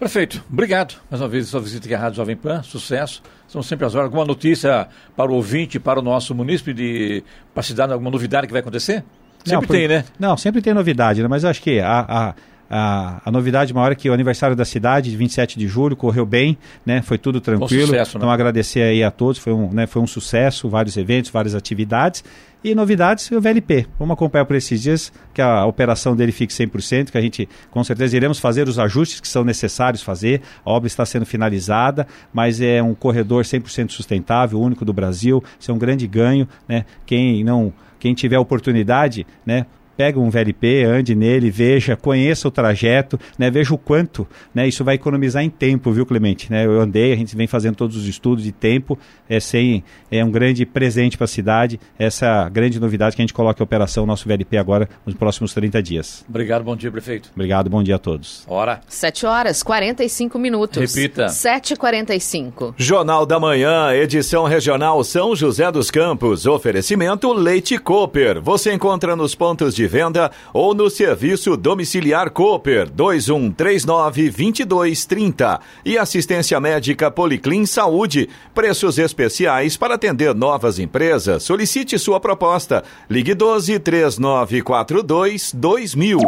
Perfeito. 0.00 0.44
Obrigado. 0.52 0.96
Mais 1.08 1.22
uma 1.22 1.28
vez, 1.28 1.46
sua 1.46 1.60
visita 1.60 1.86
aqui 1.86 1.94
à 1.94 1.98
Rádio 1.98 2.16
Jovem 2.16 2.36
Pan. 2.36 2.62
Sucesso. 2.64 3.22
São 3.46 3.62
sempre 3.62 3.86
as 3.86 3.94
horas. 3.94 4.06
Alguma 4.06 4.24
notícia 4.24 4.88
para 5.16 5.30
o 5.30 5.36
ouvinte, 5.36 5.78
para 5.78 6.00
o 6.00 6.02
nosso 6.02 6.34
munícipe, 6.34 6.74
de, 6.74 7.22
para 7.54 7.62
se 7.62 7.72
dar 7.72 7.90
alguma 7.90 8.10
novidade 8.10 8.48
que 8.48 8.52
vai 8.52 8.60
acontecer? 8.60 9.04
Sempre 9.44 9.52
não, 9.52 9.60
por, 9.62 9.76
tem, 9.76 9.88
né? 9.88 10.04
Não, 10.18 10.36
sempre 10.36 10.62
tem 10.62 10.72
novidade, 10.72 11.22
né? 11.22 11.28
Mas 11.28 11.44
acho 11.44 11.60
que 11.60 11.78
a, 11.80 12.00
a, 12.08 12.34
a, 12.68 13.20
a, 13.24 13.30
novidade 13.30 13.72
maior 13.74 13.92
é 13.92 13.94
que 13.94 14.08
o 14.08 14.12
aniversário 14.12 14.56
da 14.56 14.64
cidade, 14.64 15.10
de 15.10 15.16
27 15.16 15.58
de 15.58 15.68
julho, 15.68 15.96
correu 15.96 16.24
bem, 16.24 16.56
né? 16.84 17.02
Foi 17.02 17.18
tudo 17.18 17.40
tranquilo. 17.40 17.86
Sucesso, 17.86 18.16
né? 18.16 18.20
Então 18.22 18.30
agradecer 18.30 18.82
aí 18.82 19.02
a 19.02 19.10
todos, 19.10 19.38
foi 19.38 19.52
um, 19.52 19.70
né, 19.70 19.86
foi 19.86 20.00
um 20.00 20.06
sucesso, 20.06 20.68
vários 20.68 20.96
eventos, 20.96 21.30
várias 21.30 21.54
atividades. 21.54 22.24
E 22.62 22.74
novidades, 22.74 23.30
o 23.30 23.38
VLP. 23.40 23.86
Vamos 23.98 24.14
acompanhar 24.14 24.46
por 24.46 24.56
esses 24.56 24.80
dias 24.80 25.12
que 25.34 25.42
a 25.42 25.66
operação 25.66 26.16
dele 26.16 26.32
fique 26.32 26.50
100%, 26.50 27.10
que 27.10 27.18
a 27.18 27.20
gente 27.20 27.46
com 27.70 27.84
certeza 27.84 28.16
iremos 28.16 28.38
fazer 28.38 28.66
os 28.68 28.78
ajustes 28.78 29.20
que 29.20 29.28
são 29.28 29.44
necessários 29.44 30.02
fazer. 30.02 30.40
A 30.64 30.70
obra 30.70 30.86
está 30.86 31.04
sendo 31.04 31.26
finalizada, 31.26 32.06
mas 32.32 32.62
é 32.62 32.82
um 32.82 32.94
corredor 32.94 33.44
100% 33.44 33.90
sustentável, 33.90 34.58
único 34.58 34.82
do 34.82 34.94
Brasil. 34.94 35.44
Isso 35.60 35.70
é 35.70 35.74
um 35.74 35.78
grande 35.78 36.06
ganho, 36.06 36.48
né? 36.66 36.86
Quem 37.04 37.44
não 37.44 37.70
quem 38.04 38.12
tiver 38.12 38.38
oportunidade, 38.38 39.26
né, 39.46 39.64
pega 39.96 40.18
um 40.18 40.30
VLP, 40.30 40.84
ande 40.84 41.14
nele, 41.14 41.50
veja, 41.50 41.96
conheça 41.96 42.48
o 42.48 42.50
trajeto, 42.50 43.18
né, 43.38 43.50
veja 43.50 43.74
o 43.74 43.78
quanto 43.78 44.26
né, 44.54 44.66
isso 44.66 44.84
vai 44.84 44.94
economizar 44.96 45.42
em 45.42 45.50
tempo, 45.50 45.92
viu, 45.92 46.06
Clemente? 46.06 46.50
Né, 46.50 46.66
eu 46.66 46.80
andei, 46.80 47.12
a 47.12 47.16
gente 47.16 47.34
vem 47.36 47.46
fazendo 47.46 47.76
todos 47.76 47.96
os 47.96 48.06
estudos 48.06 48.44
de 48.44 48.52
tempo, 48.52 48.98
é, 49.28 49.40
sem, 49.40 49.84
é 50.10 50.24
um 50.24 50.30
grande 50.30 50.64
presente 50.66 51.16
para 51.16 51.24
a 51.24 51.28
cidade, 51.28 51.80
essa 51.98 52.48
grande 52.48 52.80
novidade 52.80 53.16
que 53.16 53.22
a 53.22 53.24
gente 53.24 53.34
coloca 53.34 53.62
em 53.62 53.64
operação 53.64 54.06
nosso 54.06 54.28
VLP 54.28 54.56
agora 54.56 54.88
nos 55.04 55.14
próximos 55.14 55.52
30 55.54 55.82
dias. 55.82 56.24
Obrigado, 56.28 56.64
bom 56.64 56.76
dia, 56.76 56.90
prefeito. 56.90 57.30
Obrigado, 57.34 57.70
bom 57.70 57.82
dia 57.82 57.96
a 57.96 57.98
todos. 57.98 58.44
Hora. 58.46 58.80
7 58.88 59.26
horas, 59.26 59.62
45 59.62 60.38
minutos. 60.38 60.94
Repita. 60.94 61.26
7h45. 61.26 62.74
Jornal 62.76 63.26
da 63.26 63.38
Manhã, 63.38 63.92
edição 63.92 64.44
regional 64.44 65.02
São 65.04 65.34
José 65.34 65.70
dos 65.70 65.90
Campos. 65.90 66.46
Oferecimento 66.46 67.32
Leite 67.32 67.78
Cooper. 67.78 68.40
Você 68.40 68.72
encontra 68.72 69.16
nos 69.16 69.34
pontos 69.34 69.74
de 69.74 69.83
de 69.84 69.88
venda 69.88 70.30
ou 70.52 70.74
no 70.74 70.88
serviço 70.88 71.56
domiciliar 71.56 72.30
Cooper 72.30 72.88
2139 72.90 74.30
2230 74.30 75.60
e 75.84 75.98
assistência 75.98 76.58
médica 76.58 77.10
Policlin 77.10 77.66
Saúde. 77.66 78.28
Preços 78.54 78.98
especiais 78.98 79.76
para 79.76 79.94
atender 79.94 80.34
novas 80.34 80.78
empresas. 80.78 81.42
Solicite 81.42 81.98
sua 81.98 82.18
proposta. 82.18 82.82
Ligue 83.10 83.34
12 83.34 83.78
3942 83.78 85.52
2000. 85.52 86.18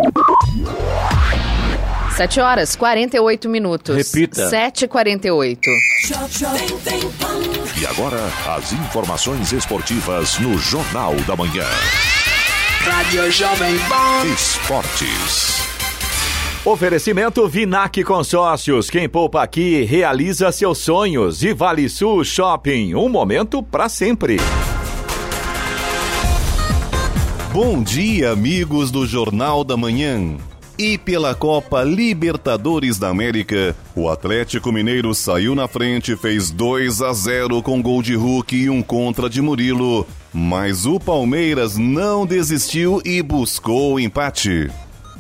7 2.17 2.41
horas 2.41 2.75
48 2.77 3.49
minutos. 3.49 3.95
Repita. 3.95 4.51
7h48. 4.51 5.61
E 7.79 7.87
agora, 7.87 8.19
as 8.57 8.73
informações 8.73 9.53
esportivas 9.53 10.39
no 10.39 10.57
Jornal 10.57 11.15
da 11.27 11.37
Manhã. 11.37 11.67
Rádio 12.87 13.28
Jovem 13.32 13.76
Pan. 13.89 14.24
Esportes. 14.32 15.61
Oferecimento 16.64 17.49
Vinac 17.49 18.05
Consórcios. 18.05 18.89
Quem 18.89 19.09
poupa 19.09 19.43
aqui 19.43 19.82
realiza 19.82 20.53
seus 20.53 20.78
sonhos. 20.78 21.43
E 21.43 21.53
Vale 21.53 21.89
Sul 21.89 22.22
Shopping. 22.24 22.95
Um 22.95 23.09
momento 23.09 23.61
para 23.61 23.89
sempre. 23.89 24.37
Bom 27.53 27.82
dia, 27.82 28.30
amigos 28.30 28.93
do 28.93 29.05
Jornal 29.05 29.64
da 29.64 29.76
Manhã. 29.76 30.37
E 30.79 30.99
pela 30.99 31.35
Copa 31.35 31.83
Libertadores 31.83 32.99
da 32.99 33.09
América, 33.09 33.74
o 33.95 34.11
Atlético 34.11 34.70
Mineiro 34.70 35.14
saiu 35.14 35.55
na 35.55 35.66
frente, 35.66 36.14
fez 36.16 36.51
2 36.51 37.01
a 37.01 37.14
0 37.14 37.62
com 37.62 37.81
gol 37.81 38.03
de 38.03 38.14
Hulk 38.14 38.55
e 38.55 38.68
um 38.68 38.83
contra 38.83 39.31
de 39.31 39.41
Murilo. 39.41 40.07
Mas 40.35 40.85
o 40.85 41.01
Palmeiras 41.01 41.79
não 41.79 42.27
desistiu 42.27 43.01
e 43.07 43.22
buscou 43.22 43.95
o 43.95 44.01
empate. 44.01 44.70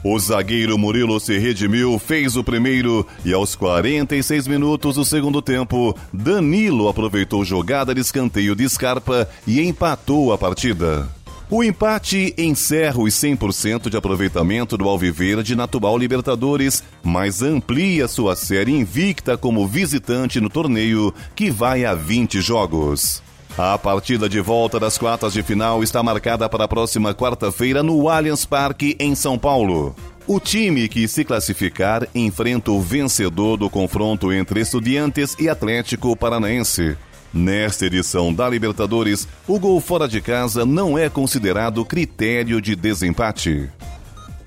O 0.04 0.18
zagueiro 0.18 0.76
Murilo 0.76 1.18
se 1.18 1.38
redimiu, 1.38 1.98
fez 1.98 2.36
o 2.36 2.44
primeiro 2.44 3.06
e 3.24 3.32
aos 3.32 3.56
46 3.56 4.46
minutos 4.46 4.96
do 4.96 5.06
segundo 5.06 5.40
tempo, 5.40 5.96
Danilo 6.12 6.86
aproveitou 6.86 7.42
jogada 7.46 7.94
de 7.94 8.02
escanteio 8.02 8.54
de 8.54 8.68
Scarpa 8.68 9.26
e 9.46 9.62
empatou 9.62 10.34
a 10.34 10.38
partida. 10.38 11.08
O 11.48 11.62
empate 11.62 12.34
encerra 12.36 12.98
os 12.98 13.14
100% 13.14 13.88
de 13.88 13.96
aproveitamento 13.96 14.76
do 14.76 14.88
Alviverde 14.88 15.54
na 15.54 15.68
Tubal 15.68 15.96
Libertadores, 15.96 16.82
mas 17.04 17.40
amplia 17.40 18.08
sua 18.08 18.34
série 18.34 18.72
invicta 18.72 19.38
como 19.38 19.66
visitante 19.66 20.40
no 20.40 20.50
torneio, 20.50 21.14
que 21.36 21.48
vai 21.48 21.84
a 21.84 21.94
20 21.94 22.40
jogos. 22.40 23.22
A 23.56 23.78
partida 23.78 24.28
de 24.28 24.40
volta 24.40 24.80
das 24.80 24.98
quartas 24.98 25.32
de 25.32 25.42
final 25.42 25.84
está 25.84 26.02
marcada 26.02 26.48
para 26.48 26.64
a 26.64 26.68
próxima 26.68 27.14
quarta-feira 27.14 27.80
no 27.80 28.08
Allianz 28.08 28.44
Parque, 28.44 28.96
em 28.98 29.14
São 29.14 29.38
Paulo. 29.38 29.94
O 30.26 30.40
time 30.40 30.88
que 30.88 31.06
se 31.06 31.24
classificar 31.24 32.08
enfrenta 32.12 32.72
o 32.72 32.80
vencedor 32.80 33.56
do 33.56 33.70
confronto 33.70 34.32
entre 34.32 34.60
Estudiantes 34.60 35.36
e 35.38 35.48
Atlético 35.48 36.16
Paranaense. 36.16 36.96
Nesta 37.36 37.84
edição 37.84 38.32
da 38.32 38.48
Libertadores, 38.48 39.28
o 39.46 39.58
gol 39.58 39.78
fora 39.78 40.08
de 40.08 40.22
casa 40.22 40.64
não 40.64 40.96
é 40.96 41.10
considerado 41.10 41.84
critério 41.84 42.62
de 42.62 42.74
desempate. 42.74 43.68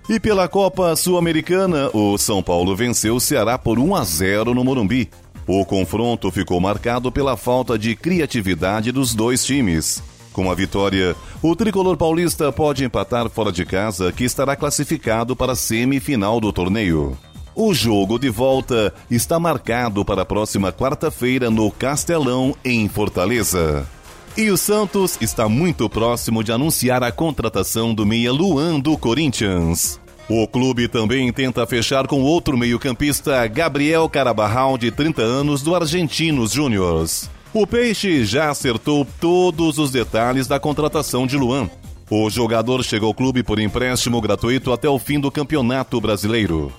E 0.09 0.19
pela 0.19 0.47
Copa 0.47 0.95
Sul-Americana, 0.95 1.91
o 1.93 2.17
São 2.17 2.41
Paulo 2.41 2.75
venceu 2.75 3.17
o 3.17 3.19
Ceará 3.19 3.59
por 3.59 3.77
1 3.77 3.95
a 3.95 4.03
0 4.03 4.55
no 4.55 4.63
Morumbi. 4.63 5.07
O 5.45 5.63
confronto 5.63 6.31
ficou 6.31 6.59
marcado 6.59 7.11
pela 7.11 7.37
falta 7.37 7.77
de 7.77 7.95
criatividade 7.95 8.91
dos 8.91 9.13
dois 9.13 9.45
times. 9.45 10.01
Com 10.33 10.49
a 10.49 10.55
vitória, 10.55 11.15
o 11.43 11.55
tricolor 11.55 11.95
paulista 11.95 12.51
pode 12.51 12.83
empatar 12.83 13.29
fora 13.29 13.51
de 13.51 13.65
casa, 13.65 14.11
que 14.11 14.23
estará 14.23 14.55
classificado 14.55 15.35
para 15.35 15.51
a 15.51 15.55
semifinal 15.55 16.39
do 16.39 16.51
torneio. 16.51 17.15
O 17.61 17.73
jogo 17.73 18.17
de 18.17 18.29
volta 18.29 18.93
está 19.11 19.37
marcado 19.37 20.05
para 20.05 20.21
a 20.21 20.25
próxima 20.25 20.71
quarta-feira 20.71 21.49
no 21.51 21.69
Castelão, 21.69 22.55
em 22.63 22.87
Fortaleza. 22.87 23.85
E 24.37 24.49
o 24.49 24.55
Santos 24.55 25.17
está 25.19 25.49
muito 25.49 25.89
próximo 25.89 26.41
de 26.41 26.53
anunciar 26.53 27.03
a 27.03 27.11
contratação 27.11 27.93
do 27.93 28.05
meia 28.05 28.31
Luan 28.31 28.79
do 28.79 28.97
Corinthians. 28.97 29.99
O 30.29 30.47
clube 30.47 30.87
também 30.87 31.33
tenta 31.33 31.67
fechar 31.67 32.07
com 32.07 32.21
outro 32.21 32.57
meio-campista, 32.57 33.45
Gabriel 33.47 34.07
Carabarral, 34.07 34.77
de 34.77 34.89
30 34.89 35.21
anos, 35.21 35.61
do 35.61 35.75
Argentinos 35.75 36.53
Júniors. 36.53 37.29
O 37.53 37.67
Peixe 37.67 38.23
já 38.23 38.49
acertou 38.49 39.05
todos 39.19 39.77
os 39.77 39.91
detalhes 39.91 40.47
da 40.47 40.61
contratação 40.61 41.27
de 41.27 41.35
Luan. 41.35 41.69
O 42.09 42.29
jogador 42.29 42.85
chegou 42.85 43.09
ao 43.09 43.13
clube 43.13 43.43
por 43.43 43.59
empréstimo 43.59 44.21
gratuito 44.21 44.71
até 44.71 44.87
o 44.87 44.97
fim 44.97 45.19
do 45.19 45.29
Campeonato 45.29 45.99
Brasileiro. 45.99 46.71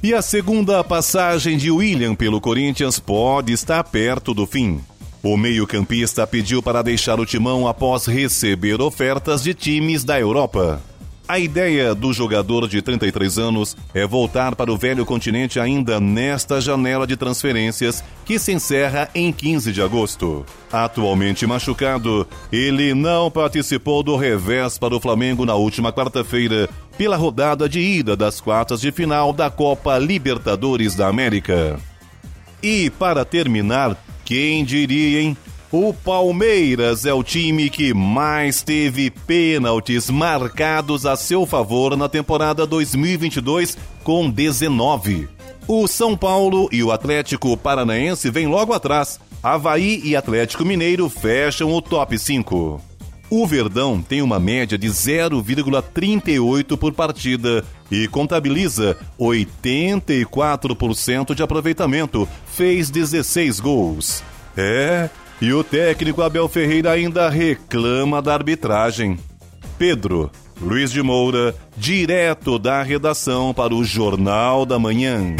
E 0.00 0.14
a 0.14 0.22
segunda 0.22 0.84
passagem 0.84 1.58
de 1.58 1.72
William 1.72 2.14
pelo 2.14 2.40
Corinthians 2.40 3.00
pode 3.00 3.52
estar 3.52 3.82
perto 3.82 4.32
do 4.32 4.46
fim. 4.46 4.80
O 5.24 5.36
meio-campista 5.36 6.24
pediu 6.24 6.62
para 6.62 6.82
deixar 6.82 7.18
o 7.18 7.26
timão 7.26 7.66
após 7.66 8.06
receber 8.06 8.80
ofertas 8.80 9.42
de 9.42 9.52
times 9.54 10.04
da 10.04 10.18
Europa. 10.20 10.80
A 11.28 11.38
ideia 11.38 11.94
do 11.94 12.10
jogador 12.10 12.66
de 12.66 12.80
33 12.80 13.36
anos 13.36 13.76
é 13.92 14.06
voltar 14.06 14.56
para 14.56 14.72
o 14.72 14.78
velho 14.78 15.04
continente 15.04 15.60
ainda 15.60 16.00
nesta 16.00 16.58
janela 16.58 17.06
de 17.06 17.18
transferências 17.18 18.02
que 18.24 18.38
se 18.38 18.50
encerra 18.50 19.10
em 19.14 19.30
15 19.30 19.70
de 19.70 19.82
agosto. 19.82 20.46
Atualmente 20.72 21.46
machucado, 21.46 22.26
ele 22.50 22.94
não 22.94 23.30
participou 23.30 24.02
do 24.02 24.16
revés 24.16 24.78
para 24.78 24.96
o 24.96 25.00
Flamengo 25.00 25.44
na 25.44 25.54
última 25.54 25.92
quarta-feira 25.92 26.66
pela 26.96 27.18
rodada 27.18 27.68
de 27.68 27.78
ida 27.78 28.16
das 28.16 28.40
quartas 28.40 28.80
de 28.80 28.90
final 28.90 29.30
da 29.30 29.50
Copa 29.50 29.98
Libertadores 29.98 30.94
da 30.94 31.08
América. 31.08 31.78
E 32.62 32.88
para 32.88 33.22
terminar, 33.26 34.02
quem 34.24 34.64
diria, 34.64 35.20
hein? 35.20 35.36
O 35.70 35.92
Palmeiras 35.92 37.04
é 37.04 37.12
o 37.12 37.22
time 37.22 37.68
que 37.68 37.92
mais 37.92 38.62
teve 38.62 39.10
pênaltis 39.10 40.08
marcados 40.08 41.04
a 41.04 41.14
seu 41.14 41.44
favor 41.44 41.94
na 41.94 42.08
temporada 42.08 42.66
2022, 42.66 43.76
com 44.02 44.30
19. 44.30 45.28
O 45.66 45.86
São 45.86 46.16
Paulo 46.16 46.70
e 46.72 46.82
o 46.82 46.90
Atlético 46.90 47.54
Paranaense 47.54 48.30
vêm 48.30 48.46
logo 48.46 48.72
atrás. 48.72 49.20
Havaí 49.42 50.00
e 50.02 50.16
Atlético 50.16 50.64
Mineiro 50.64 51.06
fecham 51.10 51.74
o 51.74 51.82
top 51.82 52.18
5. 52.18 52.80
O 53.28 53.46
Verdão 53.46 54.00
tem 54.00 54.22
uma 54.22 54.38
média 54.38 54.78
de 54.78 54.88
0,38 54.88 56.78
por 56.78 56.94
partida 56.94 57.62
e 57.90 58.08
contabiliza 58.08 58.96
84% 59.20 61.34
de 61.34 61.42
aproveitamento, 61.42 62.26
fez 62.46 62.88
16 62.88 63.60
gols. 63.60 64.22
É, 64.56 65.10
e 65.40 65.52
o 65.52 65.62
técnico 65.62 66.22
Abel 66.22 66.48
Ferreira 66.48 66.92
ainda 66.92 67.28
reclama 67.28 68.20
da 68.20 68.34
arbitragem. 68.34 69.18
Pedro 69.78 70.30
Luiz 70.60 70.90
de 70.90 71.02
Moura, 71.02 71.54
direto 71.76 72.58
da 72.58 72.82
redação 72.82 73.54
para 73.54 73.74
o 73.74 73.84
Jornal 73.84 74.66
da 74.66 74.78
Manhã. 74.78 75.36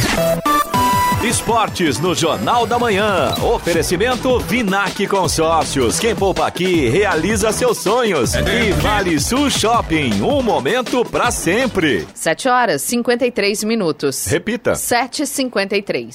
Esportes 1.25 1.99
no 1.99 2.15
Jornal 2.15 2.65
da 2.65 2.79
Manhã. 2.79 3.35
Oferecimento 3.43 4.39
Vinac 4.39 5.05
Consórcios. 5.09 5.99
Quem 5.99 6.15
poupa 6.15 6.47
aqui 6.47 6.89
realiza 6.89 7.51
seus 7.51 7.79
sonhos. 7.79 8.35
E 8.35 8.71
Vale 8.81 9.19
Sul 9.19 9.51
Shopping. 9.51 10.23
Um 10.23 10.41
momento 10.41 11.05
para 11.05 11.33
sempre. 11.33 12.07
7 12.15 12.49
horas 12.49 12.83
53 12.83 13.65
minutos. 13.65 14.27
Repita. 14.27 14.75
7h53. 14.75 16.15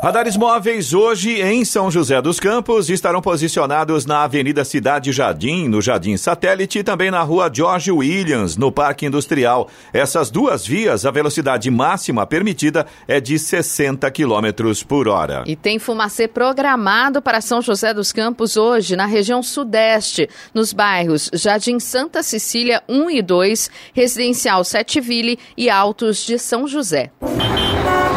Radares 0.00 0.36
móveis 0.36 0.94
hoje 0.94 1.42
em 1.42 1.64
São 1.64 1.90
José 1.90 2.22
dos 2.22 2.38
Campos 2.38 2.88
estarão 2.88 3.20
posicionados 3.20 4.06
na 4.06 4.22
Avenida 4.22 4.64
Cidade 4.64 5.10
Jardim, 5.10 5.66
no 5.66 5.82
Jardim 5.82 6.16
Satélite 6.16 6.78
e 6.78 6.84
também 6.84 7.10
na 7.10 7.20
Rua 7.20 7.50
George 7.52 7.90
Williams, 7.90 8.56
no 8.56 8.70
Parque 8.70 9.06
Industrial. 9.06 9.68
Essas 9.92 10.30
duas 10.30 10.64
vias, 10.64 11.04
a 11.04 11.10
velocidade 11.10 11.68
máxima 11.68 12.24
permitida 12.24 12.86
é 13.08 13.20
de 13.20 13.36
60 13.40 14.08
km 14.12 14.86
por 14.86 15.08
hora. 15.08 15.42
E 15.46 15.56
tem 15.56 15.80
fumacê 15.80 16.28
programado 16.28 17.20
para 17.20 17.40
São 17.40 17.60
José 17.60 17.92
dos 17.92 18.12
Campos 18.12 18.56
hoje, 18.56 18.94
na 18.94 19.04
região 19.04 19.42
sudeste, 19.42 20.28
nos 20.54 20.72
bairros 20.72 21.28
Jardim 21.32 21.80
Santa 21.80 22.22
Cecília 22.22 22.84
1 22.88 23.10
e 23.10 23.20
2, 23.20 23.68
Residencial 23.92 24.62
Sete 24.62 25.00
Ville 25.00 25.40
e 25.56 25.68
Altos 25.68 26.24
de 26.24 26.38
São 26.38 26.68
José. 26.68 27.10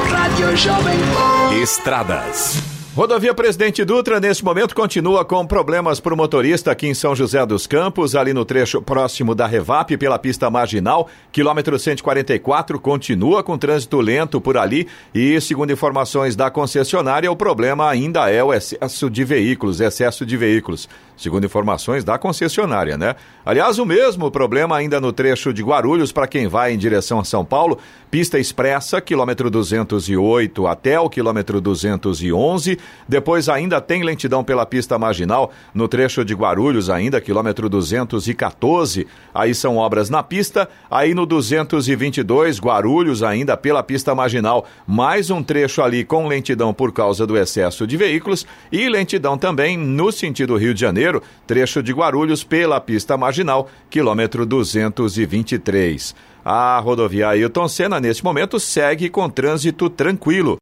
Rádio 0.08 0.56
Jovem 0.56 1.00
Pan. 1.16 1.41
Estradas. 1.52 2.56
Rodovia 2.96 3.34
Presidente 3.34 3.84
Dutra, 3.84 4.22
nesse 4.22 4.44
momento, 4.44 4.74
continua 4.74 5.26
com 5.26 5.46
problemas 5.46 6.00
para 6.00 6.14
o 6.14 6.18
motorista 6.18 6.72
aqui 6.72 6.88
em 6.88 6.94
São 6.94 7.14
José 7.14 7.46
dos 7.46 7.68
Campos, 7.68 8.16
ali 8.16 8.34
no 8.34 8.46
trecho 8.46 8.82
próximo 8.82 9.36
da 9.36 9.48
Revap, 9.48 9.98
pela 9.98 10.18
pista 10.18 10.50
marginal, 10.50 11.10
quilômetro 11.32 11.78
144, 11.78 12.80
continua 12.80 13.44
com 13.44 13.58
trânsito 13.58 14.00
lento 14.00 14.40
por 14.40 14.58
ali 14.58 14.88
e, 15.14 15.40
segundo 15.42 15.72
informações 15.74 16.36
da 16.36 16.50
concessionária, 16.50 17.32
o 17.32 17.36
problema 17.36 17.90
ainda 17.90 18.30
é 18.30 18.44
o 18.44 18.54
excesso 18.54 19.10
de 19.10 19.24
veículos, 19.24 19.82
excesso 19.82 20.26
de 20.26 20.38
veículos. 20.38 20.88
Segundo 21.22 21.46
informações 21.46 22.04
da 22.04 22.18
concessionária, 22.18 22.98
né? 22.98 23.16
Aliás, 23.46 23.78
o 23.78 23.86
mesmo 23.86 24.32
problema 24.32 24.76
ainda 24.76 25.00
no 25.00 25.14
trecho 25.14 25.54
de 25.54 25.62
Guarulhos 25.62 26.12
para 26.12 26.28
quem 26.28 26.48
vai 26.48 26.74
em 26.74 26.78
direção 26.80 27.20
a 27.20 27.24
São 27.24 27.46
Paulo, 27.46 27.78
pista 28.10 28.40
expressa, 28.40 29.00
quilômetro 29.00 29.50
208 29.52 30.66
até 30.66 31.00
o 31.00 31.08
quilômetro 31.10 31.62
211. 31.62 32.80
Depois 33.08 33.50
ainda 33.50 33.80
tem 33.80 34.04
lentidão 34.04 34.44
pela 34.44 34.66
pista 34.66 34.98
marginal 34.98 35.52
no 35.76 35.88
trecho 35.88 36.26
de 36.26 36.34
Guarulhos, 36.34 36.90
ainda 36.90 37.22
quilômetro 37.22 37.70
214. 37.70 39.06
Aí 39.32 39.54
são 39.54 39.78
obras 39.78 40.10
na 40.10 40.24
pista. 40.24 40.68
Aí 40.90 41.14
no 41.14 41.28
222, 41.28 42.60
Guarulhos, 42.60 43.22
ainda 43.22 43.56
pela 43.56 43.84
pista 43.84 44.16
marginal, 44.16 44.66
mais 44.88 45.30
um 45.30 45.44
trecho 45.44 45.84
ali 45.84 46.04
com 46.04 46.28
lentidão 46.28 46.74
por 46.74 46.92
causa 46.92 47.28
do 47.28 47.38
excesso 47.38 47.86
de 47.86 47.96
veículos. 47.96 48.46
E 48.72 48.90
lentidão 48.90 49.38
também 49.38 49.78
no 49.78 50.12
sentido 50.12 50.58
Rio 50.58 50.74
de 50.74 50.82
Janeiro, 50.82 51.11
trecho 51.48 51.82
de 51.82 51.92
Guarulhos 51.92 52.44
pela 52.44 52.80
pista 52.80 53.18
marginal, 53.18 53.68
quilômetro 53.90 54.46
223. 54.46 56.16
A 56.46 56.80
rodovia 56.80 57.30
Ailton 57.30 57.68
Senna, 57.68 58.00
neste 58.00 58.24
momento, 58.24 58.60
segue 58.60 59.10
com 59.10 59.30
trânsito 59.30 59.90
tranquilo. 59.90 60.58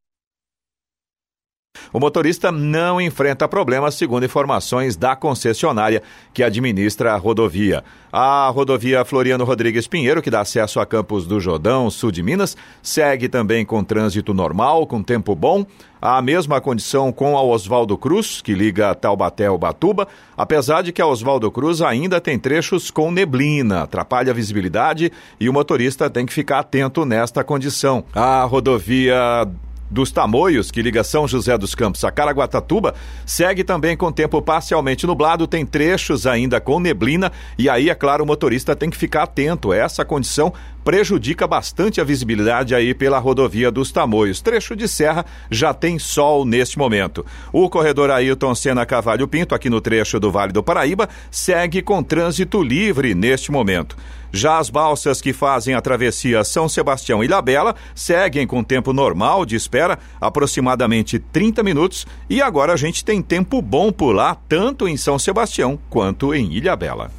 O 1.92 2.00
motorista 2.00 2.52
não 2.52 3.02
enfrenta 3.02 3.48
problemas, 3.48 3.96
segundo 3.96 4.26
informações 4.26 4.96
da 4.96 5.16
concessionária 5.16 6.04
que 6.34 6.44
administra 6.44 7.14
a 7.14 7.18
rodovia. 7.18 7.84
A 8.12 8.50
rodovia 8.50 9.06
Floriano 9.06 9.44
Rodrigues 9.44 9.88
Pinheiro, 9.88 10.22
que 10.22 10.32
dá 10.32 10.42
acesso 10.42 10.80
a 10.80 10.86
Campos 10.86 11.26
do 11.28 11.40
Jordão, 11.40 11.90
sul 11.90 12.12
de 12.12 12.24
Minas, 12.24 12.56
segue 12.82 13.28
também 13.28 13.66
com 13.66 13.84
trânsito 13.84 14.34
normal, 14.34 14.86
com 14.88 15.02
tempo 15.04 15.36
bom. 15.36 15.66
A 16.02 16.22
mesma 16.22 16.62
condição 16.62 17.12
com 17.12 17.38
a 17.38 17.44
Oswaldo 17.44 17.98
Cruz, 17.98 18.42
que 18.42 18.54
liga 18.54 18.96
Taubaté 18.96 19.48
ao 19.48 19.58
Batuba, 19.58 20.08
apesar 20.38 20.82
de 20.82 20.94
que 20.94 21.02
a 21.02 21.08
Oswaldo 21.08 21.52
Cruz 21.52 21.82
ainda 21.82 22.22
tem 22.22 22.40
trechos 22.40 22.90
com 22.90 23.12
neblina, 23.12 23.84
atrapalha 23.84 24.32
a 24.32 24.36
visibilidade 24.36 25.12
e 25.40 25.50
o 25.50 25.54
motorista 25.54 26.10
tem 26.10 26.26
que 26.26 26.34
ficar 26.34 26.60
atento 26.60 27.04
nesta 27.04 27.44
condição. 27.44 28.06
A 28.14 28.44
rodovia 28.44 29.46
dos 29.90 30.12
Tamoios, 30.12 30.72
que 30.72 30.82
liga 30.82 31.04
São 31.04 31.28
José 31.28 31.58
dos 31.58 31.74
Campos 31.74 32.04
a 32.04 32.12
Caraguatatuba, 32.12 32.94
segue 33.26 33.64
também 33.64 33.98
com 33.98 34.12
tempo 34.12 34.42
parcialmente 34.42 35.08
nublado, 35.08 35.48
tem 35.48 35.66
trechos 35.66 36.28
ainda 36.28 36.62
com 36.62 36.80
neblina, 36.80 37.32
e 37.58 37.70
aí, 37.70 37.90
é 37.90 37.96
claro, 37.96 38.24
o 38.24 38.28
motorista 38.28 38.76
tem 38.76 38.90
que 38.90 38.98
ficar 38.98 39.24
atento. 39.24 39.74
Essa 39.74 40.06
condição 40.06 40.54
prejudica 40.90 41.46
bastante 41.46 42.02
a 42.02 42.04
visibilidade 42.04 42.74
aí 42.74 42.96
pela 42.96 43.20
rodovia 43.20 43.70
dos 43.70 43.92
Tamoios. 43.92 44.42
Trecho 44.42 44.76
de 44.76 44.88
serra 44.88 45.24
já 45.52 45.72
tem 45.72 46.00
sol 46.00 46.44
neste 46.44 46.80
momento. 46.80 47.24
O 47.54 47.70
corredor 47.70 48.10
Ailton 48.10 48.56
Senna 48.56 48.88
Cavalho 48.88 49.28
Pinto, 49.28 49.54
aqui 49.54 49.70
no 49.70 49.80
trecho 49.80 50.20
do 50.20 50.32
Vale 50.32 50.52
do 50.52 50.64
Paraíba, 50.64 51.08
segue 51.30 51.84
com 51.84 52.02
trânsito 52.02 52.64
livre 52.64 53.14
neste 53.14 53.52
momento. 53.52 53.96
Já 54.34 54.58
as 54.58 54.72
balsas 54.72 55.22
que 55.22 55.32
fazem 55.32 55.76
a 55.76 55.82
travessia 55.82 56.44
São 56.44 56.68
Sebastião 56.68 57.24
e 57.24 57.28
Ilhabela 57.28 57.76
seguem 57.94 58.48
com 58.48 58.64
tempo 58.64 58.92
normal 58.92 59.46
de 59.46 59.56
espera, 59.56 60.00
aproximadamente 60.20 61.20
30 61.20 61.62
minutos, 61.62 62.08
e 62.28 62.42
agora 62.42 62.74
a 62.74 62.78
gente 62.78 63.06
tem 63.06 63.22
tempo 63.22 63.62
bom 63.62 63.92
por 63.92 64.12
lá, 64.12 64.36
tanto 64.50 64.88
em 64.88 64.98
São 64.98 65.20
Sebastião 65.20 65.78
quanto 65.88 66.34
em 66.34 66.52
Ilhabela. 66.52 67.12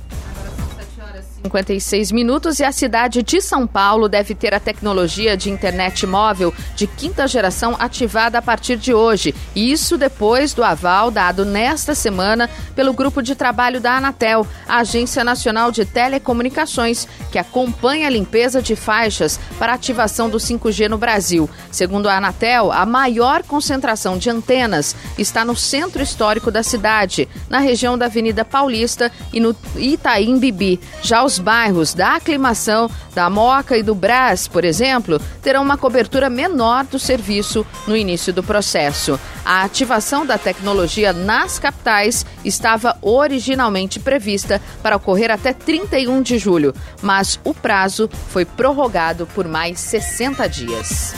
56 1.43 2.13
minutos 2.13 2.61
e 2.61 2.65
a 2.65 2.73
cidade 2.73 3.23
de 3.23 3.41
São 3.41 3.67
Paulo 3.67 4.09
deve 4.09 4.35
ter 4.35 4.53
a 4.53 4.61
tecnologia 4.61 5.37
de 5.37 5.51
internet 5.51 6.07
móvel 6.07 6.53
de 6.77 6.87
quinta 6.87 7.27
geração 7.27 7.75
ativada 7.79 8.39
a 8.39 8.43
partir 8.43 8.77
de 8.77 8.93
hoje. 8.93 9.35
Isso 9.57 9.97
depois 9.97 10.53
do 10.53 10.63
aval 10.63 11.11
dado 11.11 11.45
nesta 11.45 11.95
semana 11.95 12.49
pelo 12.75 12.93
grupo 12.93 13.23
de 13.23 13.35
trabalho 13.35 13.81
da 13.81 13.97
Anatel, 13.97 14.47
a 14.69 14.79
Agência 14.79 15.25
Nacional 15.25 15.73
de 15.73 15.85
Telecomunicações, 15.85 17.09
que 17.33 17.39
acompanha 17.39 18.07
a 18.07 18.11
limpeza 18.11 18.61
de 18.61 18.77
faixas 18.77 19.41
para 19.59 19.73
ativação 19.73 20.29
do 20.29 20.37
5G 20.37 20.89
no 20.89 20.99
Brasil. 20.99 21.49
Segundo 21.71 22.09
a 22.09 22.17
Anatel, 22.17 22.71
a 22.71 22.85
maior 22.85 23.43
concentração 23.45 24.19
de 24.19 24.29
antenas 24.29 24.95
está 25.17 25.45
no 25.45 25.57
centro 25.57 26.03
histórico 26.03 26.51
da 26.51 26.63
cidade, 26.63 27.29
na 27.49 27.61
região 27.61 27.97
da 27.97 28.07
Avenida 28.07 28.45
Paulista 28.45 29.11
e 29.33 29.41
no 29.41 29.57
Itaim 29.77 30.39
Bibi. 30.39 30.79
Já 31.03 31.25
os 31.25 31.30
bairros 31.39 31.95
da 31.95 32.17
Aclimação, 32.17 32.91
da 33.15 33.29
Moca 33.31 33.77
e 33.77 33.83
do 33.83 33.95
Brás, 33.95 34.49
por 34.49 34.65
exemplo, 34.65 35.21
terão 35.43 35.63
uma 35.63 35.77
cobertura 35.77 36.29
menor 36.29 36.85
do 36.85 36.99
serviço 36.99 37.67
no 37.87 37.97
início 37.97 38.33
do 38.33 38.43
processo. 38.43 39.19
A 39.45 39.63
ativação 39.63 40.27
da 40.27 40.39
tecnologia 40.39 41.13
nas 41.13 41.59
capitais 41.59 42.25
estava 42.45 42.97
originalmente 43.01 43.99
prevista 43.99 44.61
para 44.83 44.97
ocorrer 44.97 45.31
até 45.31 45.53
31 45.53 46.23
de 46.23 46.39
julho, 46.39 46.75
mas 47.03 47.39
o 47.45 47.55
prazo 47.55 48.09
foi 48.29 48.45
prorrogado 48.45 49.27
por 49.35 49.47
mais 49.47 49.81
60 49.81 50.49
dias. 50.49 51.15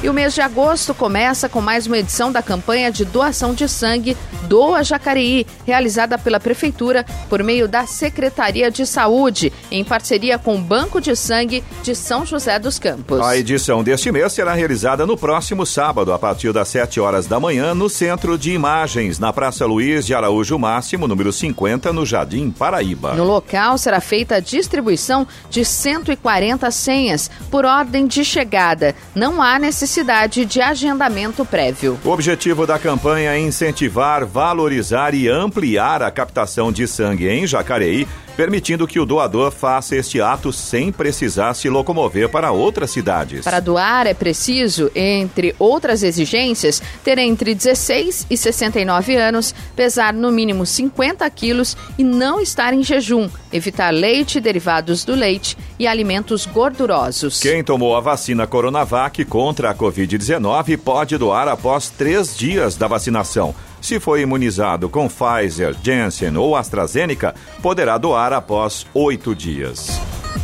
E 0.00 0.08
o 0.08 0.12
mês 0.14 0.32
de 0.32 0.40
agosto 0.40 0.94
começa 0.94 1.48
com 1.48 1.60
mais 1.60 1.88
uma 1.88 1.98
edição 1.98 2.30
da 2.30 2.40
campanha 2.40 2.88
de 2.88 3.04
doação 3.04 3.52
de 3.52 3.68
sangue 3.68 4.16
Doa 4.44 4.84
Jacareí, 4.84 5.44
realizada 5.66 6.16
pela 6.16 6.38
Prefeitura 6.38 7.04
por 7.28 7.42
meio 7.42 7.66
da 7.66 7.84
Secretaria 7.84 8.70
de 8.70 8.86
Saúde, 8.86 9.52
em 9.72 9.82
parceria 9.82 10.38
com 10.38 10.54
o 10.54 10.60
Banco 10.60 11.00
de 11.00 11.16
Sangue 11.16 11.64
de 11.82 11.96
São 11.96 12.24
José 12.24 12.60
dos 12.60 12.78
Campos. 12.78 13.20
A 13.20 13.36
edição 13.36 13.82
deste 13.82 14.12
mês 14.12 14.32
será 14.32 14.54
realizada 14.54 15.04
no 15.04 15.16
próximo 15.16 15.66
sábado, 15.66 16.12
a 16.12 16.18
partir 16.18 16.52
das 16.52 16.68
7 16.68 17.00
horas 17.00 17.26
da 17.26 17.40
manhã, 17.40 17.74
no 17.74 17.90
Centro 17.90 18.38
de 18.38 18.52
Imagens, 18.52 19.18
na 19.18 19.32
Praça 19.32 19.66
Luiz 19.66 20.06
de 20.06 20.14
Araújo 20.14 20.56
Máximo, 20.60 21.08
número 21.08 21.32
50, 21.32 21.92
no 21.92 22.06
Jardim 22.06 22.52
Paraíba. 22.52 23.14
No 23.14 23.24
local 23.24 23.76
será 23.76 24.00
feita 24.00 24.36
a 24.36 24.40
distribuição 24.40 25.26
de 25.50 25.64
140 25.64 26.70
senhas 26.70 27.28
por 27.50 27.64
ordem 27.64 28.06
de 28.06 28.24
chegada. 28.24 28.94
Não 29.12 29.42
há 29.42 29.58
necessidade 29.58 29.87
necessidade 29.88 30.44
de 30.44 30.60
agendamento 30.60 31.46
prévio. 31.46 31.98
O 32.04 32.10
objetivo 32.10 32.66
da 32.66 32.78
campanha 32.78 33.32
é 33.32 33.40
incentivar, 33.40 34.26
valorizar 34.26 35.14
e 35.14 35.28
ampliar 35.28 36.02
a 36.02 36.10
captação 36.10 36.70
de 36.70 36.86
sangue 36.86 37.26
em 37.26 37.46
Jacareí 37.46 38.06
permitindo 38.38 38.86
que 38.86 39.00
o 39.00 39.04
doador 39.04 39.50
faça 39.50 39.96
este 39.96 40.20
ato 40.20 40.52
sem 40.52 40.92
precisar 40.92 41.54
se 41.54 41.68
locomover 41.68 42.28
para 42.28 42.52
outras 42.52 42.92
cidades. 42.92 43.42
Para 43.42 43.58
doar 43.58 44.06
é 44.06 44.14
preciso, 44.14 44.92
entre 44.94 45.56
outras 45.58 46.04
exigências, 46.04 46.80
ter 47.02 47.18
entre 47.18 47.52
16 47.52 48.28
e 48.30 48.36
69 48.36 49.16
anos, 49.16 49.52
pesar 49.74 50.12
no 50.12 50.30
mínimo 50.30 50.64
50 50.64 51.28
quilos 51.30 51.76
e 51.98 52.04
não 52.04 52.40
estar 52.40 52.72
em 52.72 52.80
jejum, 52.80 53.28
evitar 53.52 53.90
leite, 53.90 54.38
derivados 54.38 55.04
do 55.04 55.16
leite 55.16 55.58
e 55.76 55.88
alimentos 55.88 56.46
gordurosos. 56.46 57.40
Quem 57.40 57.64
tomou 57.64 57.96
a 57.96 58.00
vacina 58.00 58.46
Coronavac 58.46 59.24
contra 59.24 59.70
a 59.70 59.74
Covid-19 59.78 60.76
pode 60.76 61.16
doar 61.16 61.48
após 61.48 61.88
três 61.88 62.36
dias 62.36 62.76
da 62.76 62.86
vacinação. 62.86 63.54
Se 63.80 64.00
foi 64.00 64.22
imunizado 64.22 64.88
com 64.88 65.08
Pfizer, 65.08 65.74
Janssen 65.82 66.36
ou 66.36 66.56
AstraZeneca, 66.56 67.34
poderá 67.62 67.96
doar 67.96 68.32
após 68.32 68.84
oito 68.92 69.34
dias. 69.34 69.88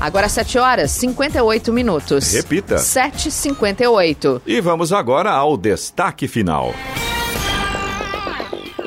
Agora 0.00 0.28
7 0.28 0.58
horas 0.58 0.90
58 0.92 1.72
minutos. 1.72 2.32
Repita. 2.32 2.76
7h58. 2.76 4.40
E 4.46 4.60
vamos 4.60 4.92
agora 4.92 5.30
ao 5.30 5.56
destaque 5.56 6.26
final 6.26 6.72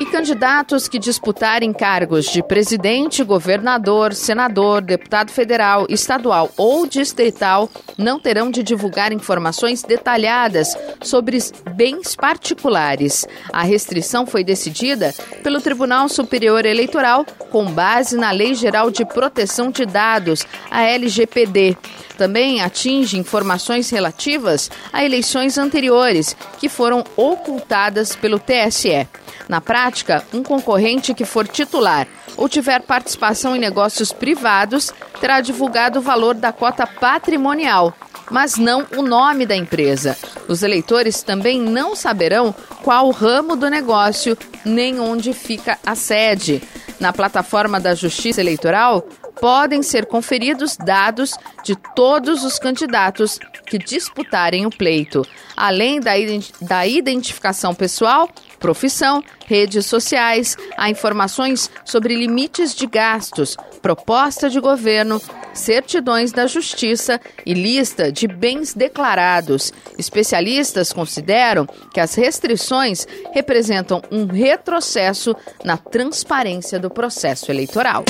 candidatos 0.06 0.88
que 0.88 0.98
disputarem 0.98 1.72
cargos 1.72 2.26
de 2.26 2.42
presidente, 2.42 3.24
governador, 3.24 4.14
senador, 4.14 4.80
deputado 4.80 5.30
federal, 5.30 5.86
estadual 5.88 6.50
ou 6.56 6.86
distrital 6.86 7.68
não 7.96 8.20
terão 8.20 8.50
de 8.50 8.62
divulgar 8.62 9.12
informações 9.12 9.82
detalhadas 9.82 10.76
sobre 11.02 11.38
bens 11.74 12.14
particulares. 12.14 13.26
A 13.52 13.62
restrição 13.62 14.26
foi 14.26 14.44
decidida 14.44 15.14
pelo 15.42 15.60
Tribunal 15.60 16.08
Superior 16.08 16.64
Eleitoral 16.64 17.24
com 17.50 17.64
base 17.66 18.16
na 18.16 18.30
Lei 18.30 18.54
Geral 18.54 18.90
de 18.90 19.04
Proteção 19.04 19.70
de 19.70 19.84
Dados, 19.84 20.46
a 20.70 20.82
LGPD. 20.82 21.76
Também 22.18 22.60
atinge 22.60 23.16
informações 23.16 23.88
relativas 23.90 24.68
a 24.92 25.04
eleições 25.04 25.56
anteriores 25.56 26.36
que 26.58 26.68
foram 26.68 27.04
ocultadas 27.16 28.16
pelo 28.16 28.40
TSE. 28.40 29.06
Na 29.48 29.60
prática, 29.60 30.24
um 30.34 30.42
concorrente 30.42 31.14
que 31.14 31.24
for 31.24 31.46
titular 31.46 32.08
ou 32.36 32.48
tiver 32.48 32.82
participação 32.82 33.54
em 33.54 33.60
negócios 33.60 34.12
privados 34.12 34.92
terá 35.20 35.40
divulgado 35.40 36.00
o 36.00 36.02
valor 36.02 36.34
da 36.34 36.52
cota 36.52 36.86
patrimonial, 36.86 37.94
mas 38.30 38.56
não 38.56 38.84
o 38.96 39.02
nome 39.02 39.46
da 39.46 39.56
empresa. 39.56 40.16
Os 40.48 40.64
eleitores 40.64 41.22
também 41.22 41.60
não 41.60 41.94
saberão 41.94 42.54
qual 42.82 43.06
o 43.06 43.12
ramo 43.12 43.54
do 43.54 43.70
negócio 43.70 44.36
nem 44.64 44.98
onde 44.98 45.32
fica 45.32 45.78
a 45.86 45.94
sede. 45.94 46.62
Na 46.98 47.12
plataforma 47.12 47.78
da 47.78 47.94
Justiça 47.94 48.40
Eleitoral, 48.40 49.06
podem 49.40 49.82
ser 49.82 50.06
conferidos 50.06 50.76
dados 50.76 51.36
de 51.64 51.76
todos 51.94 52.44
os 52.44 52.58
candidatos 52.58 53.38
que 53.66 53.78
disputarem 53.78 54.66
o 54.66 54.70
pleito, 54.70 55.26
além 55.56 56.00
da, 56.00 56.18
ident 56.18 56.50
da 56.60 56.86
identificação 56.86 57.74
pessoal, 57.74 58.28
profissão, 58.58 59.22
redes 59.46 59.86
sociais, 59.86 60.56
há 60.76 60.90
informações 60.90 61.70
sobre 61.84 62.14
limites 62.14 62.74
de 62.74 62.86
gastos, 62.86 63.56
proposta 63.80 64.50
de 64.50 64.60
governo, 64.60 65.20
certidões 65.54 66.32
da 66.32 66.46
Justiça 66.46 67.20
e 67.44 67.54
lista 67.54 68.12
de 68.12 68.26
bens 68.28 68.74
declarados. 68.74 69.72
Especialistas 69.98 70.92
consideram 70.92 71.66
que 71.92 72.00
as 72.00 72.14
restrições 72.14 73.06
representam 73.32 74.02
um 74.10 74.26
retrocesso 74.26 75.34
na 75.64 75.76
transparência 75.76 76.78
do 76.78 76.90
processo 76.90 77.50
eleitoral. 77.50 78.04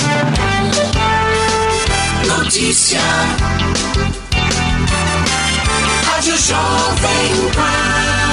Notícia. 2.27 3.01
Rádio 6.05 6.37
Jovem 6.37 7.51
Pan. 7.55 8.28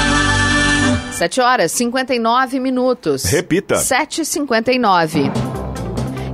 7 1.18 1.41
horas 1.41 1.72
59 1.72 2.59
minutos. 2.59 3.24
Repita. 3.32 3.76
7h59. 3.76 5.55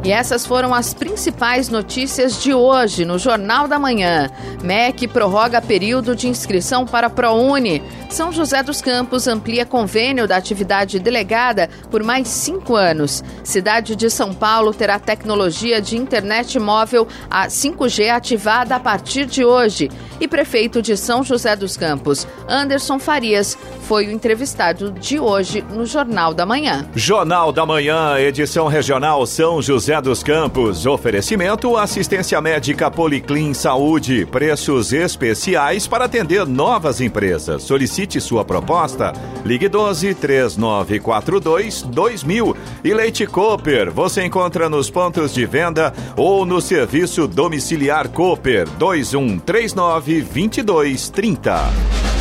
E 0.04 0.12
essas 0.12 0.47
foram 0.47 0.74
as 0.74 0.95
principais 0.95 1.70
notícias 1.70 2.41
de 2.41 2.56
hoje 2.56 3.06
no 3.06 3.20
Jornal 3.20 3.68
da 3.68 3.78
Manhã. 3.78 4.32
MEC 4.64 5.08
prorroga 5.08 5.62
período 5.62 6.16
de 6.16 6.28
inscrição 6.28 6.88
para 6.88 7.08
ProUni. 7.08 7.84
São 8.10 8.32
José 8.32 8.64
dos 8.64 8.82
Campos 8.82 9.28
amplia 9.28 9.64
convênio 9.64 10.28
da 10.28 10.38
atividade 10.38 10.99
delegada 10.99 11.70
por 11.91 12.02
mais 12.02 12.28
cinco 12.28 12.76
anos. 12.76 13.24
Cidade 13.43 13.95
de 13.95 14.10
São 14.10 14.34
Paulo 14.34 14.74
terá 14.74 14.97
tecnologia 14.97 15.80
de 15.80 15.95
internet 15.97 16.58
móvel 16.58 17.08
a 17.30 17.47
5G 17.47 18.10
ativada 18.10 18.76
a 18.76 18.80
partir 18.80 19.28
de 19.28 19.45
hoje. 19.45 19.91
E 20.20 20.28
prefeito 20.28 20.82
de 20.82 20.97
São 20.97 21.24
José 21.24 21.56
dos 21.56 21.78
Campos, 21.78 22.28
Anderson 22.47 22.97
Farias, 22.99 23.58
foi 23.82 24.08
o 24.08 24.12
entrevistado 24.12 24.91
de 24.91 25.20
hoje 25.20 25.64
no 25.74 25.86
Jornal 25.86 26.34
da 26.34 26.45
Manhã. 26.45 26.88
Jornal 26.95 27.52
da 27.52 27.66
Manhã, 27.66 28.18
edição 28.20 28.68
regional 28.68 29.26
São 29.26 29.62
José 29.92 30.02
dos 30.02 30.24
Campos. 30.24 30.86
Oferecimento 30.86 31.76
assistência 31.76 32.39
médica 32.39 32.89
Policlin 32.89 33.54
Saúde. 33.54 34.26
Preços 34.26 34.94
especiais 34.94 35.86
para 35.86 36.06
atender 36.06 36.46
novas 36.46 37.02
empresas. 37.02 37.64
Solicite 37.64 38.22
sua 38.22 38.46
proposta. 38.46 39.12
Ligue 39.44 39.68
12 39.68 40.14
3942 40.14 41.82
2000. 41.82 42.56
E 42.86 42.94
Leite 42.94 43.28
Cooper. 43.28 43.92
Você 43.92 44.24
encontra 44.24 44.70
nos 44.70 44.89
pontos 44.89 45.34
de 45.34 45.46
venda 45.46 45.94
ou 46.16 46.46
no 46.46 46.62
serviço 46.62 47.28
domiciliar 47.28 48.08
Cooper 48.08 48.70
2139 48.78 50.22
2230. 50.22 52.20